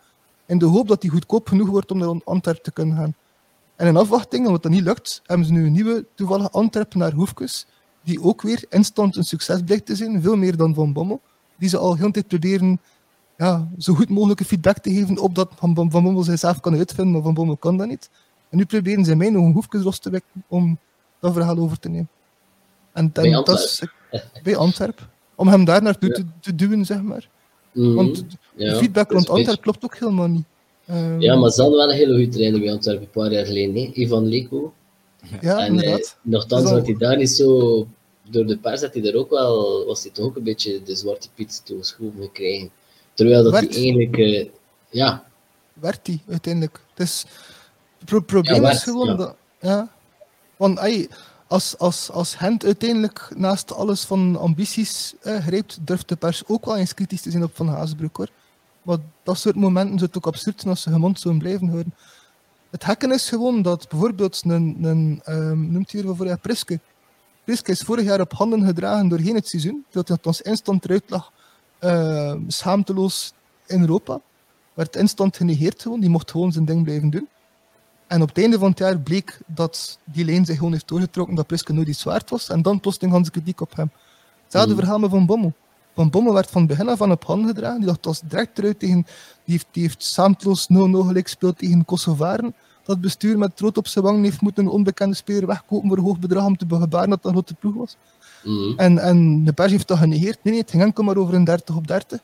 In 0.52 0.58
de 0.58 0.64
hoop 0.64 0.88
dat 0.88 1.02
hij 1.02 1.10
goedkoop 1.10 1.48
genoeg 1.48 1.68
wordt 1.68 1.90
om 1.90 1.98
naar 1.98 2.20
Antwerpen 2.24 2.62
te 2.62 2.72
kunnen 2.72 2.96
gaan. 2.96 3.14
En 3.76 3.86
in 3.86 3.96
afwachting, 3.96 4.46
omdat 4.46 4.62
dat 4.62 4.72
niet 4.72 4.82
lukt, 4.82 5.22
hebben 5.24 5.46
ze 5.46 5.52
nu 5.52 5.66
een 5.66 5.72
nieuwe 5.72 6.06
toevallige 6.14 6.50
Antwerpenaar 6.50 7.12
Hoefkes, 7.12 7.66
die 8.02 8.22
ook 8.22 8.42
weer 8.42 8.64
instant 8.68 9.16
een 9.16 9.24
succes 9.24 9.60
blijkt 9.64 9.86
te 9.86 9.96
zijn, 9.96 10.22
veel 10.22 10.36
meer 10.36 10.56
dan 10.56 10.74
Van 10.74 10.92
Bommel, 10.92 11.20
die 11.56 11.68
ze 11.68 11.78
al 11.78 11.96
heel 11.96 12.10
tijd 12.10 12.26
proberen 12.28 12.80
ja, 13.36 13.68
zo 13.78 13.94
goed 13.94 14.08
mogelijke 14.08 14.44
feedback 14.44 14.78
te 14.78 14.92
geven 14.92 15.18
op 15.18 15.34
dat 15.34 15.48
Van, 15.54 15.74
Van, 15.74 15.90
van 15.90 16.02
Bommel 16.02 16.22
zichzelf 16.22 16.60
kan 16.60 16.76
uitvinden, 16.76 17.12
maar 17.12 17.22
Van 17.22 17.34
Bommel 17.34 17.56
kan 17.56 17.76
dat 17.76 17.88
niet. 17.88 18.10
En 18.48 18.56
nu 18.56 18.64
proberen 18.64 19.04
ze 19.04 19.14
mij 19.14 19.30
nog 19.30 19.44
een 19.44 19.52
hoefkes 19.52 19.82
los 19.82 19.98
te 19.98 20.10
wekken 20.10 20.44
om 20.48 20.78
dat 21.20 21.32
verhaal 21.32 21.58
over 21.58 21.78
te 21.78 21.88
nemen. 21.88 22.08
En 22.92 23.10
dan, 23.12 23.24
Bij 23.24 23.32
dat 23.32 23.58
is 23.58 23.82
bij 24.42 24.56
Antwerpen. 24.56 25.10
Om 25.34 25.48
hem 25.48 25.64
daar 25.64 25.82
naartoe 25.82 26.08
Ja. 26.08 26.14
te, 26.14 26.24
te 26.40 26.54
duwen, 26.54 26.84
zeg 26.84 27.02
maar. 27.02 27.28
Mm, 27.72 27.94
Want 27.94 28.24
de 28.56 28.76
feedback 28.76 29.10
rond 29.10 29.28
Antwerpen 29.28 29.62
klopt 29.62 29.84
ook 29.84 29.96
helemaal 29.98 30.28
niet. 30.28 30.44
Ehm, 30.86 31.20
Ja, 31.20 31.36
maar 31.36 31.50
ze 31.50 31.60
hadden 31.60 31.78
wel 31.78 31.88
een 31.90 31.96
hele 31.96 32.12
goede 32.14 32.28
trainer 32.28 32.60
bij 32.60 32.72
Antwerpen 32.72 33.02
een 33.04 33.10
paar 33.10 33.32
jaar 33.32 33.46
geleden. 33.46 33.74
Hè? 33.74 33.90
Ivan 33.94 34.26
Leko. 34.28 34.72
ja, 35.40 35.58
en 35.58 35.58
eh, 35.58 35.66
inderdaad. 35.66 36.16
nogthans 36.22 36.62
Dat 36.62 36.70
is 36.72 36.76
had 36.78 36.86
hij 36.86 36.96
daar 36.96 37.16
niet 37.16 37.30
zo... 37.30 37.86
Door 38.30 38.46
de 38.46 38.58
pers 38.58 38.80
had 38.80 38.92
hij 38.92 39.02
daar 39.02 39.14
ook 39.14 39.30
wel... 39.30 39.84
Was 39.86 40.02
hij 40.02 40.10
toch 40.12 40.24
ook 40.24 40.36
een 40.36 40.42
beetje 40.42 40.82
de 40.82 40.94
zwarte 40.94 41.28
piet 41.34 41.62
toegeschoven 41.64 42.22
gekregen. 42.22 42.70
Terwijl 43.14 43.42
dat 43.42 43.52
hij 43.52 43.68
eigenlijk... 43.68 44.16
eh, 44.18 44.46
ja, 44.90 45.24
werd 45.72 46.04
die 46.04 46.20
uiteindelijk. 46.28 46.80
Het 46.94 47.06
is, 47.08 47.24
het 47.98 48.08
pro- 48.08 48.20
probleem 48.20 48.54
Ja, 48.54 48.60
werd, 48.62 48.74
is 48.74 48.82
gewoon 48.82 49.06
ja. 49.06 49.14
dat. 49.14 49.34
Ja, 49.60 49.92
want 50.56 50.78
ey, 50.78 51.08
als, 51.52 51.78
als, 51.78 52.10
als 52.10 52.34
Gent 52.34 52.64
uiteindelijk 52.64 53.28
naast 53.36 53.72
alles 53.72 54.04
van 54.04 54.36
ambities 54.36 55.14
eh, 55.20 55.36
grijpt, 55.36 55.78
durft 55.80 56.08
de 56.08 56.16
pers 56.16 56.42
ook 56.46 56.64
wel 56.64 56.76
eens 56.76 56.94
kritisch 56.94 57.22
te 57.22 57.30
zijn 57.30 57.42
op 57.42 57.56
Van 57.56 57.68
Hazenbroek 57.68 58.16
hoor. 58.16 58.28
Maar 58.82 58.98
dat 59.22 59.38
soort 59.38 59.56
momenten 59.56 59.98
zou 59.98 60.06
het 60.06 60.16
ook 60.16 60.26
absurd 60.26 60.60
zijn 60.60 60.70
als 60.70 60.82
ze 60.82 60.90
gemond 60.90 61.20
zouden 61.20 61.42
blijven 61.42 61.68
houden. 61.68 61.94
Het 62.70 62.84
hekken 62.84 63.12
is 63.12 63.28
gewoon 63.28 63.62
dat 63.62 63.88
bijvoorbeeld 63.88 64.42
een, 64.44 64.76
een 64.82 65.20
ehm, 65.24 65.72
noemt 65.72 65.90
vorig 65.90 66.26
jaar 66.26 66.38
Priske. 66.38 66.80
Priske 67.44 67.70
is 67.70 67.80
vorig 67.80 68.04
jaar 68.04 68.20
op 68.20 68.32
handen 68.32 68.64
gedragen 68.64 69.08
doorheen 69.08 69.34
het 69.34 69.48
seizoen, 69.48 69.84
dat 69.90 70.08
hij 70.08 70.18
ons 70.22 70.40
instant 70.40 70.84
eruit 70.84 71.10
lag, 71.10 71.32
ehm, 71.78 72.40
schaamteloos 72.46 73.32
in 73.66 73.80
Europa 73.80 74.20
werd 74.74 74.96
instant 74.96 75.36
genegeerd 75.36 75.82
gewoon. 75.82 76.00
Die 76.00 76.10
mocht 76.10 76.30
gewoon 76.30 76.52
zijn 76.52 76.64
ding 76.64 76.84
blijven 76.84 77.10
doen. 77.10 77.28
En 78.12 78.22
op 78.22 78.28
het 78.28 78.38
einde 78.38 78.58
van 78.58 78.70
het 78.70 78.78
jaar 78.78 78.98
bleek 78.98 79.38
dat 79.46 79.98
die 80.04 80.24
lijn 80.24 80.44
zich 80.44 80.56
gewoon 80.56 80.72
heeft 80.72 80.88
doorgetrokken, 80.88 81.34
dat 81.34 81.46
Priske 81.46 81.72
nooit 81.72 81.88
iets 81.88 82.02
waard 82.02 82.30
was. 82.30 82.48
En 82.48 82.62
dan 82.62 82.80
plotseling 82.80 83.12
hadden 83.12 83.32
ze 83.32 83.40
kritiek 83.40 83.60
op 83.60 83.76
hem. 83.76 83.90
Hetzelfde 84.42 84.72
Mm. 84.72 84.78
verhaal 84.78 84.98
met 84.98 85.10
Van 85.10 85.26
Bommel. 85.26 85.52
Van 85.94 86.10
Bommel 86.10 86.32
werd 86.32 86.50
van 86.50 86.66
begin 86.66 86.88
af 86.88 87.02
aan 87.02 87.10
op 87.10 87.24
handen 87.24 87.46
gedragen. 87.48 87.78
Die 87.78 87.86
dacht, 87.86 88.04
was 88.04 88.20
direct 88.24 88.58
eruit 88.58 88.78
tegen... 88.78 89.06
Die 89.44 89.54
heeft, 89.54 89.66
die 89.70 89.82
heeft 89.82 90.04
saamteloos 90.04 90.66
0-0 90.72 91.06
gelijk 91.06 91.24
gespeeld 91.24 91.58
tegen 91.58 91.84
Kosovaren. 91.84 92.54
Dat 92.84 93.00
bestuur 93.00 93.38
met 93.38 93.60
rood 93.60 93.78
op 93.78 93.86
zijn 93.86 94.04
wangen 94.04 94.22
heeft 94.22 94.40
moeten 94.40 94.64
een 94.64 94.70
onbekende 94.70 95.14
speler 95.14 95.46
wegkopen 95.46 95.88
voor 95.88 95.96
een 95.98 96.04
hoog 96.04 96.18
bedrag 96.18 96.44
om 96.44 96.56
te 96.56 96.66
gebaren 96.68 97.10
dat 97.10 97.22
dat 97.22 97.24
een 97.24 97.30
grote 97.32 97.54
ploeg 97.54 97.74
was. 97.74 97.96
mm, 98.44 98.74
En, 98.76 98.98
en 98.98 99.44
de 99.44 99.52
pers 99.52 99.70
heeft 99.70 99.88
dat 99.88 99.98
genegeerd. 99.98 100.38
Nee, 100.42 100.52
nee, 100.52 100.62
het 100.62 100.70
ging 100.70 100.82
enkel 100.82 101.04
maar 101.04 101.16
over 101.16 101.34
een 101.34 101.44
30 101.44 101.76
op 101.76 101.86
30. 101.86 102.20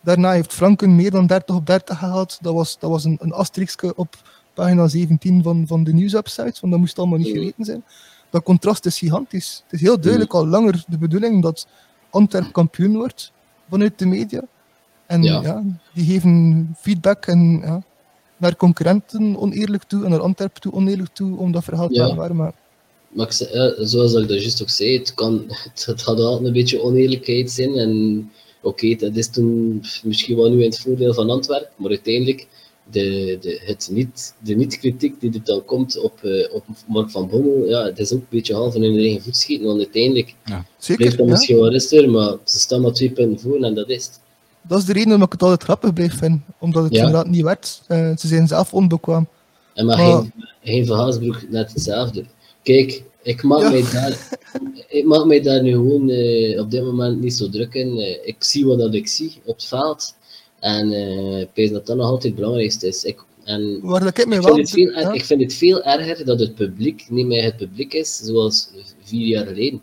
Daarna 0.00 0.30
heeft 0.32 0.52
Franken 0.52 0.96
meer 0.96 1.10
dan 1.10 1.26
30 1.26 1.56
op 1.56 1.66
30 1.66 1.98
gehaald. 1.98 2.38
Dat 2.40 2.54
was, 2.54 2.78
dat 2.78 2.90
was 2.90 3.04
een, 3.04 3.18
een 3.20 3.94
op 3.96 4.16
pagina 4.56 4.88
17 4.88 5.42
van, 5.42 5.66
van 5.66 5.84
de 5.84 5.92
nieuwswebsite. 5.92 6.58
Want 6.60 6.72
dat 6.72 6.78
moest 6.78 6.98
allemaal 6.98 7.18
niet 7.18 7.28
Mhm. 7.28 7.38
geweten 7.38 7.64
zijn. 7.64 7.84
Dat 8.30 8.42
contrast 8.42 8.86
is 8.86 8.98
gigantisch. 8.98 9.62
Het 9.62 9.72
is 9.72 9.80
heel 9.80 10.00
duidelijk 10.00 10.34
al 10.34 10.46
langer 10.46 10.84
de 10.88 10.98
bedoeling 10.98 11.42
dat 11.42 11.66
Antwerp 12.10 12.52
kampioen 12.52 12.94
wordt 12.96 13.32
vanuit 13.68 13.98
de 13.98 14.06
media. 14.06 14.42
En 15.06 15.22
ja. 15.22 15.40
Ja. 15.42 15.62
die 15.94 16.04
geven 16.04 16.74
feedback 16.78 17.26
en, 17.26 17.60
ja, 17.64 17.82
naar 18.36 18.56
concurrenten 18.56 19.36
oneerlijk 19.36 19.82
toe 19.82 20.04
en 20.04 20.10
naar 20.10 20.20
Antwerpen 20.20 20.60
toe 20.60 20.72
oneerlijk 20.72 21.14
toe 21.14 21.38
om 21.38 21.52
dat 21.52 21.64
verhaal 21.64 21.88
te 21.88 22.14
waar. 22.14 22.34
Maar 22.34 22.52
ik 23.14 23.32
eh, 23.32 23.72
zoals 23.78 24.14
ik 24.14 24.28
dat 24.28 24.40
juist 24.40 24.62
ook 24.62 24.70
zei, 24.70 24.98
het, 24.98 25.14
kan, 25.14 25.44
het, 25.64 25.86
het 25.86 26.02
gaat 26.02 26.18
altijd 26.18 26.46
een 26.46 26.52
beetje 26.52 26.82
oneerlijkheid 26.82 27.50
zijn. 27.50 27.74
En 27.74 28.30
oké, 28.62 28.94
dat 28.94 29.16
is 29.16 29.28
toen 29.28 29.82
misschien 30.02 30.36
wel 30.36 30.50
nu 30.50 30.62
in 30.62 30.70
het 30.70 30.80
voordeel 30.80 31.14
van 31.14 31.30
Antwerpen, 31.30 31.72
maar 31.76 31.90
uiteindelijk 31.90 32.46
de, 32.90 33.38
de, 33.40 33.60
het 33.64 33.88
niet, 33.92 34.34
de 34.38 34.54
niet-kritiek 34.54 35.20
die 35.20 35.32
er 35.32 35.44
dan 35.44 35.64
komt 35.64 35.98
op, 35.98 36.22
eh, 36.24 36.54
op 36.54 36.64
Mark 36.86 37.10
van 37.10 37.28
Bommel, 37.28 37.64
ja, 37.68 37.84
het 37.84 37.98
is 37.98 38.12
ook 38.12 38.18
een 38.20 38.26
beetje 38.30 38.54
half 38.54 38.74
in 38.74 38.82
hun 38.82 38.96
eigen 38.98 39.22
voet 39.22 39.36
schieten, 39.36 39.66
want 39.66 39.78
uiteindelijk 39.78 40.34
blijft 40.44 40.64
Zeker, 40.78 41.04
dat 41.16 41.18
ja. 41.18 41.24
misschien 41.24 41.56
wel 41.56 41.70
rustiger, 41.70 42.10
maar 42.10 42.36
ze 42.44 42.58
staan 42.58 42.80
maar 42.80 42.92
twee 42.92 43.10
punten 43.10 43.40
voor 43.50 43.60
en 43.62 43.74
dat 43.74 43.88
is 43.88 44.04
het. 44.04 44.20
Dat 44.68 44.78
is 44.78 44.84
de 44.84 44.92
reden 44.92 45.08
waarom 45.08 45.26
ik 45.26 45.32
het 45.32 45.42
altijd 45.42 45.62
grappig 45.62 45.92
blijf 45.92 46.18
vinden. 46.18 46.44
Omdat 46.58 46.84
het 46.84 46.92
Ja. 46.92 46.98
inderdaad 46.98 47.28
niet 47.28 47.42
werd. 47.42 47.82
Eh, 47.86 48.16
ze 48.16 48.28
zijn 48.28 48.46
zelf 48.46 48.74
onbekwaam. 48.74 49.26
En 49.74 49.86
maar 49.86 49.96
Maar- 49.96 50.06
geen, 50.06 50.32
geen 50.64 50.86
Van 50.86 50.98
Haasbroek 50.98 51.42
net 51.50 51.72
hetzelfde. 51.72 52.24
Kijk, 52.62 53.02
ik 53.22 53.42
mag, 53.42 53.62
Ja. 53.62 53.70
mij, 53.70 53.82
daar, 53.92 54.28
ik 54.88 55.04
mag 55.04 55.24
mij 55.24 55.40
daar 55.40 55.62
nu 55.62 55.70
gewoon 55.70 56.08
eh, 56.10 56.60
op 56.60 56.70
dit 56.70 56.82
moment 56.82 57.20
niet 57.20 57.34
zo 57.34 57.48
druk 57.48 57.74
in. 57.74 57.98
Eh, 57.98 58.26
ik 58.28 58.36
zie 58.38 58.66
wat 58.66 58.78
dat 58.78 58.94
ik 58.94 59.08
zie 59.08 59.40
op 59.44 59.54
het 59.56 59.64
veld. 59.64 60.14
En 60.60 60.92
ik 61.40 61.48
weet 61.54 61.72
dat 61.72 61.86
dat 61.86 61.96
nog 61.96 62.06
altijd 62.06 62.22
het 62.22 62.34
belangrijkste 62.34 62.86
is. 62.86 63.04
Ik, 63.04 63.24
en 63.44 63.80
Waar 63.82 64.06
ik 64.06 64.26
mij 64.26 64.38
ik, 64.38 64.44
vind 64.44 64.58
het 64.58 64.70
veel, 64.70 64.90
ja. 64.90 65.12
ik 65.12 65.24
vind 65.24 65.42
het 65.42 65.54
veel 65.54 65.82
erger 65.82 66.24
dat 66.24 66.40
het 66.40 66.54
publiek 66.54 67.06
niet 67.10 67.26
meer 67.26 67.42
het 67.42 67.56
publiek 67.56 67.92
is, 67.92 68.16
zoals 68.16 68.68
vier 69.02 69.26
jaar 69.26 69.46
geleden. 69.46 69.82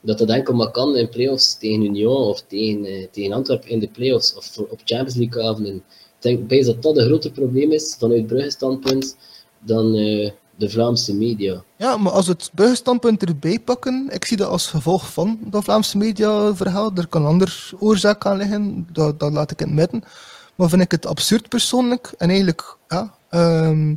Dat 0.00 0.18
dat 0.18 0.28
enkel 0.28 0.54
maar 0.54 0.70
kan 0.70 0.96
in 0.96 1.08
playoffs 1.08 1.58
tegen 1.58 1.84
Union 1.84 2.22
of 2.22 2.40
tegen, 2.40 2.84
eh, 2.84 3.06
tegen 3.10 3.32
Antwerpen 3.32 3.68
in 3.68 3.78
de 3.78 3.88
playoffs 3.88 4.36
of 4.36 4.58
op 4.58 4.80
Champions 4.84 5.14
League 5.14 5.42
avonden. 5.42 5.82
Ik 6.20 6.48
denk 6.48 6.64
dat 6.64 6.82
dat 6.82 6.96
een 6.96 7.04
groter 7.04 7.30
probleem 7.30 7.72
is 7.72 7.96
vanuit 7.98 8.26
Brugge 8.26 8.50
standpunt 8.50 9.16
dan 9.58 9.94
eh, 9.94 10.30
de 10.62 10.70
Vlaamse 10.70 11.14
media. 11.14 11.62
Ja, 11.76 11.96
maar 11.96 12.12
als 12.12 12.26
we 12.26 12.32
het 12.32 12.50
buitenstandpunt 12.54 13.22
erbij 13.22 13.58
pakken, 13.58 14.08
ik 14.10 14.24
zie 14.24 14.36
dat 14.36 14.48
als 14.48 14.66
gevolg 14.66 15.12
van 15.12 15.38
dat 15.40 15.64
Vlaamse 15.64 15.98
mediaverhaal. 15.98 16.90
Er 16.94 17.06
kan 17.06 17.22
een 17.22 17.28
ander 17.28 17.70
oorzaak 17.78 18.26
aan 18.26 18.36
liggen, 18.36 18.86
dat, 18.92 19.20
dat 19.20 19.32
laat 19.32 19.50
ik 19.50 19.60
in 19.60 19.66
het 19.66 19.76
midden. 19.76 20.04
Maar 20.54 20.68
vind 20.68 20.82
ik 20.82 20.90
het 20.90 21.06
absurd 21.06 21.48
persoonlijk 21.48 22.14
en 22.18 22.28
eigenlijk 22.28 22.76
ja, 22.88 23.14
ehm, 23.28 23.94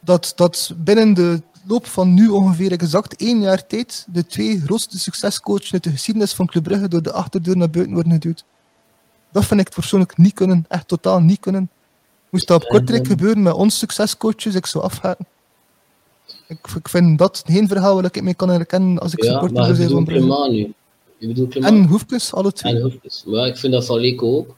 dat, 0.00 0.32
dat 0.36 0.72
binnen 0.76 1.14
de 1.14 1.42
loop 1.66 1.86
van 1.86 2.14
nu 2.14 2.28
ongeveer 2.28 2.72
exact 2.72 3.16
één 3.16 3.40
jaar 3.40 3.66
tijd 3.66 4.06
de 4.08 4.26
twee 4.26 4.60
grootste 4.60 4.98
succescoaches 4.98 5.72
uit 5.72 5.84
de 5.84 5.90
geschiedenis 5.90 6.34
van 6.34 6.46
Club 6.46 6.62
Brugge 6.62 6.88
door 6.88 7.02
de 7.02 7.12
achterdeur 7.12 7.56
naar 7.56 7.70
buiten 7.70 7.94
worden 7.94 8.12
geduwd. 8.12 8.44
Dat 9.32 9.44
vind 9.44 9.60
ik 9.60 9.70
persoonlijk 9.70 10.16
niet 10.16 10.34
kunnen, 10.34 10.64
echt 10.68 10.88
totaal 10.88 11.20
niet 11.20 11.40
kunnen. 11.40 11.70
Moest 12.32 12.46
dat 12.46 12.62
op 12.62 12.68
Kortrijk 12.68 13.06
gebeuren 13.06 13.42
met 13.42 13.52
ons 13.54 13.78
succescoaches, 13.78 14.54
ik 14.54 14.66
zou 14.66 14.84
afhaken. 14.84 15.26
Ik, 16.48 16.58
ik 16.76 16.88
vind 16.88 17.18
dat 17.18 17.42
geen 17.46 17.68
verhaal 17.68 17.94
waar 17.94 18.04
ik 18.04 18.22
mee 18.22 18.34
kan 18.34 18.48
herkennen 18.48 18.98
als 18.98 19.12
ik 19.12 19.22
Ja, 19.22 19.30
supporter 19.30 19.64
zou 19.64 19.74
zijn 19.76 19.88
van 19.90 20.04
Brugge. 20.04 20.70
En 21.60 21.84
Hoefkes, 21.84 22.32
alle 22.32 22.52
twee. 22.52 22.74
en 22.74 22.80
Hoefkes. 22.82 23.22
Maar 23.26 23.46
ik 23.46 23.56
vind 23.56 23.72
dat 23.72 23.84
van 23.86 23.98
Leko 23.98 24.36
ook. 24.36 24.56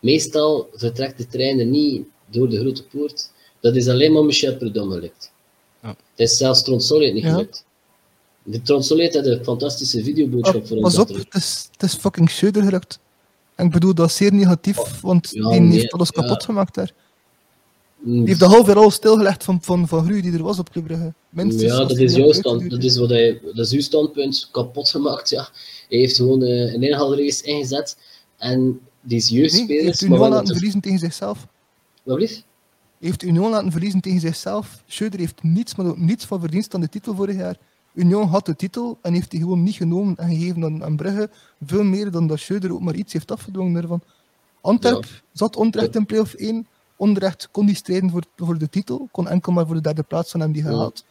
Meestal 0.00 0.68
vertrekt 0.74 1.18
de 1.18 1.26
trein 1.26 1.70
niet 1.70 2.02
door 2.26 2.48
de 2.48 2.58
grote 2.60 2.84
poort. 2.86 3.30
Dat 3.60 3.76
is 3.76 3.88
alleen 3.88 4.12
maar 4.12 4.24
Michel 4.24 4.56
Prudhomme 4.56 4.94
gelukt. 4.94 5.32
Ja. 5.82 5.88
Het 5.88 5.98
is 6.14 6.36
zelfs 6.36 6.62
Tronsolet 6.62 7.12
niet 7.14 7.22
Ja. 7.22 7.30
gelukt. 7.30 7.64
De 8.42 8.62
Tronsolet 8.62 9.14
had 9.14 9.26
een 9.26 9.44
fantastische 9.44 10.02
videoboodschap 10.04 10.66
voor 10.66 10.76
Oh, 10.76 10.84
ons. 10.84 10.94
pas 10.94 11.02
op, 11.10 11.16
het 11.16 11.34
is, 11.34 11.68
het 11.72 11.82
is 11.82 11.94
fucking 11.94 12.30
Schöder 12.30 12.62
gelukt. 12.64 12.98
En 13.54 13.66
ik 13.66 13.72
bedoel 13.72 13.94
dat 13.94 14.12
zeer 14.12 14.32
negatief, 14.34 15.00
want 15.00 15.30
ja, 15.30 15.50
die 15.50 15.60
nee, 15.60 15.78
heeft 15.78 15.92
alles 15.92 16.10
kapot 16.10 16.44
gemaakt 16.44 16.74
daar. 16.74 16.92
Mm, 18.00 18.18
Die 18.18 18.26
heeft 18.26 18.40
de 18.40 18.46
halve 18.46 18.72
rol 18.72 18.90
stilgelegd 18.90 19.44
van, 19.44 19.58
van, 19.62 19.88
van 19.88 20.04
groei 20.04 20.20
die 20.20 20.32
er 20.32 20.42
was 20.42 20.58
op 20.58 20.70
Club 20.70 20.84
Brugge. 20.84 21.14
Minstens 21.28 21.62
Ja, 21.62 21.84
dat 21.84 21.98
is 21.98 22.14
jouw 22.14 22.32
stand. 22.32 22.70
Dat 22.70 22.82
is, 22.82 22.96
wat 22.96 23.08
hij, 23.08 23.40
dat 23.54 23.66
is 23.66 23.72
uw 23.72 23.80
standpunt 23.80 24.48
kapot 24.52 24.88
gemaakt. 24.88 25.28
Ja. 25.28 25.48
Hij 25.88 25.98
heeft 25.98 26.16
gewoon 26.16 26.42
eh, 26.42 26.72
een 26.74 26.82
inhaalrace 26.82 27.44
ingezet. 27.44 27.96
En 28.36 28.80
die 29.00 29.18
hij 29.18 29.36
jeugdspelers. 29.36 29.84
heeft 29.84 30.00
Union 30.00 30.28
laten 30.28 30.54
verliezen 30.54 30.80
tegen 30.80 30.98
zichzelf. 30.98 31.46
Wat 32.02 32.16
blieft? 32.16 32.44
Hij 32.98 33.08
heeft 33.08 33.22
Union 33.22 33.50
laten 33.50 33.72
verliezen 33.72 34.00
tegen 34.00 34.20
zichzelf. 34.20 34.82
Schöder 34.86 35.18
heeft 35.18 35.42
niets, 35.42 35.74
maar 35.74 35.86
ook 35.86 35.98
niets 35.98 36.24
van 36.24 36.40
verdienst 36.40 36.74
aan 36.74 36.80
de 36.80 36.88
titel 36.88 37.14
vorig 37.14 37.36
jaar. 37.36 37.56
Union 37.94 38.26
had 38.26 38.46
de 38.46 38.56
titel 38.56 38.98
en 39.02 39.12
heeft 39.12 39.30
die 39.30 39.40
gewoon 39.40 39.62
niet 39.62 39.74
genomen 39.74 40.16
en 40.16 40.28
gegeven 40.28 40.64
aan, 40.64 40.84
aan 40.84 40.96
Brugge. 40.96 41.30
Veel 41.64 41.82
meer 41.84 42.10
dan 42.10 42.26
dat 42.26 42.40
Schöder 42.40 42.72
ook 42.72 42.80
maar 42.80 42.94
iets 42.94 43.12
heeft 43.12 43.30
afgedwongen 43.30 43.72
daarvan. 43.72 44.02
Antwerp 44.60 45.22
zat 45.32 45.56
onterecht 45.56 45.94
in 45.94 46.06
play-off 46.06 46.34
1. 46.34 46.66
Onterecht 47.00 47.48
kon 47.50 47.66
die 47.66 47.74
strijden 47.74 48.10
voor, 48.10 48.22
voor 48.36 48.58
de 48.58 48.68
titel. 48.68 49.08
Kon 49.10 49.28
enkel 49.28 49.52
maar 49.52 49.66
voor 49.66 49.74
de 49.74 49.80
derde 49.80 50.02
plaats 50.02 50.30
van 50.30 50.40
hem 50.40 50.52
die 50.52 50.62
gehaald. 50.62 51.04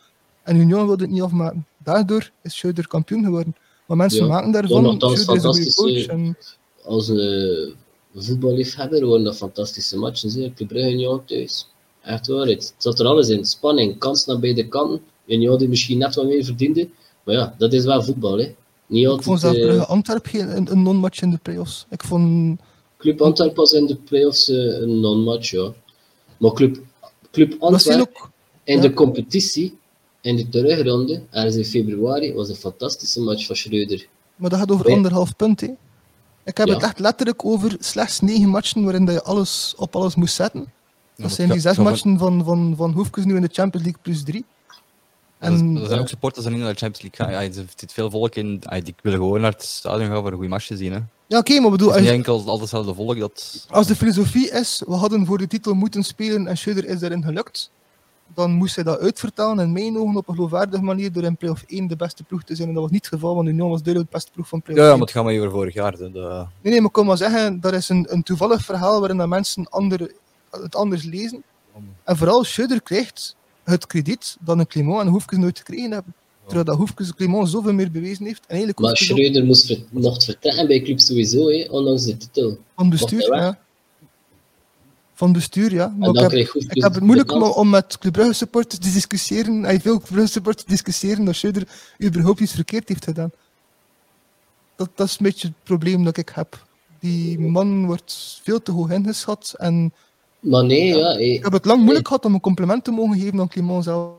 En 0.44 0.56
Union 0.56 0.86
wilde 0.88 1.04
het 1.04 1.12
niet 1.12 1.22
afmaken. 1.22 1.66
Daardoor 1.78 2.32
is 2.42 2.54
Schöder 2.58 2.88
kampioen 2.88 3.24
geworden. 3.24 3.56
Maar 3.86 3.98
mensen 3.98 4.26
Ja, 4.26 4.28
maken 4.32 4.52
daarvan, 4.52 4.84
Schöder 4.84 5.12
is 5.12 5.20
een 5.22 5.26
goede 5.26 5.42
fantastische- 5.42 5.82
coach. 5.82 6.06
En, 6.06 6.38
Als 6.84 7.08
een 7.08 7.74
voetballiefhebber 8.16 9.08
waren 9.08 9.24
dat 9.24 9.36
fantastische 9.38 9.98
matchen. 9.98 10.30
Zie. 10.30 10.54
Club 10.54 10.68
Brugge 10.68 10.92
Union 10.92 11.22
thuis. 11.26 11.70
Echt 12.02 12.28
waar. 12.28 12.46
Het 12.48 12.74
zat 12.78 13.00
er 13.00 13.06
alles 13.06 13.30
in. 13.30 13.46
Spanning, 13.46 13.98
kans 13.98 14.26
naar 14.26 14.40
beide 14.40 14.68
kanten. 14.68 15.02
Union 15.26 15.58
die 15.58 15.70
misschien 15.70 15.98
net 15.98 16.16
wat 16.16 16.26
meer 16.26 16.44
verdiende. 16.44 16.90
Maar 17.24 17.36
ja, 17.36 17.56
dat 17.58 17.74
is 17.74 17.84
wel 17.84 18.04
voetbal. 18.04 18.38
Hè. 18.38 18.56
Niet 18.88 19.08
ik 19.10 19.22
vond 19.24 19.40
zelf 19.40 19.56
eh, 19.56 19.62
Brugge 19.62 19.86
Antwerp 19.86 20.26
geen 20.26 20.56
een, 20.58 20.72
een 20.72 20.82
non-match 20.82 21.22
in 21.22 21.32
de 21.32 21.38
playoffs. 21.38 21.86
Ik 21.90 22.04
vond 22.04 22.60
Club 23.00 23.22
Antwerp 23.22 23.56
was 23.56 23.72
in 23.72 23.86
de 23.86 23.96
playoffs 23.96 24.50
eh, 24.50 24.56
een 24.58 25.00
non-match, 25.00 25.50
ja. 25.52 25.72
Maar 26.38 26.52
Club, 26.54 26.78
Club 27.32 27.56
Antwerp 27.60 28.00
ook 28.00 28.30
in 28.64 28.76
ja. 28.76 28.82
de 28.82 28.94
competitie, 28.94 29.78
in 30.22 30.36
de 30.36 30.50
terugronde, 30.50 31.22
ergens 31.30 31.56
in 31.56 31.66
februari, 31.66 32.34
was 32.34 32.50
een 32.50 32.56
fantastische 32.56 33.22
match 33.22 33.46
van 33.46 33.56
Schreuder. 33.56 34.08
Maar 34.36 34.50
dat 34.50 34.60
gaat 34.60 34.72
over 34.72 34.86
Nee. 34.86 34.96
anderhalf 34.96 35.36
punt. 35.36 35.62
Hè. 35.62 35.68
Ik 36.46 36.58
heb 36.58 36.68
Ja. 36.68 36.74
het 36.74 36.84
echt 36.84 37.00
letterlijk 37.00 37.46
over 37.46 37.76
slechts 37.80 38.20
negen 38.20 38.50
matchen 38.50 38.84
waarin 38.84 39.06
dat 39.06 39.16
je 39.16 39.24
alles 39.24 39.74
op 39.78 39.96
alles 39.96 40.16
moest 40.16 40.36
zetten. 40.36 40.72
Dat 41.16 41.32
zijn 41.32 41.50
die 41.50 41.60
zes 41.60 41.78
matchen 41.78 42.18
van, 42.18 42.44
van, 42.44 42.74
van 42.78 42.92
Hoefkes 42.92 43.26
nu 43.26 43.36
in 43.36 43.42
de 43.42 43.50
Champions 43.52 43.86
League 43.86 44.02
plus 44.04 44.24
drie. 44.24 44.46
En, 45.38 45.54
En 45.54 45.78
er 45.78 45.88
zijn 45.88 46.00
ook 46.00 46.08
supporters 46.08 46.46
die 46.46 46.54
niet 46.54 46.64
naar 46.64 46.74
de 46.74 46.80
Champions 46.80 47.02
League 47.18 47.34
gaan. 47.38 47.48
Ja, 47.50 47.58
er 47.58 47.66
zit 47.76 47.94
veel 47.94 48.10
volk 48.10 48.36
in. 48.36 48.62
Ja, 48.70 48.80
die 48.82 48.96
willen 49.02 49.20
gewoon 49.20 49.42
naar 49.42 49.52
het 49.52 49.64
stadion 49.64 50.10
gaan 50.10 50.22
voor 50.22 50.28
een 50.28 50.34
goede 50.34 50.50
match 50.50 50.66
te 50.68 50.78
zien. 50.78 50.92
Hè. 50.94 51.00
Ja, 51.30 51.38
oké, 51.38 51.60
maar 51.60 51.72
bedoel, 51.72 51.90
is 51.90 51.96
niet 51.96 52.06
als, 52.06 52.18
enkel 52.18 52.44
al 52.46 52.60
hetzelfde 52.60 52.94
volk 52.94 53.20
dat. 53.20 53.66
als 53.70 53.88
de 53.88 53.96
filosofie 53.96 54.52
is, 54.52 54.84
we 54.88 54.94
hadden 54.94 55.26
voor 55.26 55.38
de 55.38 55.48
titel 55.48 55.74
moeten 55.74 56.04
spelen 56.04 56.48
en 56.48 56.58
Schöder 56.58 56.86
is 56.86 57.00
daarin 57.00 57.24
gelukt, 57.24 57.72
dan 58.34 58.52
moest 58.52 58.76
hij 58.76 58.84
dat 58.84 59.00
uitvertalen 59.00 59.66
in 59.66 59.72
mijn 59.72 59.98
ogen 59.98 60.16
op 60.16 60.28
een 60.28 60.36
geloofwaardige 60.36 60.84
manier 60.84 61.12
door 61.12 61.24
in 61.24 61.38
play-off 61.38 61.64
1 61.68 61.88
de 61.88 61.96
beste 61.96 62.24
ploeg 62.24 62.44
te 62.44 62.56
zijn. 62.56 62.68
En 62.68 62.74
dat 62.74 62.84
was 62.84 62.92
niet 62.92 63.06
het 63.06 63.14
geval, 63.14 63.36
want 63.36 63.48
Union 63.48 63.70
was 63.70 63.84
duidelijk 63.84 64.12
de 64.12 64.18
beste 64.18 64.32
ploeg 64.32 64.48
van 64.48 64.62
Ja, 64.66 64.66
play-off 64.66 64.86
ja, 64.86 64.90
1. 64.90 65.00
maar 65.00 65.08
het 65.08 65.16
gaat 65.16 65.24
maar 65.24 65.38
over 65.38 65.52
vorig 65.52 65.74
jaar. 65.74 65.98
De... 65.98 66.10
Nee, 66.62 66.72
nee, 66.72 66.76
maar 66.76 66.88
ik 66.88 66.92
kan 66.92 67.06
maar 67.06 67.18
zeggen, 67.18 67.60
dat 67.60 67.74
is 67.74 67.90
een, 67.90 68.06
een 68.10 68.24
toevallig 68.24 68.66
verhaal 68.66 69.00
waarin 69.00 69.18
dat 69.18 69.28
mensen 69.28 69.70
andere, 69.70 70.16
het 70.52 70.76
anders 70.76 71.04
lezen. 71.04 71.44
En 72.04 72.18
vooral 72.18 72.46
Schöder 72.46 72.84
krijgt 72.84 73.36
het 73.64 73.88
krediet 73.88 74.38
dat 74.40 74.60
een 74.60 74.68
Clément 74.68 75.00
en 75.02 75.08
Hoefkes 75.08 75.38
nooit 75.38 75.58
gekregen 75.58 75.92
hebben. 75.92 76.14
Terwijl 76.50 76.66
dat 76.66 76.78
Hoefkes 76.78 77.16
Clément 77.16 77.50
zoveel 77.50 77.74
meer 77.74 77.92
bewezen 77.92 78.26
heeft. 78.26 78.42
En 78.42 78.50
eigenlijk 78.50 78.80
Maar 78.80 78.98
Schreuder 78.98 79.46
moest 79.46 79.82
nog 79.90 80.24
vertrekken 80.24 80.68
bij 80.68 80.82
club 80.82 81.00
sowieso, 81.00 81.50
hè, 81.50 81.68
ondanks 81.70 82.06
de 82.06 82.18
titel. 82.18 82.58
van 82.76 82.90
bestuur, 82.90 83.36
ja. 83.36 83.60
Van 85.14 85.32
bestuur, 85.32 85.74
ja. 85.74 85.96
Maar 85.98 86.10
ik 86.10 86.16
heb, 86.16 86.32
ik 86.32 86.84
het 86.84 87.00
moeilijk 87.00 87.32
om, 87.32 87.44
om 87.44 87.70
met 87.70 87.98
Club 87.98 88.14
Brugge 88.14 88.34
supporters 88.34 88.80
te 88.80 88.92
discussiëren, 88.92 89.66
en 89.66 89.82
veel 89.82 89.98
Club 89.98 90.12
Brugge 90.12 90.32
supporters 90.32 90.64
te 90.66 90.72
discussiëren 90.72 91.26
dat 91.26 91.36
Schöder 91.36 91.68
überhaupt 92.04 92.40
iets 92.40 92.54
verkeerd 92.54 92.90
heeft 92.90 93.04
gedaan. 93.04 93.32
Dat, 94.76 94.90
dat 94.96 95.08
is 95.08 95.12
een 95.20 95.26
beetje 95.26 95.48
het 95.48 95.64
probleem 95.64 96.04
dat 96.04 96.18
ik 96.18 96.32
heb. 96.36 96.66
Die 97.00 97.40
man 97.40 97.86
wordt 97.86 98.40
veel 98.44 98.62
te 98.62 98.72
hoog 98.72 98.90
ingeschat 98.90 99.54
en 99.58 99.94
Maar 100.40 100.66
nee, 100.66 100.98
ja, 100.98 101.18
Ik 101.18 101.44
heb 101.44 101.54
het 101.54 101.66
lang 101.66 101.82
moeilijk 101.82 102.08
gehad 102.08 102.26
om 102.26 102.34
een 102.34 102.40
compliment 102.40 102.84
te 102.84 102.92
mogen 102.92 103.20
geven 103.20 103.40
aan 103.40 103.48
Clément 103.48 103.84
zelf. 103.84 104.19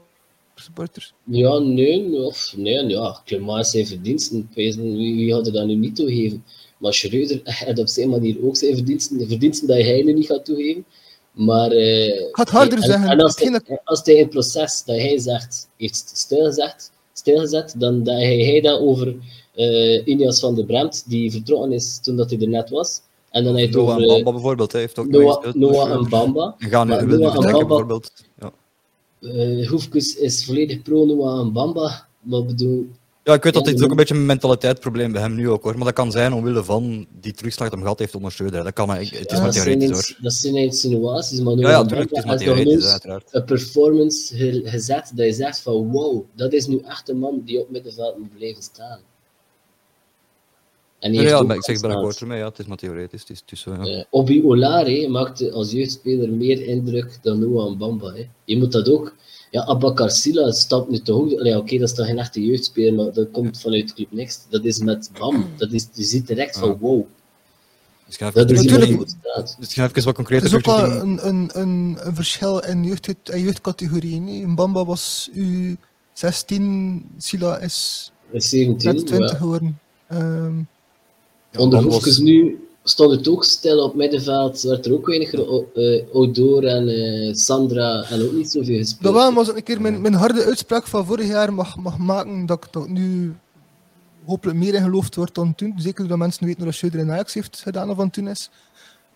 Supporters. 0.61 1.13
ja, 1.25 1.59
nee, 1.59 2.23
of, 2.23 2.55
nee, 2.57 2.87
ja, 2.87 3.21
Clement 3.25 3.67
zijn 3.67 3.87
verdiensten, 3.87 4.49
wie, 4.55 4.75
wie 4.95 5.33
had 5.33 5.47
er 5.47 5.53
dat 5.53 5.67
nu 5.67 5.75
niet 5.75 5.97
toegeven? 5.97 6.45
Maar 6.79 6.95
Schreuder 6.95 7.41
had 7.67 7.79
op 7.79 7.89
zijn 7.89 8.09
manier 8.09 8.37
ook 8.47 8.57
zijn 8.57 8.75
verdiensten, 8.75 9.19
de 9.19 9.27
verdiensten 9.27 9.69
dat 9.69 9.77
hij 9.77 10.03
nu 10.03 10.13
niet 10.13 10.27
gaat 10.27 10.45
toegeven. 10.45 10.85
Maar, 11.33 11.71
eh, 11.71 12.07
Ik 12.07 12.29
ga 12.37 12.43
het 12.43 12.51
harder 12.53 12.79
en, 12.79 12.85
zeggen. 12.85 13.09
En 13.09 13.21
als, 13.21 13.39
hij, 13.39 13.61
als 13.85 14.01
hij 14.05 14.15
in 14.15 14.21
het 14.21 14.31
proces 14.31 14.83
dat 14.85 14.97
hij 14.97 15.19
zegt, 15.19 15.69
heeft 15.77 16.11
stilgezet, 16.15 16.91
stilgezet 17.13 17.75
dan 17.79 18.03
dat 18.03 18.15
hij, 18.15 18.39
hij 18.39 18.61
dat 18.61 18.81
over 18.81 19.15
eh 19.55 20.07
Inias 20.07 20.41
van 20.41 20.55
de 20.55 20.65
Bremt, 20.65 21.05
die 21.07 21.31
vertrokken 21.31 21.73
is 21.73 22.01
toen 22.03 22.17
dat 22.17 22.31
hij 22.31 22.39
er 22.41 22.49
net 22.49 22.71
was. 22.71 23.01
En 23.31 23.45
dan 23.45 23.53
hij 23.55 23.63
het 23.63 23.73
Noah 23.75 23.89
over 23.89 24.03
en 24.03 24.09
Bamba 24.09 24.33
bijvoorbeeld, 24.33 24.73
heeft 24.73 24.99
ook 24.99 25.09
Noah. 25.09 25.55
Noah 25.55 25.91
en 25.91 26.09
Bamba. 26.09 26.55
Gaan 26.59 26.87
nu 26.87 26.93
Noah 26.93 27.03
en 27.03 27.09
vertrekken, 27.11 27.43
Bamba- 27.43 27.67
bijvoorbeeld. 27.67 28.13
Ja. 28.41 28.53
Hoefkes 29.69 30.17
is 30.17 30.45
volledig 30.45 30.83
pro 30.83 31.39
en 31.41 31.53
Bamba. 31.53 32.07
Maar 32.21 32.45
bedoel, 32.45 32.87
ja, 33.25 33.35
ik 33.35 33.43
weet 33.43 33.53
dat 33.55 33.65
Ja, 33.65 33.71
dit 33.71 33.79
ja. 33.79 33.85
ook 33.85 33.91
een 33.91 33.97
beetje 33.97 34.15
een 34.15 34.27
mentaliteitsprobleem 34.27 35.13
bij 35.13 35.21
hem 35.21 35.35
nu 35.35 35.49
ook 35.51 35.63
hoor. 35.63 35.75
Maar 35.77 35.85
dat 35.85 35.95
kan 35.95 36.11
zijn 36.11 36.33
omwille 36.33 36.65
van 36.65 37.07
die 37.21 37.33
terugslag 37.33 37.65
dat 37.69 37.73
hem 37.73 37.83
gehad 37.83 37.99
heeft 37.99 38.15
onder 38.15 38.33
Schreuder. 38.33 38.65
Dat 38.65 38.73
kan 38.73 38.87
maar, 38.87 38.99
het 38.99 39.13
is 39.13 39.19
ja, 39.29 39.41
maar 39.41 39.51
theoretisch 39.51 39.89
ins- 39.89 40.09
hoor. 40.09 40.19
dat 40.23 40.33
zijn 40.33 40.57
insinuaties, 40.57 41.41
maar 41.41 41.55
Ja, 41.55 41.61
Noah 41.61 41.71
ja, 41.73 41.83
natuurlijk, 41.83 42.11
het 42.11 42.19
is 42.19 42.25
maar 42.25 42.37
theoretisch 42.39 42.87
uiteraard. 42.87 43.29
een 43.31 43.45
performance 43.45 44.37
ge- 44.37 44.63
gezet 44.65 45.13
dat 45.15 45.27
je 45.27 45.33
zegt 45.33 45.61
van 45.61 45.91
wow, 45.91 46.25
dat 46.35 46.53
is 46.53 46.67
nu 46.67 46.79
echt 46.79 47.09
een 47.09 47.19
man 47.19 47.43
die 47.45 47.61
op 47.61 47.71
middenveld 47.71 48.19
moet 48.19 48.37
blijven 48.37 48.63
staan. 48.63 49.01
En 51.01 51.13
Ja, 51.13 51.43
maar 51.43 51.57
ik 51.57 51.65
zeg 51.65 51.81
ben 51.81 51.91
akkoord 51.91 52.21
ermee, 52.21 52.39
ja, 52.39 52.49
het 52.49 52.59
is 52.59 52.67
maar 52.67 52.77
theoretisch. 52.77 53.25
Het 53.29 53.43
is, 53.53 53.65
ja. 53.65 53.79
Eh, 53.85 54.05
Obi 54.11 54.45
Olare 54.45 55.09
maakte 55.09 55.53
als 55.53 55.71
jeugdspeler 55.73 56.29
meer 56.29 56.67
indruk 56.67 57.19
dan 57.23 57.39
Noah 57.39 57.79
Bamba. 57.79 58.13
Hè. 58.13 58.29
Je 58.45 58.59
moet 58.59 58.73
dat 58.73 58.89
ook. 58.89 59.15
Ja, 59.51 59.65
Abakar 59.65 60.11
Silla 60.11 60.51
stapt 60.51 60.91
nu 60.91 60.99
toch 60.99 61.17
ook. 61.17 61.39
Allee, 61.39 61.57
Oké, 61.57 61.79
dat 61.79 61.89
is 61.89 61.95
toch 61.95 62.07
geen 62.07 62.19
echte 62.19 62.45
jeugdspeler, 62.45 62.95
maar 62.95 63.13
dat 63.13 63.31
komt 63.31 63.61
vanuit 63.61 63.95
Club 63.95 64.13
Next. 64.13 64.47
Dat 64.51 64.65
is 64.65 64.79
met 64.79 65.11
Bam. 65.19 65.47
Dat 65.57 65.73
is, 65.73 65.89
je 65.95 66.03
ziet 66.05 66.27
direct 66.27 66.59
van 66.59 66.79
wow. 66.79 67.05
Dus 68.07 68.17
ga 68.17 68.27
even, 68.27 68.47
Dat 68.47 68.51
is 68.51 68.63
Natuurlijk. 68.63 68.99
dus 69.59 69.69
ik 69.69 69.75
ga 69.75 69.85
even 69.85 69.95
wat 69.95 70.05
Het 70.05 70.15
concreter 70.15 70.47
is 70.47 70.55
ook 70.55 70.65
wel 70.65 70.91
een, 70.91 71.27
een, 71.27 71.51
een, 71.53 71.97
een 72.01 72.15
verschil 72.15 72.59
in 72.59 72.85
jeugd, 72.85 73.09
in 73.31 73.41
jeugdcategorieën. 73.41 74.27
hè. 74.27 74.47
Mbamba 74.47 74.85
was 74.85 75.31
U16, 75.35 76.63
Sila 77.19 77.59
is 77.59 78.13
Is 78.31 78.49
17. 78.49 78.95
net 78.95 79.07
20 79.07 79.31
ja. 79.31 79.37
geworden. 79.37 79.81
Ehm, 80.09 80.63
Onder 81.57 81.89
was- 81.89 82.19
nu 82.19 82.69
stond 82.85 83.11
het 83.11 83.29
ook 83.29 83.45
stil 83.45 83.85
op 83.85 83.95
middenveld. 83.95 84.63
werd 84.63 84.87
er 84.87 84.93
ook 84.93 85.07
weinig 85.07 85.33
uh, 85.33 86.03
Odor 86.13 86.65
en 86.65 86.89
eh, 86.89 87.35
Sandra 87.35 88.03
en 88.03 88.23
ook 88.23 88.33
niet 88.33 88.51
zoveel 88.51 88.79
gespeeld. 88.79 89.15
dat 89.15 89.37
als 89.37 89.49
ik 89.49 89.57
een 89.57 89.63
keer 89.63 89.81
mijn, 89.81 90.01
mijn 90.01 90.15
harde 90.15 90.45
uitspraak 90.45 90.87
van 90.87 91.07
vorig 91.07 91.27
jaar 91.27 91.53
mag, 91.53 91.77
mag 91.77 91.99
maken, 91.99 92.47
dat 92.47 92.65
ik 92.65 92.73
dat 92.73 92.89
nu 92.89 93.35
hopelijk 94.25 94.59
meer 94.59 94.75
in 94.75 94.83
geloofd 94.83 95.15
word 95.15 95.35
dan 95.35 95.55
toen. 95.55 95.75
Zeker 95.77 96.09
dat 96.09 96.19
mensen 96.19 96.47
weten 96.47 96.65
wat 96.65 96.75
Schöder 96.75 96.99
in 96.99 97.11
Ajax 97.11 97.35
heeft 97.35 97.61
gedaan 97.63 97.95
van 97.95 98.11
toen 98.11 98.29
is. 98.29 98.51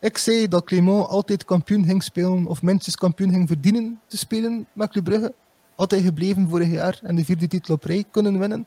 Ik 0.01 0.19
zei 0.19 0.49
dat 0.49 0.65
Clément 0.65 1.09
altijd 1.09 1.45
kampioen 1.45 1.85
ging 1.85 2.03
spelen, 2.03 2.47
of 2.47 2.63
minstens 2.63 2.97
kampioen 2.97 3.31
ging 3.31 3.49
verdienen 3.49 4.01
te 4.07 4.17
spelen 4.17 4.67
met 4.73 4.91
Club 4.91 5.05
Brugge. 5.05 5.35
Had 5.75 5.91
hij 5.91 6.01
gebleven 6.01 6.49
vorig 6.49 6.71
jaar 6.71 6.99
en 7.03 7.17
de 7.17 7.25
vierde 7.25 7.47
titel 7.47 7.75
op 7.75 7.85
rij 7.85 8.05
kunnen 8.11 8.39
winnen. 8.39 8.67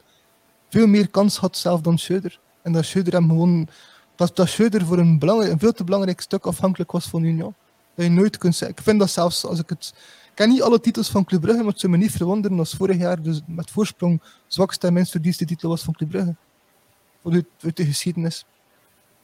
Veel 0.69 0.87
meer 0.87 1.09
kans 1.09 1.37
had 1.37 1.57
zelf 1.57 1.81
dan 1.81 1.99
Schöder. 1.99 2.39
En 2.67 2.73
dat 2.73 2.85
Schöder 2.85 3.13
hem 3.13 3.27
gewoon... 3.27 3.67
Dat, 4.15 4.35
dat 4.35 4.49
Schöder 4.49 4.85
voor 4.85 4.97
een, 4.97 5.19
belangrijk, 5.19 5.51
een 5.51 5.59
veel 5.59 5.71
te 5.71 5.83
belangrijk 5.83 6.21
stuk 6.21 6.45
afhankelijk 6.45 6.91
was 6.91 7.05
van 7.05 7.23
Union. 7.23 7.53
Dat 7.95 8.05
je 8.05 8.11
nooit 8.11 8.37
kunt 8.37 8.55
zeggen. 8.55 8.77
Ik 8.77 8.83
vind 8.83 8.99
dat 8.99 9.09
zelfs 9.09 9.45
als 9.45 9.59
ik 9.59 9.69
het... 9.69 9.93
Ik 10.29 10.43
ken 10.43 10.49
niet 10.49 10.61
alle 10.61 10.79
titels 10.79 11.09
van 11.09 11.25
Club 11.25 11.41
Brugge, 11.41 11.61
maar 11.63 11.71
het 11.71 11.79
zou 11.79 11.91
me 11.91 11.97
niet 11.97 12.11
verwonderen 12.11 12.59
als 12.59 12.73
vorig 12.73 12.97
jaar 12.97 13.21
dus 13.21 13.41
met 13.45 13.71
voorsprong 13.71 14.21
zwakste 14.47 14.87
en 14.87 14.93
minst 14.93 15.11
verdienste 15.11 15.45
titel 15.45 15.69
was 15.69 15.81
van 15.81 15.93
Club 15.93 16.09
Brugge. 16.09 16.35
Vanuit 17.23 17.45
uit 17.61 17.77
de 17.77 17.85
geschiedenis. 17.85 18.45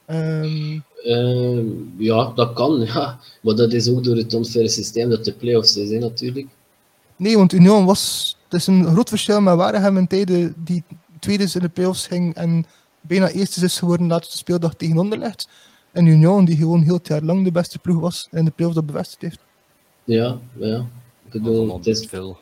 Ehm, 0.05 0.79
Ehm, 1.03 1.65
ja, 1.97 2.31
dat 2.35 2.53
kan, 2.53 2.81
ja. 2.81 3.19
Maar 3.41 3.55
dat 3.55 3.73
is 3.73 3.89
ook 3.89 4.03
door 4.03 4.15
het 4.15 4.33
onfaire 4.33 4.69
systeem 4.69 5.09
dat 5.09 5.25
de 5.25 5.33
play-offs 5.33 5.75
hè, 5.75 5.97
natuurlijk. 5.97 6.47
nee, 7.15 7.37
want 7.37 7.53
Union 7.53 7.85
was... 7.85 8.35
Het 8.43 8.61
is 8.61 8.67
een 8.67 8.85
groot 8.85 9.09
verschil 9.09 9.41
met 9.41 9.55
Waregem 9.55 9.97
in 9.97 10.07
tijden 10.07 10.53
die 10.57 10.83
tweede 11.19 11.49
in 11.53 11.59
de 11.59 11.69
playoffs 11.69 12.07
ging 12.07 12.35
en 12.35 12.65
bijna 13.07 13.29
eerste 13.29 13.65
is 13.65 13.79
geworden 13.79 14.07
na 14.07 14.19
de 14.19 14.25
speeldag 14.29 14.73
tegen 14.73 14.97
Anderlecht. 14.97 15.47
En 15.91 16.05
Union 16.05 16.45
die 16.45 16.57
gewoon 16.57 16.81
heel 16.81 16.93
het 16.93 17.07
jaar 17.07 17.21
lang 17.21 17.43
de 17.43 17.51
beste 17.51 17.79
ploeg 17.79 17.99
was 17.99 18.27
en 18.31 18.45
de 18.45 18.51
playoffs 18.51 18.77
dat 18.77 18.85
bevestigd 18.85 19.21
heeft. 19.21 19.39
Ja, 20.03 20.37
ja. 20.57 20.77
Ik 21.25 21.31
bedoel, 21.31 21.77
het 21.77 21.87
is... 21.87 22.05
veel. 22.05 22.37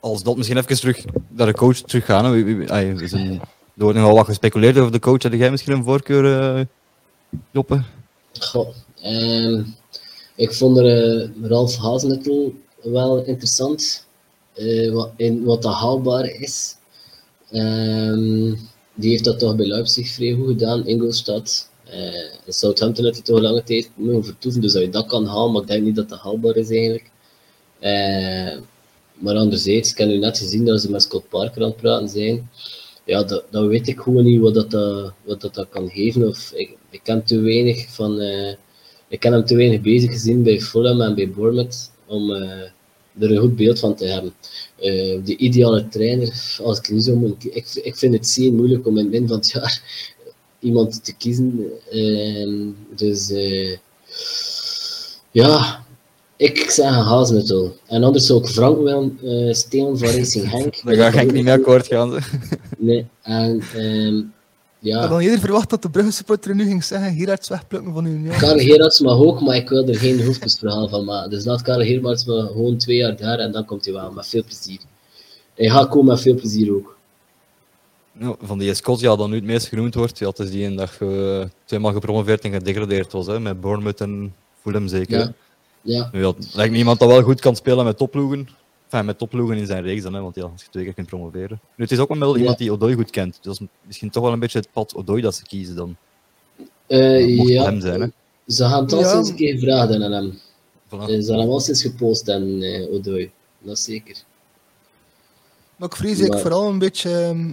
Als 0.00 0.22
dat 0.22 0.36
misschien 0.36 0.56
even 0.56 0.76
terug 0.76 1.04
naar 1.28 1.46
de 1.46 1.54
coach 1.54 1.76
teruggaan. 1.76 2.32
we 2.32 3.08
zijn, 3.08 3.30
er 3.30 3.84
wordt 3.84 3.98
nogal 3.98 4.14
wat 4.14 4.26
gespeculeerd 4.26 4.78
over 4.78 4.92
de 4.92 4.98
coach. 4.98 5.22
Had 5.22 5.32
jij 5.32 5.50
misschien 5.50 5.72
een 5.72 5.84
voorkeur, 5.84 6.56
eh 6.58 6.64
Joppe? 7.50 7.82
Goh, 8.40 8.68
ehm, 9.00 9.62
ik 10.34 10.54
vond 10.54 10.76
er, 10.78 10.86
eh, 10.86 11.28
Ralf 11.42 11.76
Hazenettel 11.76 12.54
wel 12.82 13.24
interessant. 13.24 14.06
eh, 14.54 14.92
wat, 14.92 15.10
in 15.16 15.44
wat 15.44 15.62
dat 15.62 15.74
haalbaar 15.74 16.24
is. 16.24 16.76
Ehm, 17.50 18.54
die 18.94 19.10
heeft 19.10 19.24
dat 19.24 19.38
toch 19.38 19.56
bij 19.56 19.66
Leipzig 19.66 20.08
vrij 20.08 20.32
goed 20.32 20.46
gedaan, 20.46 20.86
Ingolstadt. 20.86 21.70
Eh 21.84 22.30
in 22.46 22.52
Southampton 22.52 23.04
heeft 23.04 23.16
hij 23.16 23.24
toch 23.26 23.36
een 23.36 23.42
lange 23.42 23.62
tijd 23.62 23.90
mogen 23.94 24.24
vertoeven, 24.24 24.60
dus 24.60 24.72
dat 24.72 24.82
je 24.82 24.88
dat 24.88 25.06
kan 25.06 25.26
halen, 25.26 25.52
maar 25.52 25.62
ik 25.62 25.68
denk 25.68 25.84
niet 25.84 25.96
dat 25.96 26.08
dat 26.08 26.18
haalbaar 26.18 26.56
is 26.56 26.70
eigenlijk. 26.70 27.10
Eh, 27.78 28.58
maar 29.14 29.36
anderzijds, 29.36 29.90
ik 29.90 29.98
heb 29.98 30.08
nu 30.08 30.18
net 30.18 30.38
gezien 30.38 30.64
dat 30.64 30.80
ze 30.80 30.90
met 30.90 31.02
Scott 31.02 31.28
Parker 31.28 31.62
aan 31.62 31.68
het 31.68 31.76
praten 31.76 32.08
zijn. 32.08 32.50
Ja, 33.04 33.22
dat, 33.22 33.44
dat 33.50 33.66
weet 33.66 33.88
ik 33.88 34.00
gewoon 34.00 34.24
niet 34.24 34.40
wat 34.40 34.54
dat, 34.54 34.70
dat, 34.70 35.12
wat 35.24 35.40
dat, 35.40 35.54
dat 35.54 35.68
kan 35.68 35.88
geven. 35.90 36.28
Of, 36.28 36.52
ik, 36.54 36.76
ik 36.90 37.00
ken 37.02 37.24
te 37.24 37.40
weinig 37.40 37.86
van... 37.88 38.20
eh, 38.20 38.54
ik 39.08 39.20
ken 39.20 39.32
hem 39.32 39.44
te 39.44 39.56
weinig 39.56 39.80
bezig 39.80 40.10
gezien 40.10 40.42
bij 40.42 40.60
Fulham 40.60 41.00
en 41.00 41.14
bij 41.14 41.30
Bournemouth 41.30 41.90
om 42.06 42.34
eh, 42.34 42.70
er 43.18 43.30
een 43.30 43.40
goed 43.40 43.56
beeld 43.56 43.78
van 43.78 43.94
te 43.94 44.04
hebben. 44.04 44.34
Eh, 44.76 45.18
de 45.24 45.36
ideale 45.36 45.88
trainer, 45.88 46.58
als 46.62 46.78
ik 46.78 46.90
nu 46.90 47.00
zo 47.00 47.16
moet... 47.16 47.44
Ik, 47.44 47.66
ik 47.82 47.96
vind 47.96 48.14
het 48.14 48.28
zeer 48.28 48.52
moeilijk 48.52 48.86
om 48.86 48.98
in 48.98 49.02
het 49.02 49.10
begin 49.10 49.28
van 49.28 49.36
het 49.36 49.50
jaar 49.50 49.82
iemand 50.60 51.04
te 51.04 51.14
kiezen. 51.16 51.70
Ehm, 51.90 52.68
dus... 52.96 53.30
eh, 53.30 53.76
ja, 55.30 55.84
ik 56.36 56.70
zeg 56.70 56.86
een 56.86 57.04
Hazenuttel. 57.04 57.76
En 57.86 58.02
anders 58.02 58.26
zou 58.26 58.40
ik 58.40 58.46
Frank 58.46 58.76
willen 58.76 59.18
eh 59.22 59.54
stelen 59.54 59.98
van 59.98 60.08
Racing 60.08 60.50
Henk. 60.50 60.80
Daar 60.96 61.12
ga 61.12 61.20
ik 61.20 61.32
niet 61.32 61.44
mee 61.44 61.52
akkoord 61.54 61.86
gaan. 61.86 62.18
Nee, 62.78 63.06
en 63.22 63.62
ehm, 64.82 64.88
Ik 64.88 64.94
ja, 64.94 65.00
had 65.00 65.10
al 65.10 65.20
eerder 65.20 65.40
verwacht 65.40 65.70
dat 65.70 65.82
de 65.82 65.90
Brugge 65.90 66.10
supporter 66.10 66.54
nu 66.54 66.64
ging 66.64 66.84
zeggen 66.84 67.14
Gerards 67.14 67.48
wegplukken 67.48 67.92
van 67.92 68.04
Union. 68.04 68.36
Karel 68.36 68.58
Gerards 68.58 69.00
mag 69.00 69.16
ook, 69.16 69.40
maar 69.40 69.56
ik 69.56 69.68
wil 69.68 69.88
er 69.88 69.96
geen 69.96 70.24
hoofdpustverhaal 70.24 70.88
van 70.88 71.04
maken. 71.04 71.30
Dus 71.30 71.44
laat 71.44 71.62
Karel 71.62 71.84
Gerards 71.84 72.24
maar 72.24 72.46
gewoon 72.46 72.76
twee 72.76 72.96
jaar 72.96 73.16
daar 73.16 73.38
en 73.38 73.52
dan 73.52 73.64
komt 73.64 73.84
hij 73.84 73.94
wel, 73.94 74.10
met 74.10 74.26
veel 74.26 74.44
plezier. 74.44 74.78
Hij 75.54 75.68
gaat 75.68 75.88
komen 75.88 76.06
met 76.06 76.20
veel 76.20 76.34
plezier 76.34 76.74
ook. 76.74 76.96
Ja, 78.18 78.34
van 78.40 78.58
die 78.58 78.74
Scott, 78.74 79.00
ja, 79.00 79.16
dan 79.16 79.30
nu 79.30 79.36
het 79.36 79.44
meest 79.44 79.66
genoemd 79.66 79.94
wordt, 79.94 80.18
ja, 80.18 80.28
het 80.28 80.38
is 80.38 80.50
die 80.50 80.66
een 80.66 80.76
dag 80.76 81.00
eh, 81.00 81.42
tweemaal 81.64 81.92
gepromoveerd 81.92 82.44
en 82.44 82.52
gedegradeerd 82.52 83.12
was, 83.12 83.26
hè, 83.26 83.40
met 83.40 83.60
Bournemouth 83.60 84.00
en 84.00 84.34
Fulham 84.62 84.88
zeker. 84.88 85.18
Ja. 85.18 85.34
Ja, 85.82 86.08
Nu, 86.12 86.20
dat 86.20 86.36
lijkt 86.52 86.72
me 86.72 86.78
iemand 86.78 86.98
dat 86.98 87.08
wel 87.08 87.22
goed 87.22 87.40
kan 87.40 87.56
spelen 87.56 87.84
met 87.84 87.96
topploegen. 87.96 88.48
Enfin, 88.92 89.04
met 89.06 89.18
topploegen 89.18 89.56
in 89.56 89.66
zijn 89.66 89.82
reeks 89.82 90.02
dan, 90.02 90.14
hè, 90.14 90.20
want 90.20 90.34
ja, 90.34 90.42
als 90.42 90.62
je 90.62 90.68
twee 90.70 90.84
keer 90.84 90.94
kunt 90.94 91.06
promoveren. 91.06 91.60
Nu, 91.76 91.84
het 91.84 91.92
is 91.92 91.98
ook 91.98 92.14
wel 92.14 92.32
Ja. 92.34 92.38
iemand 92.40 92.58
die 92.58 92.72
Odoi 92.72 92.94
goed 92.94 93.10
kent. 93.10 93.38
Dus 93.42 93.58
dat 93.58 93.60
is 93.60 93.66
misschien 93.86 94.10
toch 94.10 94.22
wel 94.22 94.32
een 94.32 94.38
beetje 94.38 94.58
het 94.58 94.72
pad 94.72 94.94
Odoi 94.94 95.22
dat 95.22 95.34
ze 95.34 95.42
kiezen 95.42 95.76
dan. 95.76 95.96
Eh, 96.86 97.36
mocht 97.36 97.48
ja. 97.48 97.62
hem 97.64 97.80
zijn, 97.80 98.00
hè. 98.00 98.06
ze 98.46 98.64
gaan 98.64 98.82
het 98.82 98.92
al 98.92 99.00
Ja. 99.00 99.10
sinds 99.12 99.28
een 99.28 99.36
keer 99.36 99.78
hebben 99.78 100.02
aan 100.04 100.12
hem. 100.12 100.38
Voilà. 100.86 100.90
Eh, 100.90 101.20
ze 101.20 101.24
gaan 101.26 101.38
hem 101.38 101.48
al 101.48 101.60
sinds 101.60 101.82
gepost 101.82 102.28
en 102.28 102.62
eh 102.62 102.92
Odoi. 102.92 103.30
Dat 103.58 103.76
is 103.76 103.84
zeker. 103.84 104.16
Maar 105.76 105.88
ik 105.88 105.96
vrees 105.96 106.18
ik 106.20 106.34
vooral 106.38 106.68
een 106.68 106.78
beetje 106.78 107.10
ehm, 107.18 107.50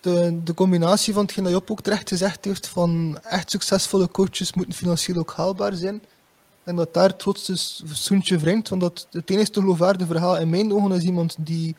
de, 0.00 0.40
de 0.44 0.54
combinatie 0.54 1.12
van 1.12 1.22
hetgeen 1.22 1.44
dat 1.44 1.52
Job 1.52 1.70
ook 1.70 1.80
terecht 1.80 2.08
gezegd 2.08 2.44
heeft 2.44 2.66
van 2.68 3.18
echt 3.22 3.50
succesvolle 3.50 4.08
coaches 4.10 4.52
moeten 4.54 4.74
financieel 4.74 5.18
ook 5.18 5.32
haalbaar 5.32 5.74
zijn. 5.74 6.02
En 6.64 6.76
dat 6.76 6.94
daar 6.94 7.08
het 7.08 7.22
grootste 7.22 7.54
zoentje 7.92 8.38
wringt, 8.38 8.68
want 8.68 8.80
dat 8.80 9.06
het 9.10 9.30
enige 9.30 9.52
geloofwaardige 9.52 10.10
verhaal 10.10 10.38
in 10.38 10.50
mijn 10.50 10.72
ogen 10.72 10.92
is 10.92 11.02
iemand 11.02 11.36
die 11.38 11.76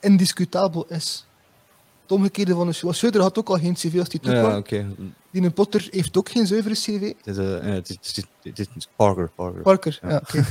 indiscutabel 0.00 0.86
is. 0.88 1.26
Het 2.02 2.12
omgekeerde 2.12 2.54
van 2.54 2.66
een. 2.66 2.94
Schöder 2.94 3.20
had 3.20 3.38
ook 3.38 3.48
al 3.48 3.58
geen 3.58 3.74
cv 3.74 3.98
als 3.98 4.08
die 4.08 4.20
Ja, 4.22 4.30
toekwam. 4.30 4.50
ja, 4.50 4.56
oké. 4.58 4.86
Die 5.30 5.42
een 5.42 5.52
Potter 5.52 5.88
heeft 5.90 6.16
ook 6.16 6.28
geen 6.28 6.46
zuivere 6.46 6.74
cv. 6.74 7.12
Het 7.22 7.26
is, 7.26 7.36
eh, 7.36 7.60
het 7.60 7.88
is, 7.88 7.96
het 7.96 8.16
is, 8.16 8.24
het 8.42 8.68
is, 8.76 8.88
Parker. 8.96 9.30
Parker. 9.34 9.62
Parker, 9.62 9.98
ja. 10.02 10.16
oké. 10.16 10.44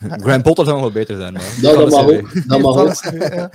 Graham 0.22 0.42
Potter 0.42 0.64
zou 0.64 0.76
nog 0.80 0.92
wel 0.92 1.02
beter 1.02 1.16
zijn, 1.16 1.32
maar... 1.32 1.56
Dat, 1.60 1.74
dat 1.76 1.90
mag 1.90 2.06
de 2.06 2.18
ook. 2.18 2.48
Dat 2.48 2.60
mag 2.60 2.76
ook. 2.76 3.12
ja. 3.34 3.50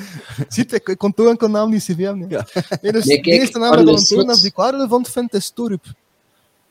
Ziet, 0.47 0.73
ik, 0.73 0.87
ik 0.87 0.97
kon 0.97 1.13
toch 1.13 1.27
enkel 1.27 1.47
naam 1.49 1.71
die 1.71 1.79
cv 1.79 1.97
hebben. 1.97 2.29
Ja. 2.29 2.47
Nee, 2.81 2.91
dus 2.91 3.05
Nee, 3.05 3.15
de 3.17 3.23
kijk, 3.23 3.39
eerste 3.41 3.59
naam 3.59 3.69
dat 3.69 3.79
Arne 3.79 3.91
ik 3.91 4.29
als 4.29 4.41
die 4.41 4.49
ik 4.49 4.55
wel 4.55 4.71
relevant 4.71 5.09
vind, 5.09 5.33
is 5.33 5.49
Torup. 5.49 5.85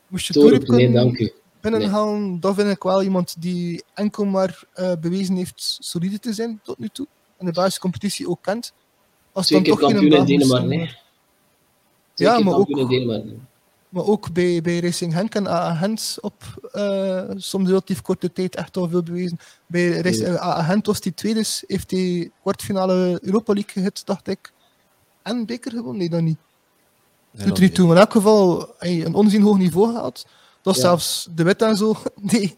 Moest 0.07 0.27
je 0.27 0.33
Torup 0.33 0.63
Torup, 0.63 0.67
nee, 0.67 0.91
dank 0.91 1.17
u. 1.19 1.31
binnenhalen, 1.71 2.39
dan 2.39 2.55
vind 2.55 2.69
ik 2.69 2.83
wel 2.83 3.03
iemand 3.03 3.35
die 3.41 3.83
enkel 3.93 4.25
maar 4.25 4.63
eh, 4.73 4.91
bewezen 5.01 5.35
heeft 5.35 5.77
solide 5.81 6.19
te 6.19 6.33
zijn 6.33 6.59
tot 6.63 6.79
nu 6.79 6.89
toe. 6.89 7.07
En 7.37 7.45
de 7.45 7.51
basiscompetitie 7.51 8.29
ook 8.29 8.41
kent. 8.41 8.73
Als 9.31 9.45
Twee 9.47 9.61
dan 9.63 9.67
keer 9.67 9.79
toch 9.81 9.89
geen 9.91 9.99
kampioen 9.99 10.19
in 10.19 10.25
Denemarken. 10.39 10.69
nee. 10.69 10.95
Ja, 12.15 12.39
maar 12.39 12.53
ook- 12.55 12.69
in 12.69 12.87
Denemarken. 12.87 13.47
Maar 13.89 14.03
ook 14.05 14.33
bij, 14.33 14.61
bij 14.61 14.79
Racing 14.79 15.13
Henk 15.13 15.35
en 15.35 15.47
AA 15.47 15.73
Gent 15.75 16.17
op 16.21 16.43
eh, 16.71 17.23
soms 17.35 17.67
relatief 17.67 18.01
korte 18.01 18.31
tijd 18.33 18.55
echt 18.55 18.77
al 18.77 18.89
veel 18.89 19.03
bewezen. 19.03 19.37
Bij 19.67 19.89
Racing. 20.01 20.37
AA 20.37 20.63
Gent 20.63 20.85
was 20.85 21.01
die 21.01 21.13
tweede, 21.13 21.43
heeft 21.67 21.91
hij 21.91 22.31
kwartfinale 22.41 23.19
Europa 23.21 23.53
League 23.53 23.71
gehit, 23.73 24.05
dacht 24.05 24.27
ik. 24.27 24.51
En 25.21 25.45
beker 25.45 25.71
gewonnen? 25.71 25.97
Nee, 25.97 26.09
dan 26.09 26.23
niet. 26.23 26.37
Nee, 27.31 27.45
Doet 27.45 27.47
dat 27.47 27.57
er 27.57 27.63
niet 27.63 27.75
toe, 27.75 27.85
maar 27.87 27.95
in 27.95 28.01
elk 28.01 28.11
geval 28.11 28.73
hij 28.77 29.05
een 29.05 29.13
onzien 29.13 29.41
hoog 29.41 29.57
niveau 29.57 29.93
gehaald. 29.93 30.25
Dat 30.63 30.75
Ja. 30.75 30.81
zelfs 30.81 31.27
de 31.35 31.43
wet 31.43 31.61
en 31.61 31.75
zo, 31.77 31.95
die, 32.31 32.53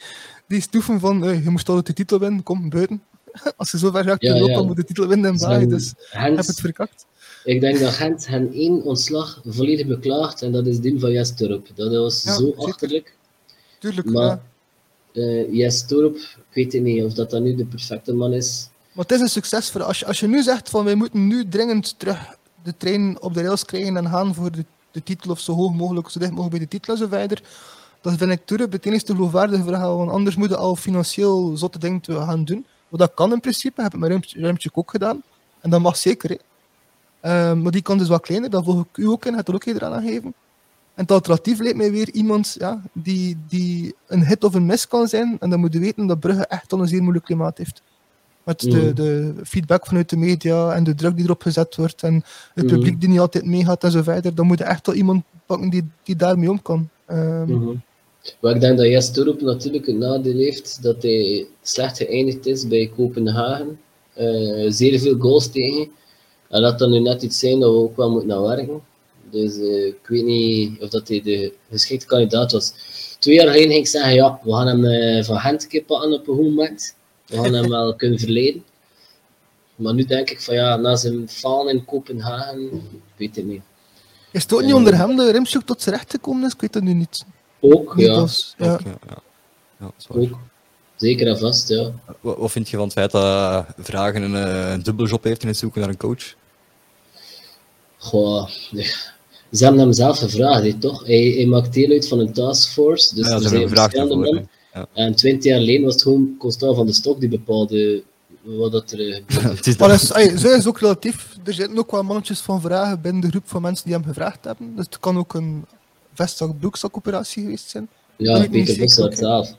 die 0.48 0.62
stoeven 0.62 1.00
van 1.00 1.26
eh, 1.26 1.44
je 1.44 1.50
moest 1.50 1.70
altijd 1.70 1.88
de 1.88 1.94
titel 1.94 2.20
winnen, 2.20 2.44
kom 2.44 2.70
buiten. 2.70 3.04
Als 3.58 3.72
je 3.72 3.78
zo 3.78 3.92
ver 3.92 4.04
gaat 4.04 4.22
Ja, 4.22 4.36
ja. 4.36 4.62
moet 4.62 4.70
je 4.70 4.76
de 4.76 4.84
titel 4.84 5.08
winnen 5.08 5.38
België, 5.38 5.52
hebben 5.52 5.70
dus 5.70 5.94
Gent- 5.98 6.36
heb 6.38 6.46
het 6.46 6.60
verkakt. 6.60 7.06
Ik 7.44 7.62
denk 7.62 7.80
dat 7.80 7.94
Gent 7.94 8.28
hen 8.28 8.52
één 8.54 8.84
ontslag 8.84 9.42
volledig 9.46 9.88
beklaagt 9.88 10.42
en 10.42 10.52
dat 10.52 10.68
is 10.68 10.80
die 10.80 11.00
van 11.00 11.12
Jes 11.12 11.36
Torp. 11.36 11.68
Dat 11.76 11.92
was 11.92 12.22
zo 12.22 12.54
achterlijk. 12.58 13.16
Tuurlijk, 13.80 14.10
Maar 14.12 14.40
ja. 15.12 15.22
eh 15.22 15.54
Jes 15.54 15.86
Torp, 15.86 16.16
ik 16.16 16.36
weet 16.54 16.74
het 16.74 16.82
niet 16.82 17.04
of 17.04 17.14
dat, 17.14 17.30
dat 17.30 17.42
nu 17.42 17.56
de 17.56 17.66
perfecte 17.66 18.14
man 18.14 18.34
is. 18.34 18.70
Maar 18.92 19.06
het 19.06 19.14
is 19.14 19.22
een 19.22 19.30
succes 19.30 19.70
voor 19.70 19.84
als 19.84 20.00
je, 20.00 20.06
als 20.06 20.20
je 20.20 20.28
nu 20.28 20.44
zegt 20.44 20.70
van 20.70 20.86
wij 20.86 20.96
moeten 20.96 21.28
nu 21.28 21.48
dringend 21.48 22.00
terug 22.00 22.36
de 22.64 22.74
trein 22.78 23.22
op 23.22 23.34
de 23.34 23.42
rails 23.42 23.66
krijgen 23.66 23.98
en 23.98 24.10
gaan 24.10 24.34
voor 24.36 24.52
de, 24.52 24.66
de 24.92 25.04
titel 25.04 25.32
of 25.32 25.40
zo 25.40 25.54
hoog 25.54 25.74
mogelijk, 25.74 26.10
zo 26.10 26.20
dicht 26.20 26.32
mogelijk 26.32 26.52
bij 26.58 26.64
de 26.64 26.68
titel 26.68 26.94
en 26.94 27.00
zo 27.00 27.08
verder. 27.08 27.42
Dat 28.12 28.18
vind 28.18 28.32
ik 28.32 28.46
terug 28.46 28.68
het 28.72 28.86
enige 28.86 29.06
geloofwaardige 29.06 29.64
verhaal, 29.64 29.98
want 29.98 30.12
anders 30.12 30.36
moeten 30.36 30.58
al 30.58 30.76
financieel 30.76 31.58
zotte 31.58 31.80
dingen 31.80 32.00
te 32.02 32.14
gaan 32.14 32.44
doen. 32.46 32.66
Wat 32.90 33.00
dat 33.00 33.14
kan 33.14 33.32
in 33.34 33.40
principe, 33.40 33.82
heb 33.82 33.94
ik 33.94 34.00
met 34.00 34.10
Ruimtje, 34.10 34.40
Ruimtje 34.40 34.70
ook 34.74 34.92
gedaan. 34.92 35.22
En 35.62 35.70
dat 35.70 35.82
mag 35.82 35.98
zeker. 35.98 36.30
Hè. 36.30 36.36
Ehm, 37.20 37.62
maar 37.62 37.72
die 37.72 37.82
kan 37.82 37.98
dus 37.98 38.08
wat 38.08 38.22
kleiner, 38.22 38.50
dat 38.50 38.64
volg 38.64 38.80
ik 38.82 38.98
u 38.98 39.08
ook 39.08 39.26
in, 39.26 39.34
het 39.34 39.48
er 39.48 39.54
ook 39.54 39.64
eerder 39.66 39.84
aan 39.86 39.94
aangeven. 39.94 40.34
En 40.96 41.02
het 41.02 41.12
alternatief 41.12 41.60
lijkt 41.60 41.78
mij 41.78 41.92
weer 41.92 42.10
iemand 42.10 42.56
ja, 42.60 42.82
die, 42.94 43.38
die 43.48 43.96
een 44.08 44.26
hit 44.26 44.44
of 44.44 44.54
een 44.54 44.66
mis 44.66 44.88
kan 44.88 45.08
zijn. 45.08 45.38
En 45.40 45.50
dan 45.50 45.60
moet 45.60 45.74
je 45.74 45.80
weten 45.80 46.08
dat 46.08 46.20
Brugge 46.20 46.46
echt 46.48 46.74
al 46.74 46.80
een 46.82 46.88
zeer 46.88 47.02
moeilijk 47.02 47.26
klimaat 47.26 47.58
heeft. 47.58 47.82
Met 48.44 48.60
de, 48.60 48.70
Mhm. 48.70 48.94
de 48.96 49.34
feedback 49.44 49.86
vanuit 49.86 50.10
de 50.10 50.18
media 50.18 50.72
en 50.72 50.84
de 50.84 50.96
druk 50.96 51.16
die 51.16 51.26
erop 51.26 51.42
gezet 51.42 51.76
wordt. 51.76 52.04
En 52.04 52.14
het 52.54 52.66
Mhm. 52.66 52.74
publiek 52.76 53.00
die 53.00 53.10
niet 53.10 53.20
altijd 53.20 53.46
meegaat 53.46 53.84
en 53.84 53.92
zo 53.92 54.02
verder. 54.02 54.36
Dan 54.36 54.46
moet 54.48 54.58
je 54.58 54.64
echt 54.64 54.86
wel 54.86 54.96
iemand 54.96 55.24
pakken 55.46 55.70
die, 55.70 55.88
die 56.04 56.16
daarmee 56.16 56.50
om 56.50 56.62
kan. 56.62 56.90
Ehm, 57.06 57.52
Mhm. 57.52 57.76
Maar 58.40 58.56
ik 58.56 58.62
denk 58.62 58.78
dat 58.78 58.88
Jes 58.88 59.12
Torup 59.12 59.42
natuurlijk 59.42 59.86
het 59.86 59.96
nadeel 59.96 60.38
heeft 60.38 60.84
dat 60.84 61.02
hij 61.02 61.48
slecht 61.62 61.98
geëindigd 61.98 62.46
is 62.46 62.68
bij 62.68 62.92
Kopenhagen. 62.96 63.80
Eh, 64.14 64.66
zeer 64.68 65.00
veel 65.00 65.18
goals 65.18 65.52
tegen. 65.52 65.92
En 66.50 66.62
dat 66.62 66.80
dan 66.80 66.92
nu 66.92 67.00
net 67.00 67.24
iets 67.24 67.40
zijn 67.40 67.60
dat 67.60 67.72
we 67.72 67.78
ook 67.78 67.96
wel 67.98 68.12
moeten 68.12 68.30
naar 68.30 68.42
werken. 68.42 68.82
Dus 69.30 69.58
eh, 69.58 69.86
ik 69.86 70.08
weet 70.08 70.24
niet 70.24 70.82
of 70.82 70.90
dat 70.90 71.08
hij 71.08 71.22
de 71.22 71.54
geschikte 71.70 72.06
kandidaat 72.06 72.52
was. 72.52 72.74
Twee 73.20 73.36
jaar 73.36 73.48
geleden 73.48 73.70
ging 73.70 73.80
ik 73.80 73.88
zeggen, 73.88 74.14
ja, 74.14 74.40
we 74.44 74.54
gaan 74.54 74.68
hem 74.68 74.86
eh, 74.86 75.24
van 75.24 75.40
een 75.44 75.68
keer 75.68 75.84
pakken 75.84 76.14
op 76.14 76.28
een 76.28 76.36
goed 76.36 76.46
moment. 76.46 76.96
We 77.26 77.36
gaan 77.36 77.54
hem 77.54 77.70
wel 77.70 77.96
kunnen 78.02 78.20
verleden. 78.20 78.64
Maar 79.76 79.94
nu 79.94 80.06
denk 80.06 80.30
ik 80.30 80.42
van 80.42 80.56
ja, 80.56 80.76
na 80.76 80.96
zijn 80.96 81.30
falen 81.30 81.74
in 81.74 81.86
Kopenhagen, 81.86 82.64
ik 82.74 82.82
weet 83.18 83.36
het 83.36 83.46
niet. 83.46 83.62
Is 84.32 84.44
het 84.44 84.54
ook 84.54 84.62
niet 84.62 84.74
onder 84.74 84.98
hem 84.98 85.16
dat 85.16 85.66
tot 85.66 85.82
zijn 85.82 85.96
recht 85.96 86.12
gekomen 86.12 86.46
is? 86.46 86.54
Ik 86.54 86.62
weet 86.62 86.74
het 86.74 86.84
nu 86.84 86.94
niet. 86.94 87.26
Ook, 87.74 87.94
ja, 87.98 88.28
ja. 88.58 88.74
Ook, 88.74 88.82
ja, 89.80 89.92
ook. 90.08 90.38
Zeker 90.96 91.28
en 91.28 91.38
vast, 91.38 91.70
ja. 91.70 91.92
Wat, 92.22 92.38
wat 92.38 92.52
vind 92.52 92.70
je 92.70 92.76
van 92.78 92.86
het 92.86 92.94
feit 92.94 93.12
dat 93.12 93.66
Vragen 93.78 94.22
een, 94.22 94.36
eh, 94.36 94.72
een 94.72 94.84
dubbele 94.84 95.10
job 95.10 95.24
heeft 95.24 95.42
in 95.42 95.48
het 95.48 95.58
zoeken 95.58 95.82
naar 95.82 95.90
een 95.90 95.98
coach? 95.98 96.34
Goh, 97.98 98.48
ze 99.52 99.64
hebben 99.64 99.80
hem 99.82 99.94
zelf 99.94 100.18
gevraagd, 100.18 100.82
toch? 100.82 101.06
Hij, 101.06 101.34
hij 101.36 101.46
maakt 101.46 101.74
deel 101.74 101.90
uit 101.90 102.08
van 102.08 102.20
een 102.20 102.34
taskforce, 102.34 103.16
dus 103.16 103.28
ja, 103.28 103.34
er 103.34 103.42
ze 103.42 103.48
zijn 103.48 103.70
verschillende. 103.70 104.46
Ja. 104.74 104.88
En 104.94 105.16
twintig 105.16 105.44
jaar 105.44 105.60
geleden 105.60 105.84
was 105.84 105.94
het 105.94 106.04
gewoon 106.04 106.36
Constant 106.38 106.76
van 106.76 106.86
de 106.86 106.94
Stok 106.94 107.20
die 107.20 107.30
bepaalde 107.30 108.04
wat 108.42 108.72
dat 108.72 108.92
er 108.92 109.00
eh, 109.00 109.22
gebeurde. 109.28 109.70
Is 109.70 109.78
Maar 109.78 110.58
is, 110.58 110.68
ook 110.68 110.80
relatief. 110.80 111.38
Er 111.44 111.54
zitten 111.54 111.78
ook 111.78 111.92
wel 111.92 112.04
mannetjes 112.04 112.40
van 112.40 112.62
vragen 112.62 113.02
binnen 113.02 113.22
de 113.22 113.30
groep 113.30 113.44
van 113.46 113.62
mensen 113.62 113.86
die 113.86 113.94
hem 113.94 114.04
gevraagd 114.04 114.46
hebben. 114.46 114.76
Dus 114.76 114.86
het 114.86 115.00
kan 115.00 115.18
ook 115.18 115.34
een 115.34 115.66
vestzak-broekzak-operatie 116.16 117.44
geweest 117.44 117.70
zijn. 117.70 117.90
Ja, 118.18 118.48
Peter 118.48 118.74
zeker, 118.74 119.08
Bos 119.10 119.18
zelf. 119.18 119.54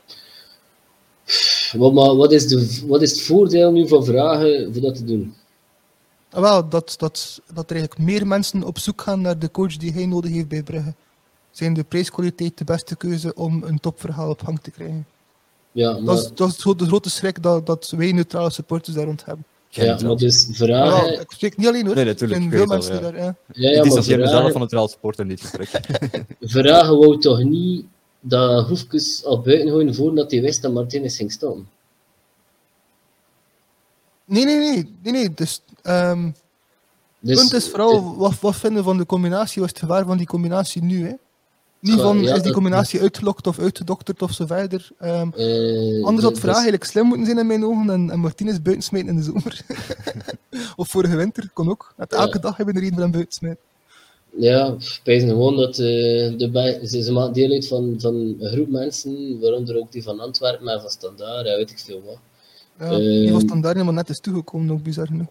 Wat, 1.71 1.93
maar 1.93 2.15
wat 2.15 2.31
is, 2.31 2.47
de, 2.47 2.83
wat 2.87 3.01
is 3.01 3.11
het 3.11 3.21
voordeel 3.21 3.71
nu 3.71 3.87
van 3.87 4.05
vragen 4.05 4.73
voor 4.73 4.81
dat 4.81 4.95
te 4.95 5.03
doen? 5.03 5.35
Ah, 6.29 6.41
wel, 6.41 6.69
dat, 6.69 6.95
dat, 6.97 7.41
dat 7.53 7.69
er 7.69 7.75
eigenlijk 7.75 8.09
meer 8.09 8.27
mensen 8.27 8.63
op 8.63 8.79
zoek 8.79 9.01
gaan 9.01 9.21
naar 9.21 9.39
de 9.39 9.51
coach 9.51 9.77
die 9.77 9.91
hij 9.91 10.05
nodig 10.05 10.31
heeft 10.31 10.47
bij 10.47 10.63
Brugge. 10.63 10.93
Zijn 11.51 11.73
de 11.73 11.83
prijskwaliteit 11.83 12.57
de 12.57 12.63
beste 12.63 12.95
keuze 12.95 13.33
om 13.33 13.63
een 13.63 13.79
topverhaal 13.79 14.29
op 14.29 14.43
gang 14.43 14.59
te 14.59 14.71
krijgen? 14.71 15.07
Ja, 15.71 15.91
maar, 15.91 16.03
Dat 16.03 16.17
is, 16.17 16.31
dat 16.35 16.49
is 16.49 16.77
de 16.77 16.85
grote 16.85 17.09
schrik 17.09 17.43
dat, 17.43 17.65
dat 17.65 17.93
wij 17.97 18.11
neutrale 18.11 18.49
supporters 18.49 18.95
daar 18.95 19.05
rond 19.05 19.25
hebben. 19.25 19.45
Ja, 19.69 19.97
maar 20.03 20.15
dus 20.15 20.47
vragen... 20.51 21.19
ik 21.19 21.31
spreek 21.31 21.57
niet 21.57 21.67
alleen 21.67 21.85
hoor. 21.85 21.95
Nee, 21.95 22.05
natuurlijk, 22.05 22.41
veel 22.49 22.59
het 22.59 22.69
mensen 22.69 23.01
daar... 23.01 23.15
Ja. 23.15 23.35
ja, 23.53 23.69
ja, 23.69 23.77
het 23.77 23.85
is 23.85 23.93
mezelf 23.93 24.29
vragen, 24.29 24.51
van 24.51 24.61
het 24.61 24.71
Real 24.71 24.87
Sport 24.87 25.19
in 25.19 25.27
dit 25.27 25.41
gesprek. 25.41 25.69
vragen 26.41 26.97
wou 26.97 27.19
toch 27.19 27.43
niet 27.43 27.85
dat 28.19 28.67
Hoefkes 28.67 29.25
al 29.25 29.41
buiten 29.41 29.69
gooien 29.69 29.95
voordat 29.95 30.31
hij 30.31 30.41
wist 30.41 30.61
dat 30.61 30.73
Martinez 30.73 31.17
ging 31.17 31.31
staan? 31.31 31.69
Nee, 34.25 34.45
nee, 34.45 34.57
nee. 34.57 34.95
nee, 35.03 35.13
nee. 35.13 35.33
Dus, 35.33 35.61
ehm, 35.81 36.25
Het 36.25 36.35
Dus, 37.19 37.39
punt 37.39 37.53
is 37.53 37.69
vooral, 37.69 38.17
wat, 38.17 38.39
wat 38.39 38.55
vinden 38.55 38.79
we 38.79 38.83
van 38.83 38.97
de 38.97 39.05
combinatie? 39.05 39.61
Wat 39.61 39.71
is 39.71 39.79
het 39.79 39.89
gevaar 39.89 40.05
van 40.05 40.17
die 40.17 40.27
combinatie 40.27 40.83
nu? 40.83 41.05
Hè? 41.07 41.13
Niet 41.79 41.99
van, 41.99 42.21
ja, 42.21 42.35
is 42.35 42.41
die 42.41 42.53
combinatie 42.53 43.01
uitgelokt 43.01 43.47
of 43.47 43.59
uitgedokterd 43.59 44.21
of 44.21 44.31
zo 44.31 44.45
verder. 44.45 44.89
Ehm, 44.99 45.29
eh, 45.35 46.03
Anders 46.05 46.23
had 46.23 46.33
dus- 46.33 46.39
vraag 46.43 46.53
eigenlijk 46.53 46.83
slim 46.83 47.05
moeten 47.05 47.25
zijn 47.25 47.37
in 47.37 47.47
mijn 47.47 47.65
ogen 47.65 47.89
en, 47.89 48.09
en 48.09 48.19
Martinez 48.19 48.57
buiten 48.59 48.83
smijten 48.83 49.09
in 49.09 49.15
de 49.15 49.23
zomer. 49.23 49.61
of 50.75 50.87
vorige 50.87 51.15
winter, 51.15 51.49
kon 51.53 51.69
ook. 51.69 51.93
Ja. 51.97 52.05
elke 52.07 52.39
dag 52.39 52.57
hebben 52.57 52.75
we 52.75 52.81
er 52.81 52.85
een 52.87 52.93
van 52.93 53.01
hem 53.01 53.11
buiten 53.11 53.33
smijten. 53.33 53.61
Ja, 54.37 54.75
pijs 55.03 55.23
gewoon 55.23 55.55
dat 55.55 55.69
eh, 55.69 56.37
de 56.37 56.79
ze, 56.83 57.03
ze 57.03 57.11
maken 57.11 57.33
deel 57.33 57.51
uit 57.51 57.67
van, 57.67 57.95
van 57.97 58.15
een 58.15 58.37
groep 58.51 58.69
mensen, 58.69 59.39
waaronder 59.39 59.77
ook 59.77 59.91
die 59.91 60.03
van 60.03 60.19
Antwerpen 60.19 60.67
en 60.67 60.81
van 60.81 60.89
Standaard, 60.89 61.47
ja, 61.47 61.55
weet 61.55 61.71
ik 61.71 61.79
veel 61.79 62.01
wat. 62.05 62.17
Ja, 62.79 62.85
Ehm. 62.85 62.99
die 63.01 63.31
was 63.33 63.45
dan 63.45 63.61
daar 63.61 63.73
helemaal 63.73 63.93
net 63.93 64.09
is 64.09 64.19
toegekomen, 64.19 64.71
ook 64.71 64.83
bizar 64.83 65.07
genoeg. 65.07 65.27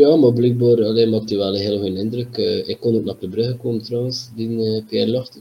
Ja, 0.00 0.16
maar 0.16 0.32
blijkbaar 0.32 0.84
alleen 0.84 1.10
maakt 1.10 1.28
hij 1.28 1.38
wel 1.38 1.48
een 1.54 1.60
heel 1.60 1.78
goede 1.78 1.98
indruk. 1.98 2.36
Eh, 2.38 2.68
ik 2.68 2.80
kon 2.80 2.94
ook 2.96 3.04
naar 3.04 3.14
de 3.20 3.28
Brugge 3.28 3.56
komen 3.56 3.82
trouwens, 3.82 4.28
die 4.34 4.64
eh, 4.64 4.84
Pierre 4.88 5.10
Lochte. 5.10 5.38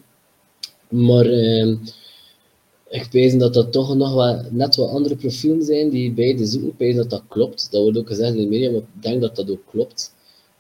Maar 0.90 1.26
ehm, 1.26 1.76
ik 2.90 3.08
pijs 3.12 3.38
dat 3.38 3.54
dat 3.54 3.72
toch 3.72 3.96
nog 3.96 4.14
wat, 4.14 4.52
net 4.52 4.76
wat 4.76 4.90
andere 4.90 5.16
profielen 5.16 5.64
zijn 5.64 5.90
die 5.90 6.12
beide 6.12 6.46
zoeken. 6.46 6.70
Ik 6.70 6.78
pijs 6.78 6.96
dat 6.96 7.10
dat 7.10 7.24
klopt. 7.28 7.68
Dat 7.72 7.82
wordt 7.82 7.98
ook 7.98 8.08
gezegd 8.08 8.34
in 8.36 8.42
de 8.42 8.48
media, 8.48 8.70
maar 8.72 8.80
ik 8.80 9.02
denk 9.02 9.22
dat 9.22 9.36
dat 9.36 9.50
ook 9.50 9.64
klopt. 9.72 10.14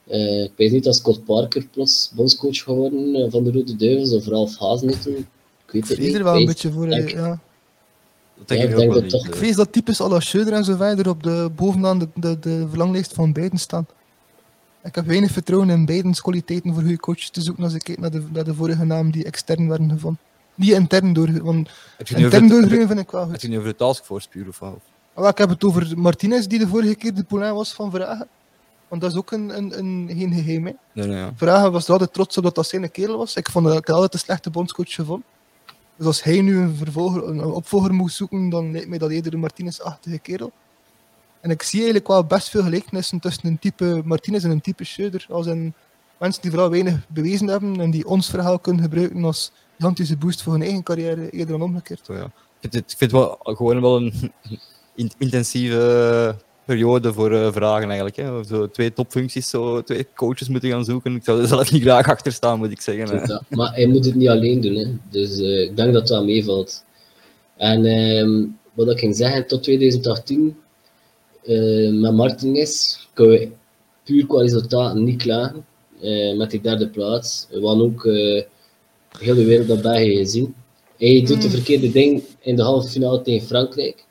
Eh, 0.07 0.43
ik 0.43 0.51
weet 0.55 0.71
niet 0.71 0.83
dat 0.83 0.95
Scott 0.95 1.25
Parker 1.25 1.67
plots 1.71 2.11
bondscoach 2.15 2.63
geworden 2.63 3.31
van 3.31 3.43
de 3.43 3.51
Rode 3.51 3.75
Duivels 3.75 4.13
of 4.13 4.27
Ralf 4.27 4.57
Hazenhüttl. 4.59 5.09
Ik 5.65 5.71
weet 5.71 5.87
het 5.87 5.97
Ik 5.97 6.03
niet. 6.03 6.15
er 6.15 6.23
wel 6.23 6.33
een 6.33 6.39
Ik 6.41 6.47
beetje 6.47 6.71
voor. 6.71 6.89
ja. 6.89 7.41
Dat 8.37 8.47
denk 8.47 8.61
Ja, 8.61 8.67
ik 8.67 8.73
ook 8.73 8.79
denk 8.79 8.91
wel 8.91 9.01
dat 9.01 9.11
niet. 9.11 9.11
toch- 9.11 9.27
Ik 9.27 9.33
eh. 9.33 9.37
vrees 9.39 9.55
dat 9.55 9.71
types 9.71 10.01
à 10.01 10.07
la 10.07 10.19
en 10.33 10.63
zo 10.63 10.75
verder 10.75 11.09
op 11.09 11.23
de, 11.23 11.51
bovenaan 11.55 11.99
de, 11.99 12.07
de, 12.13 12.39
de 12.39 12.65
verlanglijst 12.69 13.13
van 13.13 13.33
beiden 13.33 13.59
staan. 13.59 13.87
Ik 14.83 14.95
heb 14.95 15.05
weinig 15.05 15.31
vertrouwen 15.31 15.69
in 15.69 15.85
beidens 15.85 16.21
kwaliteiten 16.21 16.73
voor 16.73 16.81
goede 16.81 16.99
coaches 16.99 17.29
te 17.29 17.41
zoeken 17.41 17.63
als 17.63 17.73
ik 17.73 17.83
kijk 17.83 17.99
naar 17.99 18.11
de, 18.11 18.23
naar 18.33 18.43
de 18.43 18.53
vorige 18.53 18.85
namen 18.85 19.11
die 19.11 19.25
extern 19.25 19.67
werden 19.69 19.89
gevonden. 19.89 20.19
Niet 20.55 20.71
intern 20.71 21.13
door, 21.13 21.43
want 21.43 21.69
Heb 21.97 22.09
intern 22.09 22.43
het- 22.43 22.51
doorgroeien 22.51 22.87
vind 22.87 22.99
ik 22.99 23.11
wel 23.11 23.21
heb 23.21 23.29
goed. 23.29 23.41
je 23.41 23.47
nu 23.47 23.57
over 23.57 23.69
de 23.69 23.75
taskforce 23.75 24.29
puur 24.29 24.47
of 24.47 24.59
wat? 24.59 24.69
Ah, 25.13 25.21
wel, 25.21 25.29
Ik 25.29 25.37
heb 25.37 25.49
het 25.49 25.63
over 25.63 25.91
Martinez, 25.99 26.45
die 26.45 26.59
de 26.59 26.67
vorige 26.67 26.95
keer 26.95 27.13
de 27.13 27.23
Poulain 27.23 27.53
was 27.53 27.73
van 27.73 27.91
Vragen. 27.91 28.27
Want 28.87 29.01
dat 29.01 29.11
is 29.11 29.17
ook 29.17 29.31
een, 29.31 29.57
een, 29.57 29.77
een, 29.77 30.09
geen 30.17 30.33
geheim. 30.33 30.65
Hè. 30.65 30.71
Nee, 30.93 31.07
nee, 31.07 31.17
ja. 31.17 31.31
Vragen 31.35 31.71
was 31.71 31.85
er 31.85 31.91
altijd 31.91 32.13
trots 32.13 32.37
op 32.37 32.43
dat 32.43 32.55
dat 32.55 32.67
zijn 32.67 32.91
kerel 32.91 33.17
was. 33.17 33.35
Ik 33.35 33.49
vond 33.49 33.65
dat 33.65 33.77
ik 33.77 33.89
altijd 33.89 34.13
een 34.13 34.19
slechte 34.19 34.49
bondscoach 34.49 34.93
gevonden. 34.93 35.25
Dus 35.97 36.05
als 36.05 36.23
hij 36.23 36.41
nu 36.41 36.57
een, 36.57 36.75
vervolger, 36.75 37.27
een 37.27 37.43
opvolger 37.43 37.93
moest 37.93 38.15
zoeken, 38.15 38.49
dan 38.49 38.71
lijkt 38.71 38.87
mij 38.87 38.97
dat 38.97 39.09
eerder 39.09 39.33
een 39.33 39.39
Martinez-achtige 39.39 40.19
kerel. 40.19 40.51
En 41.41 41.49
ik 41.51 41.61
zie 41.63 41.77
eigenlijk 41.79 42.07
wel 42.07 42.23
best 42.23 42.49
veel 42.49 42.63
gelijkenissen 42.63 43.19
tussen 43.19 43.47
een 43.47 43.59
type 43.59 44.01
Martinez 44.05 44.43
en 44.43 44.51
een 44.51 44.61
type 44.61 44.83
Schreuder. 44.83 45.25
Als 45.29 45.45
een 45.45 45.73
mensen 46.17 46.41
die 46.41 46.51
vooral 46.51 46.69
weinig 46.69 47.07
bewezen 47.07 47.47
hebben 47.47 47.79
en 47.79 47.91
die 47.91 48.07
ons 48.07 48.29
verhaal 48.29 48.59
kunnen 48.59 48.83
gebruiken 48.83 49.23
als 49.23 49.51
gigantische 49.77 50.17
boost 50.17 50.43
voor 50.43 50.53
hun 50.53 50.61
eigen 50.61 50.83
carrière, 50.83 51.29
eerder 51.29 51.57
dan 51.57 51.61
omgekeerd. 51.61 52.07
Ja. 52.07 52.23
Ik 52.23 52.31
vind 52.59 52.73
het, 52.73 52.91
ik 52.91 52.97
vind 52.97 53.11
wel 53.11 53.37
gewoon 53.41 53.81
wel 53.81 53.95
een 53.95 54.31
in- 54.95 55.11
intensieve 55.17 56.35
periode 56.65 57.13
voor 57.13 57.31
eh, 57.31 57.51
vragen 57.51 57.85
eigenlijk. 57.85 58.15
Hè. 58.15 58.43
Zo 58.43 58.69
twee 58.69 58.93
topfuncties, 58.93 59.49
zo 59.49 59.81
twee 59.81 60.07
coaches 60.15 60.47
moeten 60.47 60.69
gaan 60.69 60.85
zoeken. 60.85 61.15
Ik 61.15 61.23
zou 61.23 61.41
er 61.41 61.47
zelf 61.47 61.71
niet 61.71 61.81
graag 61.81 62.09
achter 62.09 62.31
staan, 62.31 62.57
moet 62.57 62.71
ik 62.71 62.81
zeggen. 62.81 63.07
hè. 63.09 63.23
Ja, 63.23 63.41
maar 63.49 63.73
hij 63.73 63.87
moet 63.87 64.05
het 64.05 64.15
niet 64.15 64.29
alleen 64.29 64.61
doen. 64.61 64.75
Hè. 64.75 64.85
Dus 65.09 65.39
eh, 65.39 65.61
ik 65.61 65.75
denk 65.77 65.93
dat 65.93 66.07
dat 66.07 66.25
meevalt. 66.25 66.83
En 67.57 67.85
ehm, 67.85 68.45
wat 68.73 68.91
ik 68.91 68.99
ging 68.99 69.15
zeggen, 69.15 69.47
tot 69.47 69.63
2018, 69.63 70.57
eh, 71.43 71.91
met 71.91 72.13
Martinez, 72.13 72.97
kunnen 73.13 73.39
we 73.39 73.49
puur 74.03 74.25
qua 74.25 74.41
resultaten 74.41 75.03
niet 75.03 75.21
klagen. 75.21 75.65
Eh, 76.01 76.37
met 76.37 76.51
die 76.51 76.61
derde 76.61 76.89
plaats. 76.89 77.47
We 77.49 77.65
hadden 77.65 77.85
ook 77.85 78.05
eh, 78.05 78.43
heel 79.19 79.35
de 79.35 79.45
wereld 79.45 79.67
dat 79.67 79.81
België 79.81 80.15
gezien. 80.15 80.55
Hij 80.97 81.23
doet 81.25 81.41
de 81.41 81.49
verkeerde 81.49 81.91
ding 81.91 82.23
in 82.39 82.55
de 82.55 82.61
halve 82.61 82.87
finale 82.87 83.21
tegen 83.21 83.47
Frankrijk. 83.47 84.04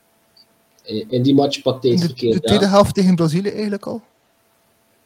In 1.09 1.21
die 1.23 1.33
match 1.33 1.61
pakt 1.61 1.83
hij 1.83 1.91
het 1.91 2.01
de, 2.01 2.07
de 2.07 2.13
verkeerd 2.13 2.43
tweede 2.45 2.67
helft 2.67 2.93
tegen 2.95 3.15
Brazilië 3.15 3.49
eigenlijk 3.49 3.85
al. 3.85 4.01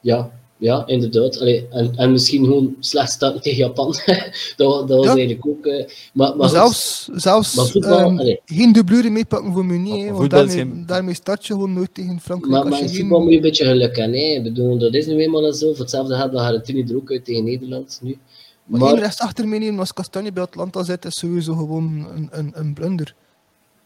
Ja, 0.01 0.31
ja, 0.57 0.87
inderdaad. 0.87 1.39
Allee, 1.39 1.67
en, 1.69 1.93
en 1.95 2.11
misschien 2.11 2.43
gewoon 2.43 2.75
slecht 2.79 3.11
starten 3.11 3.41
tegen 3.41 3.57
Japan. 3.57 3.95
dat, 4.57 4.87
dat 4.87 4.97
was 4.97 5.05
Ja. 5.05 5.11
eigenlijk 5.15 5.45
ook. 5.47 5.65
eh, 5.65 5.85
maar, 6.13 6.35
maar 6.37 6.47
goed, 6.49 6.57
zelfs, 6.57 7.09
zelfs 7.13 7.55
Maar 7.55 7.65
voetbal, 7.65 7.99
ehm, 7.99 8.17
allee. 8.19 8.41
geen 8.45 8.71
dublure 8.73 9.09
meepakken 9.09 9.53
voor 9.53 9.67
want 9.67 10.17
voetbal 10.17 10.23
is 10.23 10.29
daarmee, 10.29 10.75
geen- 10.75 10.85
daarmee 10.85 11.13
start 11.13 11.45
je 11.45 11.53
gewoon 11.53 11.73
nooit 11.73 11.93
tegen 11.93 12.19
Frankrijk. 12.19 12.51
maar, 12.53 12.61
als 12.61 12.69
maar 12.69 12.81
in 12.81 12.87
geen- 12.89 12.97
voetbal 12.99 13.19
moet 13.19 13.29
je 13.29 13.35
een 13.35 13.41
beetje 13.41 13.65
geluk 13.65 13.97
hebben. 13.97 14.19
Hè. 14.19 14.25
Ik 14.25 14.43
bedoel, 14.43 14.77
dat 14.77 14.93
is 14.93 15.05
nu 15.05 15.21
eenmaal 15.21 15.53
zo. 15.53 15.69
Voor 15.69 15.79
hetzelfde 15.79 16.15
gaat 16.15 16.31
dat 16.31 16.41
Argentinië 16.41 16.83
er 16.89 16.95
ook 16.95 17.11
uit 17.11 17.25
tegen 17.25 17.43
Nederland 17.43 17.99
nu. 18.01 18.17
Maar, 18.65 18.79
Maar, 18.79 18.89
één 18.93 18.99
rest 18.99 19.19
achter 19.19 19.47
meenemen 19.47 19.79
als 19.79 19.93
Kastanje 19.93 20.31
bij 20.31 20.43
Atlanta 20.43 20.83
zit, 20.83 21.05
is 21.05 21.17
sowieso 21.17 21.53
gewoon 21.55 22.07
een, 22.15 22.27
een, 22.31 22.51
een 22.55 22.73
blunder. 22.73 23.15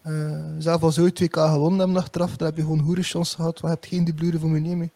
Eh 0.04 0.42
zelf 0.60 0.84
als 0.84 1.00
uit 1.00 1.16
2K 1.24 1.30
gewonnen 1.38 1.80
hebben 1.80 1.98
achteraf, 1.98 2.38
daar 2.38 2.48
heb 2.48 2.58
je 2.58 2.64
gewoon 2.64 2.80
goede 2.82 3.04
chance 3.04 3.36
gehad, 3.36 3.62
maar 3.62 3.72
je 3.72 3.78
hebt 3.78 3.90
geen 3.94 4.04
dublure 4.06 4.40
voor 4.40 4.50
Meunier 4.50 4.78
mee. 4.78 4.92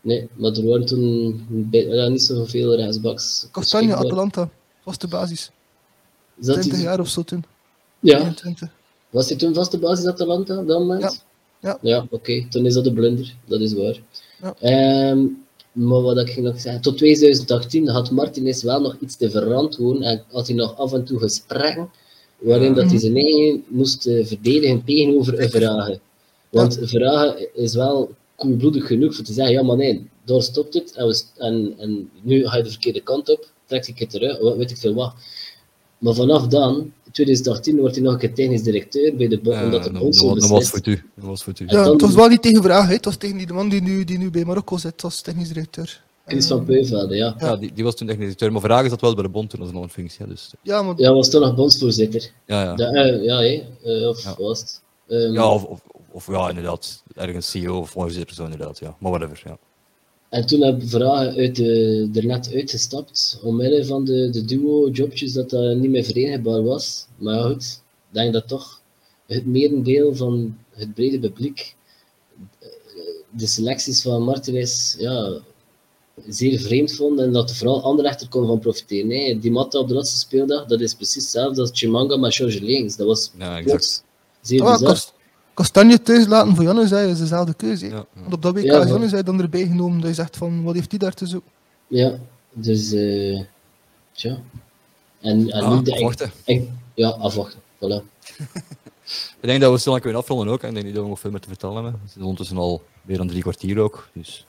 Nee, 0.00 0.28
maar 0.34 0.52
er 0.52 0.66
waren 0.66 0.86
toen 0.86 1.44
bij- 1.48 1.86
ja, 1.86 2.08
niet 2.08 2.22
zoveel 2.22 2.76
rechtsbacks. 2.76 3.48
Castanje. 3.52 3.94
Atalanta. 3.94 4.48
Was 4.84 4.98
de 4.98 5.08
basis. 5.08 5.50
Is 6.40 6.46
dat 6.46 6.54
20 6.54 6.74
die- 6.74 6.82
jaar 6.82 7.00
of 7.00 7.08
zo 7.08 7.22
toen. 7.22 7.44
Ja, 8.00 8.18
21. 8.18 8.70
was 9.10 9.28
hij 9.28 9.38
toen 9.38 9.54
vaste 9.54 9.78
basis 9.78 10.06
Atalanta 10.06 10.58
op 10.58 10.66
dat 10.66 10.78
moment? 10.78 11.22
Ja. 11.60 11.78
Ja, 11.80 12.06
oké, 12.10 12.46
toen 12.48 12.66
is 12.66 12.74
dat 12.74 12.86
een 12.86 12.94
blunder, 12.94 13.34
dat 13.44 13.60
is 13.60 13.72
waar. 13.74 14.00
Ja. 14.42 14.54
Ehm, 14.58 15.24
maar 15.72 16.00
wat 16.02 16.18
ik 16.18 16.30
ging 16.30 16.46
nog 16.46 16.60
zeggen, 16.60 16.82
tot 16.82 16.96
2018 16.98 17.88
had 17.88 18.10
Martinez 18.10 18.62
wel 18.62 18.80
nog 18.80 18.96
iets 19.00 19.16
te 19.16 19.30
verantwoorden 19.30 20.02
en 20.02 20.24
had 20.30 20.46
hij 20.46 20.56
nog 20.56 20.76
af 20.78 20.92
en 20.92 21.04
toe 21.04 21.18
gesprekken 21.18 21.90
waarin 22.42 22.74
dat 22.74 22.90
hij 22.90 22.98
zijn 22.98 23.16
eigen 23.16 23.64
moest 23.68 24.06
eh, 24.06 24.26
verdedigen 24.26 24.84
tegenover 24.84 25.40
een 25.40 25.50
vragen. 25.50 26.00
Want 26.50 26.78
vragen 26.82 27.54
is 27.54 27.74
wel 27.74 28.10
koelbloedig 28.36 28.86
genoeg 28.86 29.14
voor 29.14 29.24
te 29.24 29.32
zeggen, 29.32 29.54
ja 29.54 29.62
maar 29.62 29.76
nee, 29.76 30.06
daar 30.24 30.42
stopt 30.42 30.74
het 30.74 30.92
en, 30.96 31.06
we 31.06 31.22
en, 31.36 31.74
en 31.78 32.10
nu 32.22 32.46
ga 32.46 32.56
je 32.56 32.62
de 32.62 32.70
verkeerde 32.70 33.00
kant 33.00 33.28
op, 33.30 33.48
trek 33.66 33.86
ik 33.86 33.98
het 33.98 34.10
terug, 34.10 34.38
wat 34.40 34.56
weet 34.56 34.70
ik 34.70 34.76
veel 34.76 34.94
wat. 34.94 35.14
Maar 35.98 36.14
vanaf 36.14 36.46
dan, 36.46 36.92
2018, 37.12 37.78
wordt 37.78 37.94
hij 37.94 38.04
nog 38.04 38.12
een 38.12 38.18
keer 38.18 38.32
technisch 38.34 38.62
directeur 38.62 39.16
bij 39.16 39.28
de 39.28 39.40
Ja, 39.42 39.64
omdat 39.64 39.84
de 39.84 39.92
dat, 39.92 40.02
bond 40.02 40.16
zo 40.16 40.28
dat, 40.28 40.40
dat 40.40 40.48
was 40.50 40.68
voor 40.68 40.80
u. 40.84 41.02
Dat 41.14 41.24
was 41.24 41.42
voor 41.42 41.52
u. 41.60 41.64
En 41.66 41.76
Ja, 41.76 41.82
dan- 41.82 41.92
het 41.92 42.00
was 42.00 42.14
wel 42.14 42.28
niet 42.28 42.42
tegen 42.42 42.62
vraag, 42.62 42.86
hè. 42.88 42.94
het 42.94 43.04
was 43.04 43.16
tegen 43.16 43.36
die 43.36 43.46
de 43.46 43.52
man 43.52 43.68
die 43.68 43.82
nu, 43.82 44.04
die 44.04 44.18
nu 44.18 44.30
bij 44.30 44.44
Marokko 44.44 44.76
zit 44.76 45.04
als 45.04 45.20
technisch 45.20 45.48
directeur. 45.48 46.02
Chris 46.26 46.44
Eh, 46.44 46.50
van 46.50 46.64
Peuvelde, 46.64 47.16
ja. 47.16 47.34
Ja, 47.38 47.56
die, 47.56 47.72
die 47.72 47.84
was 47.84 47.94
toen 47.94 48.06
technisch 48.06 48.24
directeur, 48.24 48.52
maar 48.52 48.60
vandaag 48.60 48.84
is 48.84 48.90
dat 48.90 49.00
wel 49.00 49.14
bij 49.14 49.22
de 49.22 49.28
bond 49.28 49.50
toen 49.50 49.60
als 49.60 49.68
een 49.68 49.74
andere 49.74 49.92
functie. 49.92 50.18
Ja, 50.24 50.26
dus, 50.26 50.52
Ja, 50.62 50.82
maar 50.82 50.94
Ja, 50.96 51.12
was 51.12 51.30
toen 51.30 51.40
nog 51.40 51.54
bondsvoorzitter. 51.54 52.32
ja, 52.46 52.62
ja. 52.62 52.72
Ja, 52.76 52.92
eh, 52.92 53.24
ja, 53.24 53.36
hè. 53.38 53.62
Eh, 54.00 54.08
of 54.08 54.22
Ja. 54.24 54.34
was 54.38 54.60
het? 54.60 54.82
Ehm, 55.08 55.32
ja 55.32 55.52
of, 55.54 55.64
of, 55.64 55.80
of 56.10 56.26
ja, 56.26 56.48
inderdaad. 56.48 57.02
Ergens 57.14 57.50
CEO 57.50 57.78
of 57.78 57.90
voorzitter, 57.90 58.34
zo 58.36 58.44
inderdaad. 58.44 58.78
Ja. 58.78 58.96
Maar 58.98 59.10
whatever. 59.10 59.42
Ja. 59.44 59.58
En 60.28 60.46
toen 60.46 60.60
heb 60.60 60.82
Vragen 60.82 61.34
uit 61.36 61.56
de, 61.56 62.10
er 62.14 62.26
net 62.26 62.50
uitgestapt, 62.54 63.40
omwille 63.42 63.84
van 63.84 64.04
de, 64.04 64.30
de 64.30 64.44
duo-jobjes 64.44 65.32
dat 65.32 65.50
dat 65.50 65.76
niet 65.76 65.90
meer 65.90 66.04
verenigbaar 66.04 66.62
was. 66.62 67.06
Maar 67.16 67.34
ja, 67.34 67.42
goed, 67.46 67.62
ik 68.08 68.14
denk 68.14 68.32
dat 68.32 68.48
toch 68.48 68.80
het 69.26 69.46
merendeel 69.46 70.14
van 70.14 70.58
het 70.70 70.94
brede 70.94 71.18
publiek 71.18 71.76
eh, 72.60 72.68
de 73.30 73.46
selecties 73.46 74.02
van 74.02 74.22
Martinez 74.22 74.94
ja, 74.98 75.38
zeer 76.28 76.58
vreemd 76.60 76.92
vond 76.94 77.18
en 77.20 77.32
dat 77.32 77.50
er 77.50 77.56
vooral 77.56 77.82
Anderlecht 77.82 78.20
er 78.20 78.28
kon 78.28 78.46
van 78.46 78.58
profiteren. 78.58 79.06
Nee, 79.06 79.38
die 79.38 79.50
Matta 79.50 79.78
op 79.78 79.88
de 79.88 79.94
laatste 79.94 80.18
speeldag, 80.18 80.66
dat 80.66 80.80
is 80.80 80.94
precies 80.94 81.22
hetzelfde 81.22 81.60
als 81.60 81.70
Chimanga 81.72 82.16
met 82.16 82.34
George 82.34 82.62
Leens. 82.64 82.96
Dat 82.96 83.06
was 83.06 83.30
Ja, 83.38 83.58
exact. 83.58 84.04
zeer 84.40 84.62
Ah, 84.62 84.78
bizar. 84.78 84.98
Kastanje 85.54 86.02
thuis 86.02 86.26
laten 86.26 86.54
voor 86.54 86.64
Janne 86.64 86.86
zei, 86.86 87.10
is 87.10 87.18
dezelfde 87.18 87.54
keuze. 87.54 87.86
Ja, 87.86 87.92
ja. 87.94 88.06
Want 88.14 88.32
op 88.34 88.42
dat 88.42 88.54
WK 88.54 88.64
Ja, 88.64 88.78
maar- 88.78 88.88
Janne 88.88 89.08
zei 89.08 89.22
dan 89.22 89.40
erbij 89.40 89.66
genomen, 89.66 90.00
dat 90.00 90.08
je 90.08 90.14
zegt 90.14 90.36
van, 90.36 90.62
wat 90.62 90.74
heeft 90.74 90.90
hij 90.90 90.98
daar 90.98 91.14
te 91.14 91.26
zoeken? 91.26 91.50
Ja, 91.86 92.18
dus 92.52 92.92
eh 92.92 93.40
tja. 94.12 94.38
En, 95.20 95.50
en 95.50 95.62
Ah, 95.62 95.80
nu 95.80 95.90
afwachten. 95.90 96.32
ik, 96.44 96.68
ja, 96.94 97.08
afwachten. 97.08 97.60
Voilà. 97.76 98.02
Ik 99.40 99.48
denk 99.48 99.60
dat 99.60 99.72
we 99.72 99.78
snel 99.78 100.00
kunnen 100.00 100.20
afronden 100.20 100.48
ook. 100.48 100.62
hè. 100.62 100.68
Ik 100.68 100.74
denk 100.74 100.86
niet 100.86 100.94
dat 100.94 101.02
we 101.02 101.08
nog 101.08 101.20
veel 101.20 101.30
meer 101.30 101.40
te 101.40 101.48
vertellen 101.48 101.74
hebben. 101.74 102.00
Het 102.04 102.10
is 102.16 102.22
ondertussen 102.22 102.56
al 102.56 102.82
meer 103.02 103.16
dan 103.16 103.28
drie 103.28 103.40
kwartier 103.42 103.78
ook. 103.78 104.08
Dus 104.12 104.46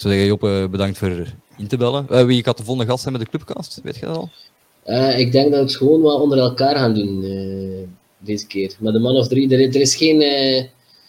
zou 0.00 0.12
zeggen, 0.12 0.26
Joppe, 0.26 0.68
bedankt 0.70 0.98
voor 0.98 1.26
in 1.56 1.66
te 1.68 1.76
bellen. 1.76 2.06
Eh, 2.08 2.24
wie 2.24 2.42
gaat 2.44 2.56
de 2.56 2.64
volgende 2.64 2.90
gast 2.90 3.02
zijn 3.02 3.14
met 3.14 3.22
de 3.22 3.28
clubcast? 3.30 3.80
Weet 3.82 3.96
je 3.96 4.06
dat 4.06 4.16
al? 4.16 4.30
Eh, 4.82 5.18
ik 5.18 5.32
denk 5.32 5.50
dat 5.50 5.58
we 5.60 5.66
het 5.66 5.76
gewoon 5.76 6.00
wat 6.00 6.20
onder 6.20 6.38
elkaar 6.38 6.76
gaan 6.76 6.94
doen 6.94 7.22
eh, 7.22 7.88
deze 8.18 8.46
keer. 8.46 8.74
Met 8.78 8.94
een 8.94 9.00
man 9.02 9.16
of 9.16 9.28
drie. 9.28 9.50
Er, 9.54 9.60
er 9.60 9.80
is 9.80 9.96
geen. 9.96 10.20
eh, 10.20 10.64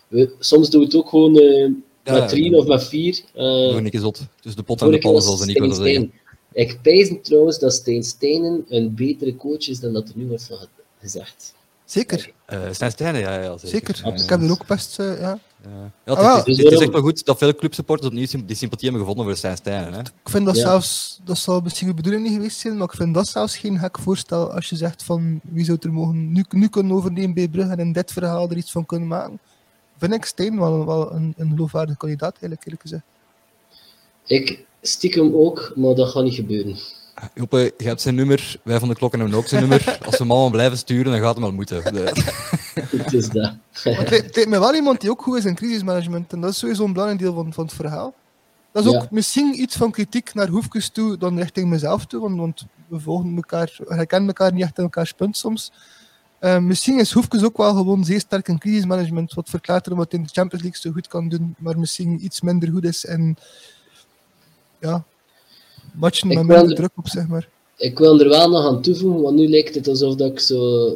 we, 0.08 0.34
soms 0.40 0.70
doen 0.70 0.80
we 0.80 0.86
het 0.86 0.96
ook 0.96 1.10
gewoon 1.10 1.38
eh, 1.38 1.58
Ja, 2.04 2.14
met 2.14 2.22
ja. 2.22 2.26
drie 2.26 2.56
of 2.58 2.68
met 2.68 2.84
vier. 2.88 3.20
Eh, 3.34 3.44
Gewoon 3.44 3.86
een 3.86 3.90
keer 3.92 4.00
zot. 4.00 4.22
Dus 4.42 4.56
de 4.56 4.64
pot 4.64 4.82
en 4.82 4.92
de 4.92 4.98
pannen, 4.98 5.22
zoals 5.22 5.46
Nico 5.46 5.68
dat 5.68 5.76
zeggen. 5.78 6.12
Ik 6.54 6.80
pijs 6.82 7.14
trouwens 7.22 7.60
dat 7.60 7.74
Stijn 7.74 8.04
Steinen 8.04 8.66
een 8.70 8.96
betere 8.96 9.36
coach 9.36 9.68
is 9.70 9.80
dan 9.80 9.94
dat 9.94 10.08
er 10.10 10.14
nu 10.18 10.28
wordt 10.28 10.44
van 10.48 10.58
gezegd. 11.02 11.54
Zeker, 11.86 12.32
Eh 12.46 12.60
Stijn 12.72 12.92
Stijnen, 12.92 13.22
ja, 13.22 13.42
ja, 13.42 13.58
zeker. 13.58 13.68
zeker. 13.96 14.02
Ja, 14.18 14.24
Ik 14.24 14.30
heb 14.30 14.42
er 14.42 14.52
ook 14.52 14.68
best, 14.68 15.00
eh, 15.00 15.20
ja. 15.20 15.40
Ja, 15.64 15.92
ja, 16.06 16.14
Ah, 16.14 16.36
het, 16.36 16.46
wel. 16.46 16.56
is, 16.56 16.58
het 16.64 16.72
is 16.72 16.80
echt 16.80 16.92
wel 16.92 17.02
goed 17.02 17.26
dat 17.26 17.38
veel 17.38 17.56
clubsupporters 17.56 18.08
opnieuw 18.08 18.26
die 18.46 18.56
sympathie 18.56 18.90
hebben 18.90 19.00
gevonden 19.08 19.26
voor 19.26 19.36
Stijn 19.36 19.58
Stijnen. 19.58 19.94
Hè? 19.94 20.00
Ik 20.00 20.10
vind 20.30 20.46
dat 20.46 20.56
Ja. 20.56 20.62
zelfs, 20.62 21.20
dat 21.24 21.38
zal 21.38 21.60
misschien 21.62 21.88
de 21.88 21.94
bedoeling 21.94 22.24
niet 22.24 22.34
geweest 22.34 22.60
zijn, 22.60 22.78
maar 22.78 22.88
ik 22.88 22.96
vind 22.96 23.14
dat 23.14 23.28
zelfs 23.28 23.58
geen 23.58 23.80
gek 23.80 24.00
voorstel 24.00 24.52
als 24.54 24.70
je 24.70 24.76
zegt 24.76 25.04
van 25.04 25.40
wie 25.44 25.66
zou 25.66 25.78
er 25.82 25.94
mogen 25.94 26.32
nu, 26.32 26.46
nu 26.50 26.68
kunnen 26.68 26.96
overnemen 26.96 27.34
bij 27.34 27.48
Brugge 27.48 27.72
en 27.72 27.80
in 27.80 27.92
dit 27.92 28.12
verhaal 28.12 28.50
er 28.50 28.58
iets 28.58 28.72
van 28.72 28.86
kunnen 28.86 29.08
maken. 29.08 29.40
Vind 29.98 30.14
ik 30.14 30.26
Stijn 30.26 30.60
wel, 30.60 30.86
wel 30.86 31.14
een, 31.14 31.34
een 31.38 31.50
geloofwaardige 31.50 31.98
kandidaat, 31.98 32.32
eigenlijk 32.32 32.62
eerlijk 32.64 32.82
gezegd. 32.82 33.04
Ik 34.26 34.66
stiekem 34.82 35.36
ook, 35.36 35.72
maar 35.76 35.96
dat 35.96 36.10
gaat 36.10 36.24
niet 36.24 36.34
gebeuren. 36.36 36.78
Joppe, 37.36 37.74
je 37.78 37.88
hebt 37.88 38.02
zijn 38.02 38.16
nummer, 38.16 38.60
wij 38.64 38.80
van 38.80 38.88
de 38.90 38.96
klokken 38.96 39.20
hebben 39.20 39.38
ook 39.38 39.48
zijn 39.48 39.62
nummer. 39.62 39.98
Als 40.06 40.18
we 40.18 40.24
hem 40.24 40.32
allemaal 40.32 40.50
blijven 40.50 40.78
sturen, 40.78 41.12
dan 41.12 41.22
gaat 41.22 41.34
het 41.36 41.44
wel 41.44 41.52
moeten. 41.54 41.84
Het 43.04 43.14
is 43.14 43.30
dat. 43.30 43.54
Het, 43.72 44.10
lijkt- 44.10 44.48
me 44.48 44.60
wel 44.60 44.76
iemand 44.76 45.02
die 45.02 45.10
ook 45.10 45.22
goed 45.22 45.38
is 45.38 45.46
in 45.46 45.56
crisismanagement 45.56 46.34
en 46.34 46.42
dat 46.42 46.50
is 46.52 46.58
sowieso 46.58 46.84
een 46.86 46.92
belangrijk 46.94 47.22
deel 47.22 47.34
van, 47.34 47.54
van 47.54 47.66
het 47.66 47.74
verhaal. 47.74 48.14
Dat 48.72 48.84
is 48.86 48.90
ook 48.90 49.02
Ja. 49.02 49.08
misschien 49.12 49.62
iets 49.62 49.76
van 49.76 49.92
kritiek 49.92 50.34
naar 50.34 50.48
Hoefkes 50.48 50.90
toe 50.90 51.18
dan 51.18 51.38
richting 51.38 51.70
mezelf 51.70 52.06
toe, 52.06 52.22
want, 52.22 52.38
want 52.38 52.66
we 52.88 53.00
volgen 53.00 53.36
elkaar, 53.36 53.78
herkennen 53.88 54.28
elkaar 54.28 54.54
niet 54.54 54.64
echt 54.64 54.78
in 54.78 54.84
elkaars 54.84 55.12
punt 55.14 55.38
soms. 55.38 55.72
Eh, 56.40 56.58
misschien 56.58 57.00
is 57.00 57.12
Hoefkes 57.12 57.44
ook 57.44 57.58
wel 57.58 57.74
gewoon 57.76 58.04
zeer 58.06 58.20
sterk 58.20 58.48
in 58.48 58.58
crisismanagement, 58.60 59.34
wat 59.34 59.50
verklaart 59.50 59.86
erom 59.86 59.98
wat 59.98 60.14
in 60.14 60.24
de 60.24 60.30
Champions 60.32 60.64
League 60.64 60.82
zo 60.82 60.92
goed 60.92 61.08
kan 61.08 61.30
doen, 61.30 61.56
maar 61.58 61.80
misschien 61.80 62.24
iets 62.26 62.42
minder 62.42 62.70
goed 62.70 62.84
is 62.84 63.06
en 63.06 63.38
ja, 64.80 65.04
matchen 65.94 66.28
met 66.28 66.38
minder 66.38 66.70
er- 66.70 66.76
druk 66.76 66.92
op, 66.96 67.08
zeg 67.08 67.28
maar. 67.28 67.48
Ik 67.78 67.98
wil 67.98 68.20
er 68.20 68.30
wel 68.30 68.50
nog 68.50 68.66
aan 68.66 68.82
toevoegen, 68.82 69.22
want 69.22 69.36
nu 69.36 69.48
lijkt 69.48 69.76
het 69.76 69.88
alsof 69.88 70.16
dat 70.16 70.32
ik 70.32 70.40
zo 70.40 70.90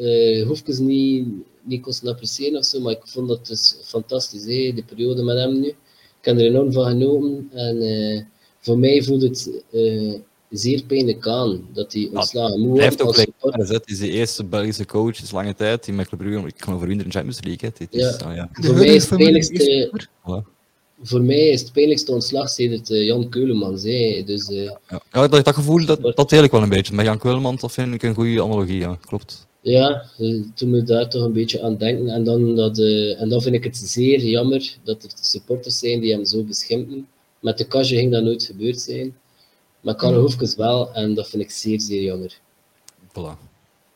eh 0.00 0.46
Hoefkes 0.46 0.78
niet, 0.78 1.26
niet 1.62 1.82
kon 1.82 1.94
appreciëren 2.04 2.58
of 2.58 2.64
zo, 2.64 2.80
maar 2.80 2.92
ik 2.92 3.02
vond 3.04 3.28
dat 3.28 3.46
dus 3.46 3.76
fantastisch, 3.82 4.42
hè, 4.44 4.72
de 4.74 4.84
periode 4.86 5.22
met 5.22 5.36
hem 5.36 5.60
nu. 5.60 5.66
Ik 5.68 6.26
heb 6.26 6.36
er 6.38 6.44
enorm 6.46 6.72
van 6.72 6.84
genomen 6.84 7.48
en 7.52 7.80
eh, 7.82 8.22
voor 8.60 8.78
mij 8.78 9.02
voelt 9.02 9.22
het 9.22 9.50
eh, 9.70 10.14
zeer 10.50 10.82
pijnlijk 10.84 11.26
aan 11.26 11.68
dat 11.72 11.92
hij 11.92 12.10
ontslagen 12.14 12.60
moet 12.60 12.76
Hij 12.76 12.84
heeft 12.86 13.02
worden 13.02 13.24
ook 13.40 13.54
als 13.54 13.66
gelijk. 13.66 13.68
Het 13.82 13.90
is 13.90 13.98
de 13.98 14.10
eerste 14.10 14.44
Belgische 14.44 14.86
coach 14.86 15.14
sinds 15.16 15.30
lange 15.30 15.54
tijd 15.54 15.84
die 15.84 15.94
met 15.94 16.08
Club 16.08 16.20
Brugge, 16.20 16.46
ik 16.46 16.54
geloof, 16.62 16.78
verwint 16.78 17.00
in 17.00 17.06
de 17.06 17.12
Champions 17.12 17.40
League. 17.44 17.70
Hè. 17.70 17.76
Dit 17.78 17.94
is, 17.94 18.16
Ja. 18.20 18.32
ja. 18.34 18.50
De 18.60 18.66
Voor 18.66 18.74
mij 18.76 18.86
is 18.94 19.08
het 19.08 19.18
pijnlijkste, 19.18 19.90
Voilà. 20.22 20.58
voor 21.02 21.20
mij 21.22 21.48
is 21.48 21.60
het 21.60 21.72
pijnlijkste 21.72 22.12
ontslag 22.12 22.48
sedert 22.48 22.90
eh, 22.90 23.04
Jan 23.06 23.28
Keulemans. 23.28 23.82
hè. 23.82 24.22
Dus, 24.26 24.48
eh, 24.48 24.64
Ja. 24.64 24.80
Ja, 25.12 25.28
dat, 25.28 25.44
dat 25.44 25.54
gevoel, 25.54 25.84
dat, 25.86 26.16
dat 26.16 26.30
deel 26.30 26.42
ik 26.42 26.50
wel 26.50 26.62
een 26.62 26.68
beetje. 26.68 26.94
Met 26.94 27.04
Jan 27.04 27.18
Kwelman, 27.18 27.56
dat 27.60 27.72
vind 27.72 27.94
ik 27.94 28.02
een 28.02 28.14
goede 28.14 28.42
analogie, 28.42 28.78
ja. 28.78 28.98
Klopt. 29.06 29.46
Ja, 29.60 30.02
eh, 30.18 30.42
toen 30.54 30.68
moet 30.68 30.78
ik 30.78 30.86
daar 30.86 31.08
toch 31.08 31.24
een 31.24 31.32
beetje 31.32 31.62
aan 31.62 31.76
denken. 31.76 32.08
En 32.08 32.24
dan, 32.24 32.56
dat, 32.56 32.78
eh, 32.78 33.20
en 33.20 33.28
dan 33.28 33.42
vind 33.42 33.54
ik 33.54 33.64
het 33.64 33.76
zeer 33.76 34.20
jammer 34.24 34.76
dat 34.82 35.02
er 35.02 35.10
supporters 35.20 35.78
zijn 35.78 36.00
die 36.00 36.12
hem 36.12 36.24
zo 36.24 36.42
beschimpen. 36.42 37.08
Met 37.40 37.58
de 37.58 37.64
Kasje 37.64 37.94
ging 37.96 38.12
dat 38.12 38.22
nooit 38.22 38.42
gebeurd 38.42 38.80
zijn. 38.80 39.16
Maar 39.80 39.94
Karel 39.94 40.14
Mm. 40.16 40.20
Hoefkes 40.20 40.56
wel, 40.56 40.92
en 40.92 41.14
dat 41.14 41.28
vind 41.28 41.42
ik 41.42 41.50
zeer, 41.50 41.80
zeer 41.80 42.02
jammer. 42.02 42.38
Voilà. 43.08 43.48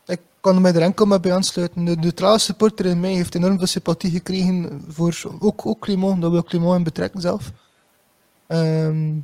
Ik 0.06 0.20
kan 0.40 0.54
er 0.54 0.60
mij 0.60 0.74
er 0.74 0.82
enkel 0.82 1.06
maar 1.06 1.20
bij 1.20 1.32
aansluiten. 1.32 1.84
De 1.84 1.96
neutrale 1.96 2.38
supporter 2.38 2.86
in 2.86 3.00
mij 3.00 3.12
heeft 3.12 3.34
enorm 3.34 3.58
veel 3.58 3.66
sympathie 3.66 4.10
gekregen 4.10 4.84
voor 4.88 5.22
ook, 5.40 5.66
ook 5.66 5.80
Clément, 5.80 6.22
dat 6.22 6.30
wil 6.30 6.42
Clément 6.42 6.76
in 6.76 6.84
betrekken 6.84 7.20
zelf. 7.20 7.52
Ehm, 8.46 9.14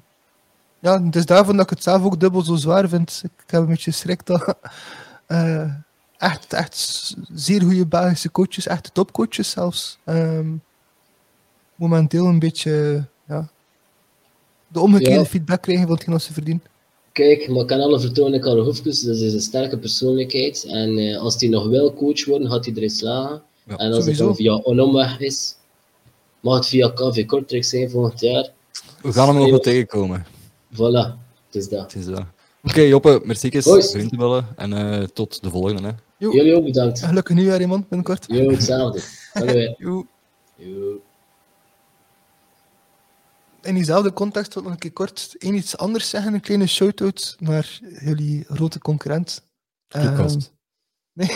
ja, 0.79 1.05
het 1.05 1.17
is 1.17 1.27
daarvan 1.27 1.57
dat 1.57 1.65
ik 1.65 1.71
het 1.71 1.83
zelf 1.83 2.05
ook 2.05 2.21
dubbel 2.21 2.43
zo 2.43 2.55
zwaar 2.57 2.89
vind. 2.89 3.23
Ik 3.25 3.51
heb 3.51 3.61
een 3.61 3.67
beetje 3.67 3.91
schrik 3.91 4.27
dat 4.27 4.55
eh, 5.27 5.75
echt, 6.21 6.53
echt 6.53 7.15
zeer 7.35 7.63
goede 7.63 7.87
Belgische 7.87 8.31
coaches, 8.31 8.67
echte 8.67 8.91
topcoaches 8.93 9.51
zelfs, 9.51 9.99
ehm, 10.05 10.49
momenteel 11.75 12.27
een 12.27 12.39
beetje 12.39 13.05
ja, 13.29 13.49
de 14.69 14.81
omgekeerde 14.81 15.15
Ja. 15.19 15.25
feedback 15.25 15.63
krijgen 15.63 15.85
van 15.87 15.95
hetgeen 15.95 16.13
wat 16.15 16.23
ze 16.23 16.33
verdienen. 16.33 16.63
Kijk, 17.13 17.49
maar 17.49 17.61
ik 17.61 17.67
kan 17.67 17.81
alle 17.81 18.01
vertrouwen 18.01 18.37
in 18.37 18.43
Karel 18.45 18.65
Hoefkes. 18.65 19.01
Dat 19.01 19.17
is 19.17 19.33
een 19.33 19.41
sterke 19.41 19.79
persoonlijkheid. 19.79 20.65
En 20.65 20.99
eh, 20.99 21.19
als 21.19 21.41
hij 21.41 21.49
nog 21.49 21.67
wil 21.69 21.95
coach 21.95 22.25
worden, 22.25 22.51
gaat 22.51 22.65
hij 22.65 22.75
erin 22.75 22.91
slagen. 22.91 23.43
Ja, 23.65 23.77
en 23.77 23.93
als 23.93 23.97
sowieso. 24.05 24.09
het 24.29 24.37
dan 24.37 24.37
via 24.37 24.61
onomweg 24.63 25.21
is, 25.21 25.55
mag 26.41 26.57
het 26.57 26.67
via 26.67 26.89
KV 26.89 27.27
Kortrijk 27.27 27.65
zijn 27.65 27.91
volgend 27.91 28.21
jaar. 28.21 28.49
We 29.03 29.13
gaan 29.13 29.29
hem 29.29 29.37
nog 29.37 29.51
wel 29.51 29.59
tegenkomen. 29.61 30.27
Voilà, 30.75 31.19
het 31.47 31.55
is 31.55 31.69
dat. 31.69 31.93
Het 31.93 31.95
is 31.95 32.07
dat. 32.07 32.25
Oké, 32.63 32.81
Joppe, 32.81 33.21
merci 33.25 33.51
te 33.51 34.17
bellen. 34.17 34.47
En 34.57 34.73
eh, 34.73 35.03
tot 35.07 35.43
de 35.43 35.51
volgende. 35.51 35.83
Hè. 35.89 35.93
Jullie 36.29 36.57
ook 36.57 36.65
bedankt. 36.65 37.01
Gelukkig 37.01 37.37
nieuwjaar, 37.37 37.61
iemand, 37.61 37.89
binnenkort. 37.89 38.25
Jo, 38.29 38.51
hetzelfde. 38.51 39.03
In 43.63 43.75
diezelfde 43.75 44.13
context 44.13 44.55
wil 44.55 44.63
ik 44.63 44.69
nog 44.69 44.77
een 44.77 44.83
keer 44.83 44.93
kort 44.93 45.35
één 45.39 45.55
iets 45.55 45.77
anders 45.77 46.09
zeggen. 46.09 46.35
Een 46.35 46.41
kleine 46.41 46.67
shout-out 46.67 47.37
naar 47.39 47.79
jullie 47.81 48.45
grote 48.49 48.79
concurrent. 48.79 49.45
Clubcast. 49.89 50.53
Ehm, 51.15 51.29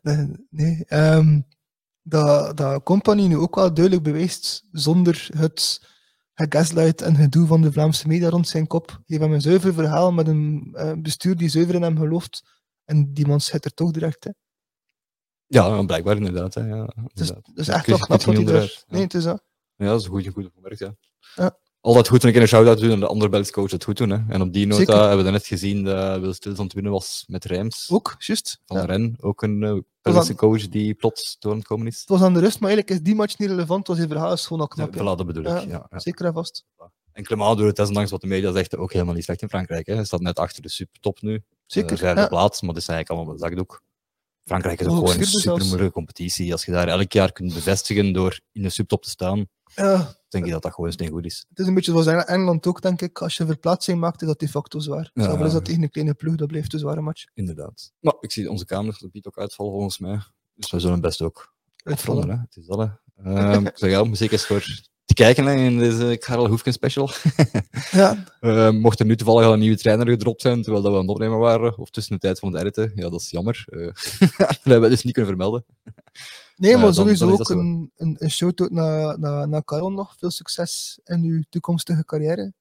nee. 0.00 0.36
nee, 0.50 0.84
ehm, 0.86 1.40
dat, 2.02 2.56
dat 2.56 2.82
Company 2.82 3.26
nu 3.26 3.36
ook 3.36 3.54
wel 3.54 3.74
duidelijk 3.74 4.04
bewijst, 4.04 4.64
zonder 4.72 5.28
het 5.36 5.80
gegaslight 6.34 7.02
en 7.02 7.16
gedoe 7.16 7.46
van 7.46 7.62
de 7.62 7.72
Vlaamse 7.72 8.08
media 8.08 8.28
rond 8.28 8.48
zijn 8.48 8.66
kop. 8.66 9.00
Geef 9.06 9.18
hem 9.18 9.32
een 9.32 9.40
zuiver 9.40 9.74
verhaal 9.74 10.12
met 10.12 10.28
een 10.28 10.70
eh, 10.72 10.92
bestuur 10.96 11.36
die 11.36 11.48
zuiver 11.48 11.74
in 11.74 11.82
hem 11.82 11.98
gelooft. 11.98 12.57
En 12.88 13.12
die 13.14 13.26
man 13.26 13.40
zit 13.40 13.64
er 13.64 13.74
toch 13.74 13.90
direct. 13.90 14.24
Hè. 14.24 14.30
Ja, 15.46 15.82
blijkbaar 15.82 16.16
inderdaad. 16.16 16.54
Hè, 16.54 16.60
ja, 16.60 16.66
inderdaad. 17.14 17.48
is 17.54 17.66
Ja, 17.66 17.74
echt 17.74 17.86
wel 17.86 17.98
knap 17.98 18.22
wat 18.22 18.36
hij. 18.36 18.70
Nee, 18.88 19.02
het 19.02 19.14
is 19.14 19.24
dat. 19.24 19.42
Ja, 19.76 19.86
dat 19.86 19.98
is 20.00 20.04
een 20.04 20.10
goede, 20.10 20.30
goede 20.30 20.50
ja. 20.78 20.94
Ja. 21.34 21.58
Altijd 21.80 22.08
goed 22.08 22.20
toen 22.20 22.30
ik 22.30 22.36
een 22.36 22.48
shout-out 22.48 22.80
doen 22.80 22.90
en 22.90 23.00
de 23.00 23.06
andere 23.06 23.30
Belgische 23.30 23.54
coach 23.54 23.70
het 23.70 23.84
goed 23.84 23.96
doen. 23.96 24.10
Hè. 24.10 24.18
En 24.28 24.40
op 24.40 24.52
die 24.52 24.66
nota 24.66 24.78
Zeker. 24.78 25.06
hebben 25.08 25.24
we 25.24 25.30
net 25.30 25.46
gezien 25.46 25.84
dat 25.84 26.20
Wil 26.20 26.32
Stils 26.32 26.58
aan 26.58 26.64
het 26.64 26.72
winnen 26.72 26.92
was 26.92 27.24
met 27.26 27.44
Rijms. 27.44 27.88
Ook, 27.92 28.14
juist. 28.18 28.60
Van 28.66 28.76
Ja. 28.76 28.84
Ren, 28.84 29.16
ook 29.20 29.42
een 29.42 29.62
eh, 29.62 29.78
Belgische 30.02 30.34
coach 30.34 30.68
die 30.68 30.94
plots 30.94 31.36
door 31.38 31.52
aan 31.52 31.58
het 31.58 31.66
komen 31.66 31.86
is. 31.86 32.00
Het 32.00 32.08
was 32.08 32.20
aan 32.22 32.34
de 32.34 32.40
rust, 32.40 32.60
maar 32.60 32.70
eigenlijk 32.70 32.98
is 33.00 33.04
die 33.06 33.14
match 33.14 33.38
niet 33.38 33.48
relevant, 33.48 33.86
want 33.86 33.98
zijn 33.98 34.10
verhaal 34.10 34.32
is 34.32 34.46
gewoon 34.46 34.62
al 34.62 34.68
knap. 34.68 34.94
ja. 34.94 35.00
voilà, 35.00 35.16
dat 35.16 35.26
bedoel 35.26 35.44
ik. 35.44 35.68
Ja. 35.68 35.86
Zeker 35.96 36.24
en 36.26 36.32
vast. 36.32 36.64
En 37.18 37.24
Clement 37.24 37.56
doet 37.56 37.66
het 37.66 37.76
desondanks 37.76 38.10
wat 38.10 38.20
de 38.20 38.26
media 38.26 38.52
zegt 38.52 38.76
ook 38.76 38.92
helemaal 38.92 39.14
niet 39.14 39.24
slecht 39.24 39.42
in 39.42 39.48
Frankrijk. 39.48 39.86
Hè. 39.86 39.94
Hij 39.94 40.04
staat 40.04 40.20
net 40.20 40.38
achter 40.38 40.62
de 40.62 40.68
supertop 40.68 41.20
nu. 41.20 41.42
Zeker. 41.66 41.92
Eh, 41.92 41.98
vijfde 41.98 42.20
ja. 42.20 42.28
plaats, 42.28 42.60
maar 42.60 42.72
dat 42.74 42.82
is 42.82 42.88
eigenlijk 42.88 43.18
allemaal 43.18 43.34
een 43.34 43.48
zakdoek. 43.48 43.82
Frankrijk 44.44 44.80
is 44.80 44.86
ook 44.86 44.94
gewoon 44.94 45.18
een 45.18 45.24
super 45.26 45.64
moeilijke 45.64 45.92
competitie. 45.92 46.52
Als 46.52 46.64
je 46.64 46.72
daar 46.72 46.88
elk 46.88 47.12
jaar 47.12 47.32
kunt 47.32 47.54
bevestigen 47.54 48.12
door 48.12 48.40
in 48.52 48.62
de 48.62 48.68
subtop 48.68 49.02
te 49.02 49.10
staan, 49.10 49.46
Ja, 49.74 50.14
denk 50.28 50.44
ik 50.44 50.50
dat 50.50 50.62
dat 50.62 50.74
gewoon 50.74 50.92
steen 50.92 51.10
goed 51.10 51.24
is. 51.24 51.44
het 51.48 51.58
is 51.58 51.66
een 51.66 51.74
beetje 51.74 52.02
zoals 52.02 52.06
Engeland 52.06 52.66
ook, 52.66 52.82
denk 52.82 53.02
ik. 53.02 53.22
Als 53.22 53.36
je 53.36 53.46
verplaatsing 53.46 54.00
maakt, 54.00 54.22
is 54.22 54.28
dat 54.28 54.40
de 54.40 54.48
facto 54.48 54.78
zwaar. 54.78 55.10
Ja. 55.14 55.22
Zelfs 55.22 55.42
is 55.42 55.52
dat 55.52 55.64
tegen 55.64 55.82
een 55.82 55.90
kleine 55.90 56.14
ploeg, 56.14 56.34
dat 56.34 56.48
blijft 56.48 56.72
een 56.72 56.78
zware 56.78 57.00
match. 57.00 57.24
Inderdaad. 57.34 57.92
Maar 58.00 58.14
ik 58.20 58.32
zie 58.32 58.50
onze 58.50 58.64
kamer, 58.64 58.96
dat 59.00 59.10
biedt 59.10 59.26
ook 59.26 59.38
uitval 59.38 59.70
volgens 59.70 59.98
mij. 59.98 60.20
Dus 60.54 60.70
we 60.70 60.80
zullen 60.80 61.00
best 61.00 61.22
ook 61.22 61.56
Uitvallen. 61.82 62.30
Hè. 62.30 62.36
Het 62.36 62.56
is 62.56 62.66
dat. 62.66 62.78
Hè. 62.78 63.22
Ehm, 63.24 63.66
ik 63.66 63.78
zeg 63.78 63.90
ja, 63.90 64.04
muziek 64.04 64.30
is 64.30 64.46
voor 64.46 64.62
te 65.08 65.14
kijken 65.14 65.44
hè, 65.46 65.54
in 65.54 65.78
deze 65.78 66.16
Karel 66.20 66.48
Hoefken 66.48 66.72
special. 66.72 67.10
Ja, 67.90 68.24
Eh, 68.40 68.70
mocht 68.70 69.00
er 69.00 69.06
nu 69.06 69.16
toevallig 69.16 69.46
al 69.46 69.52
een 69.52 69.58
nieuwe 69.58 69.76
trainer 69.76 70.08
gedropt 70.08 70.40
zijn, 70.42 70.62
terwijl 70.62 70.82
dat 70.82 70.92
we 70.92 70.98
aan 70.98 71.04
het 71.04 71.14
opnemen 71.14 71.38
waren, 71.38 71.78
of 71.78 71.90
tussen 71.90 72.14
de 72.14 72.20
tijd 72.20 72.38
van 72.38 72.52
het 72.52 72.60
editen, 72.60 72.92
ja, 72.94 73.08
dat 73.08 73.20
is 73.20 73.30
jammer. 73.30 73.64
Eh, 73.66 73.80
dat 74.38 74.58
hebben 74.62 74.80
we 74.80 74.88
dus 74.88 75.02
niet 75.04 75.12
kunnen 75.12 75.30
vermelden. 75.30 75.64
nee, 76.56 76.70
Ja, 76.70 76.76
maar 76.76 76.84
dan- 76.86 76.94
sowieso 76.94 77.26
dan 77.30 77.40
ook 77.40 77.50
een, 77.50 77.90
een, 77.96 78.16
een 78.18 78.30
shout-out 78.30 78.70
naar, 78.70 79.18
naar, 79.18 79.48
naar 79.48 79.64
Karel 79.64 79.90
nog. 79.92 80.14
Veel 80.18 80.30
succes 80.30 81.00
in 81.04 81.22
uw 81.22 81.42
toekomstige 81.48 82.04
carrière. 82.04 82.52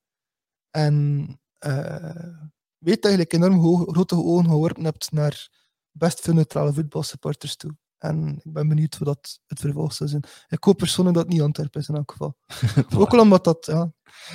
En 0.71 1.27
eh, 1.57 2.33
weet 2.77 3.01
dat 3.01 3.11
je 3.11 3.25
enorm 3.27 3.59
hoog, 3.59 3.83
grote 3.87 4.15
ogen 4.15 4.45
geworpen 4.49 4.83
hebt 4.83 5.11
naar 5.11 5.49
best 5.91 6.19
veel 6.19 6.33
neutrale 6.33 6.73
voetbalsupporters 6.73 7.55
toe. 7.55 7.71
En 7.97 8.35
ik 8.43 8.53
ben 8.53 8.67
benieuwd 8.67 8.97
wat 8.97 9.07
dat 9.07 9.39
het 9.47 9.59
vervolg 9.59 9.93
zal 9.93 10.07
zijn. 10.07 10.23
Ik 10.47 10.63
hoop 10.63 10.77
persoonlijk 10.77 11.15
dat 11.15 11.25
het 11.25 11.33
niet 11.33 11.43
Antwerpen 11.43 11.81
is 11.81 11.87
in 11.87 11.95
elk 11.95 12.11
geval. 12.11 12.35
Ook 13.01 13.13
al 13.13 13.19
omdat 13.19 13.43
dat, 13.43 13.65
ja... 13.65 13.91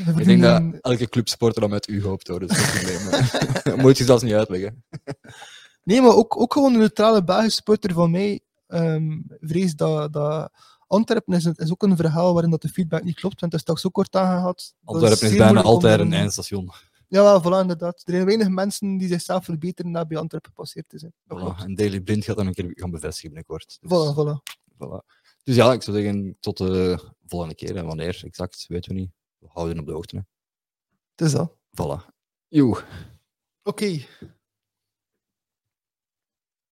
Ik 0.06 0.24
denk 0.24 0.42
dat 0.42 0.62
elke 0.80 1.08
clubsporter 1.08 1.60
dan 1.60 1.70
met 1.70 1.88
u 1.88 2.02
hoopt, 2.02 2.28
hoor. 2.28 2.40
Dat 2.40 2.50
is 2.50 2.56
geen 2.56 3.00
probleem. 3.60 3.80
Moet 3.84 3.98
je 3.98 4.04
zelfs 4.04 4.22
niet 4.22 4.32
uitleggen. 4.34 4.84
Nee, 5.84 6.00
maar 6.00 6.14
ook, 6.14 6.40
ook 6.40 6.52
gewoon 6.52 6.72
een 6.72 6.78
neutrale 6.78 7.24
Belgische 7.24 7.78
van 7.94 8.10
mij 8.10 8.40
ehm 8.66 9.20
vrees 9.40 9.74
dat, 9.74 10.12
dat 10.12 10.50
Antwerpen 10.86 11.34
is, 11.34 11.44
is 11.46 11.70
ook 11.70 11.82
een 11.82 11.96
verhaal 11.96 12.32
waarin 12.32 12.50
dat 12.50 12.62
de 12.62 12.68
feedback 12.68 13.02
niet 13.02 13.14
klopt. 13.14 13.40
Want 13.40 13.52
dat 13.52 13.60
is 13.60 13.66
straks 13.66 13.86
ook 13.86 13.92
kort 13.92 14.16
aangehaald. 14.16 14.74
Antwerpen 14.84 15.30
is 15.30 15.36
bijna 15.36 15.62
altijd 15.62 16.00
een- 16.00 16.06
een 16.06 16.12
eindstation. 16.12 16.70
Ja, 17.12 17.40
voilà, 17.40 17.60
inderdaad. 17.60 18.02
Er 18.04 18.12
zijn 18.12 18.24
weinig 18.24 18.48
mensen 18.48 18.96
die 18.96 19.08
zichzelf 19.08 19.44
verbeteren 19.44 19.90
na 19.90 20.06
bij 20.06 20.18
Antwerpen 20.18 20.50
gepasseerd 20.50 20.88
te 20.88 20.98
zijn. 20.98 21.12
Voilà. 21.12 21.62
En 21.64 21.74
Daily 21.74 22.00
Blind 22.00 22.24
gaat 22.24 22.36
dan 22.36 22.46
een 22.46 22.54
keer 22.54 22.70
gaan 22.74 22.90
bevestigen 22.90 23.28
binnenkort. 23.28 23.78
Dus, 23.80 23.90
Voilà, 23.90 24.14
voilà. 24.16 24.54
voilà. 24.74 25.06
Dus 25.42 25.56
ja, 25.56 25.72
ik 25.72 25.82
zou 25.82 25.96
zeggen, 25.96 26.36
tot 26.40 26.56
de 26.56 26.98
volgende 27.26 27.54
keer. 27.54 27.76
En 27.76 27.86
wanneer, 27.86 28.20
exact, 28.24 28.64
weten 28.68 28.92
we 28.94 29.00
niet. 29.00 29.10
We 29.38 29.46
houden 29.48 29.78
op 29.78 29.86
de 29.86 29.92
hoogte. 29.92 30.16
Hè. 30.16 30.22
Het 31.14 31.26
is 31.26 31.32
dat. 31.32 31.52
Voilà. 31.52 32.06
Joe. 32.48 32.82
Oké. 33.62 34.06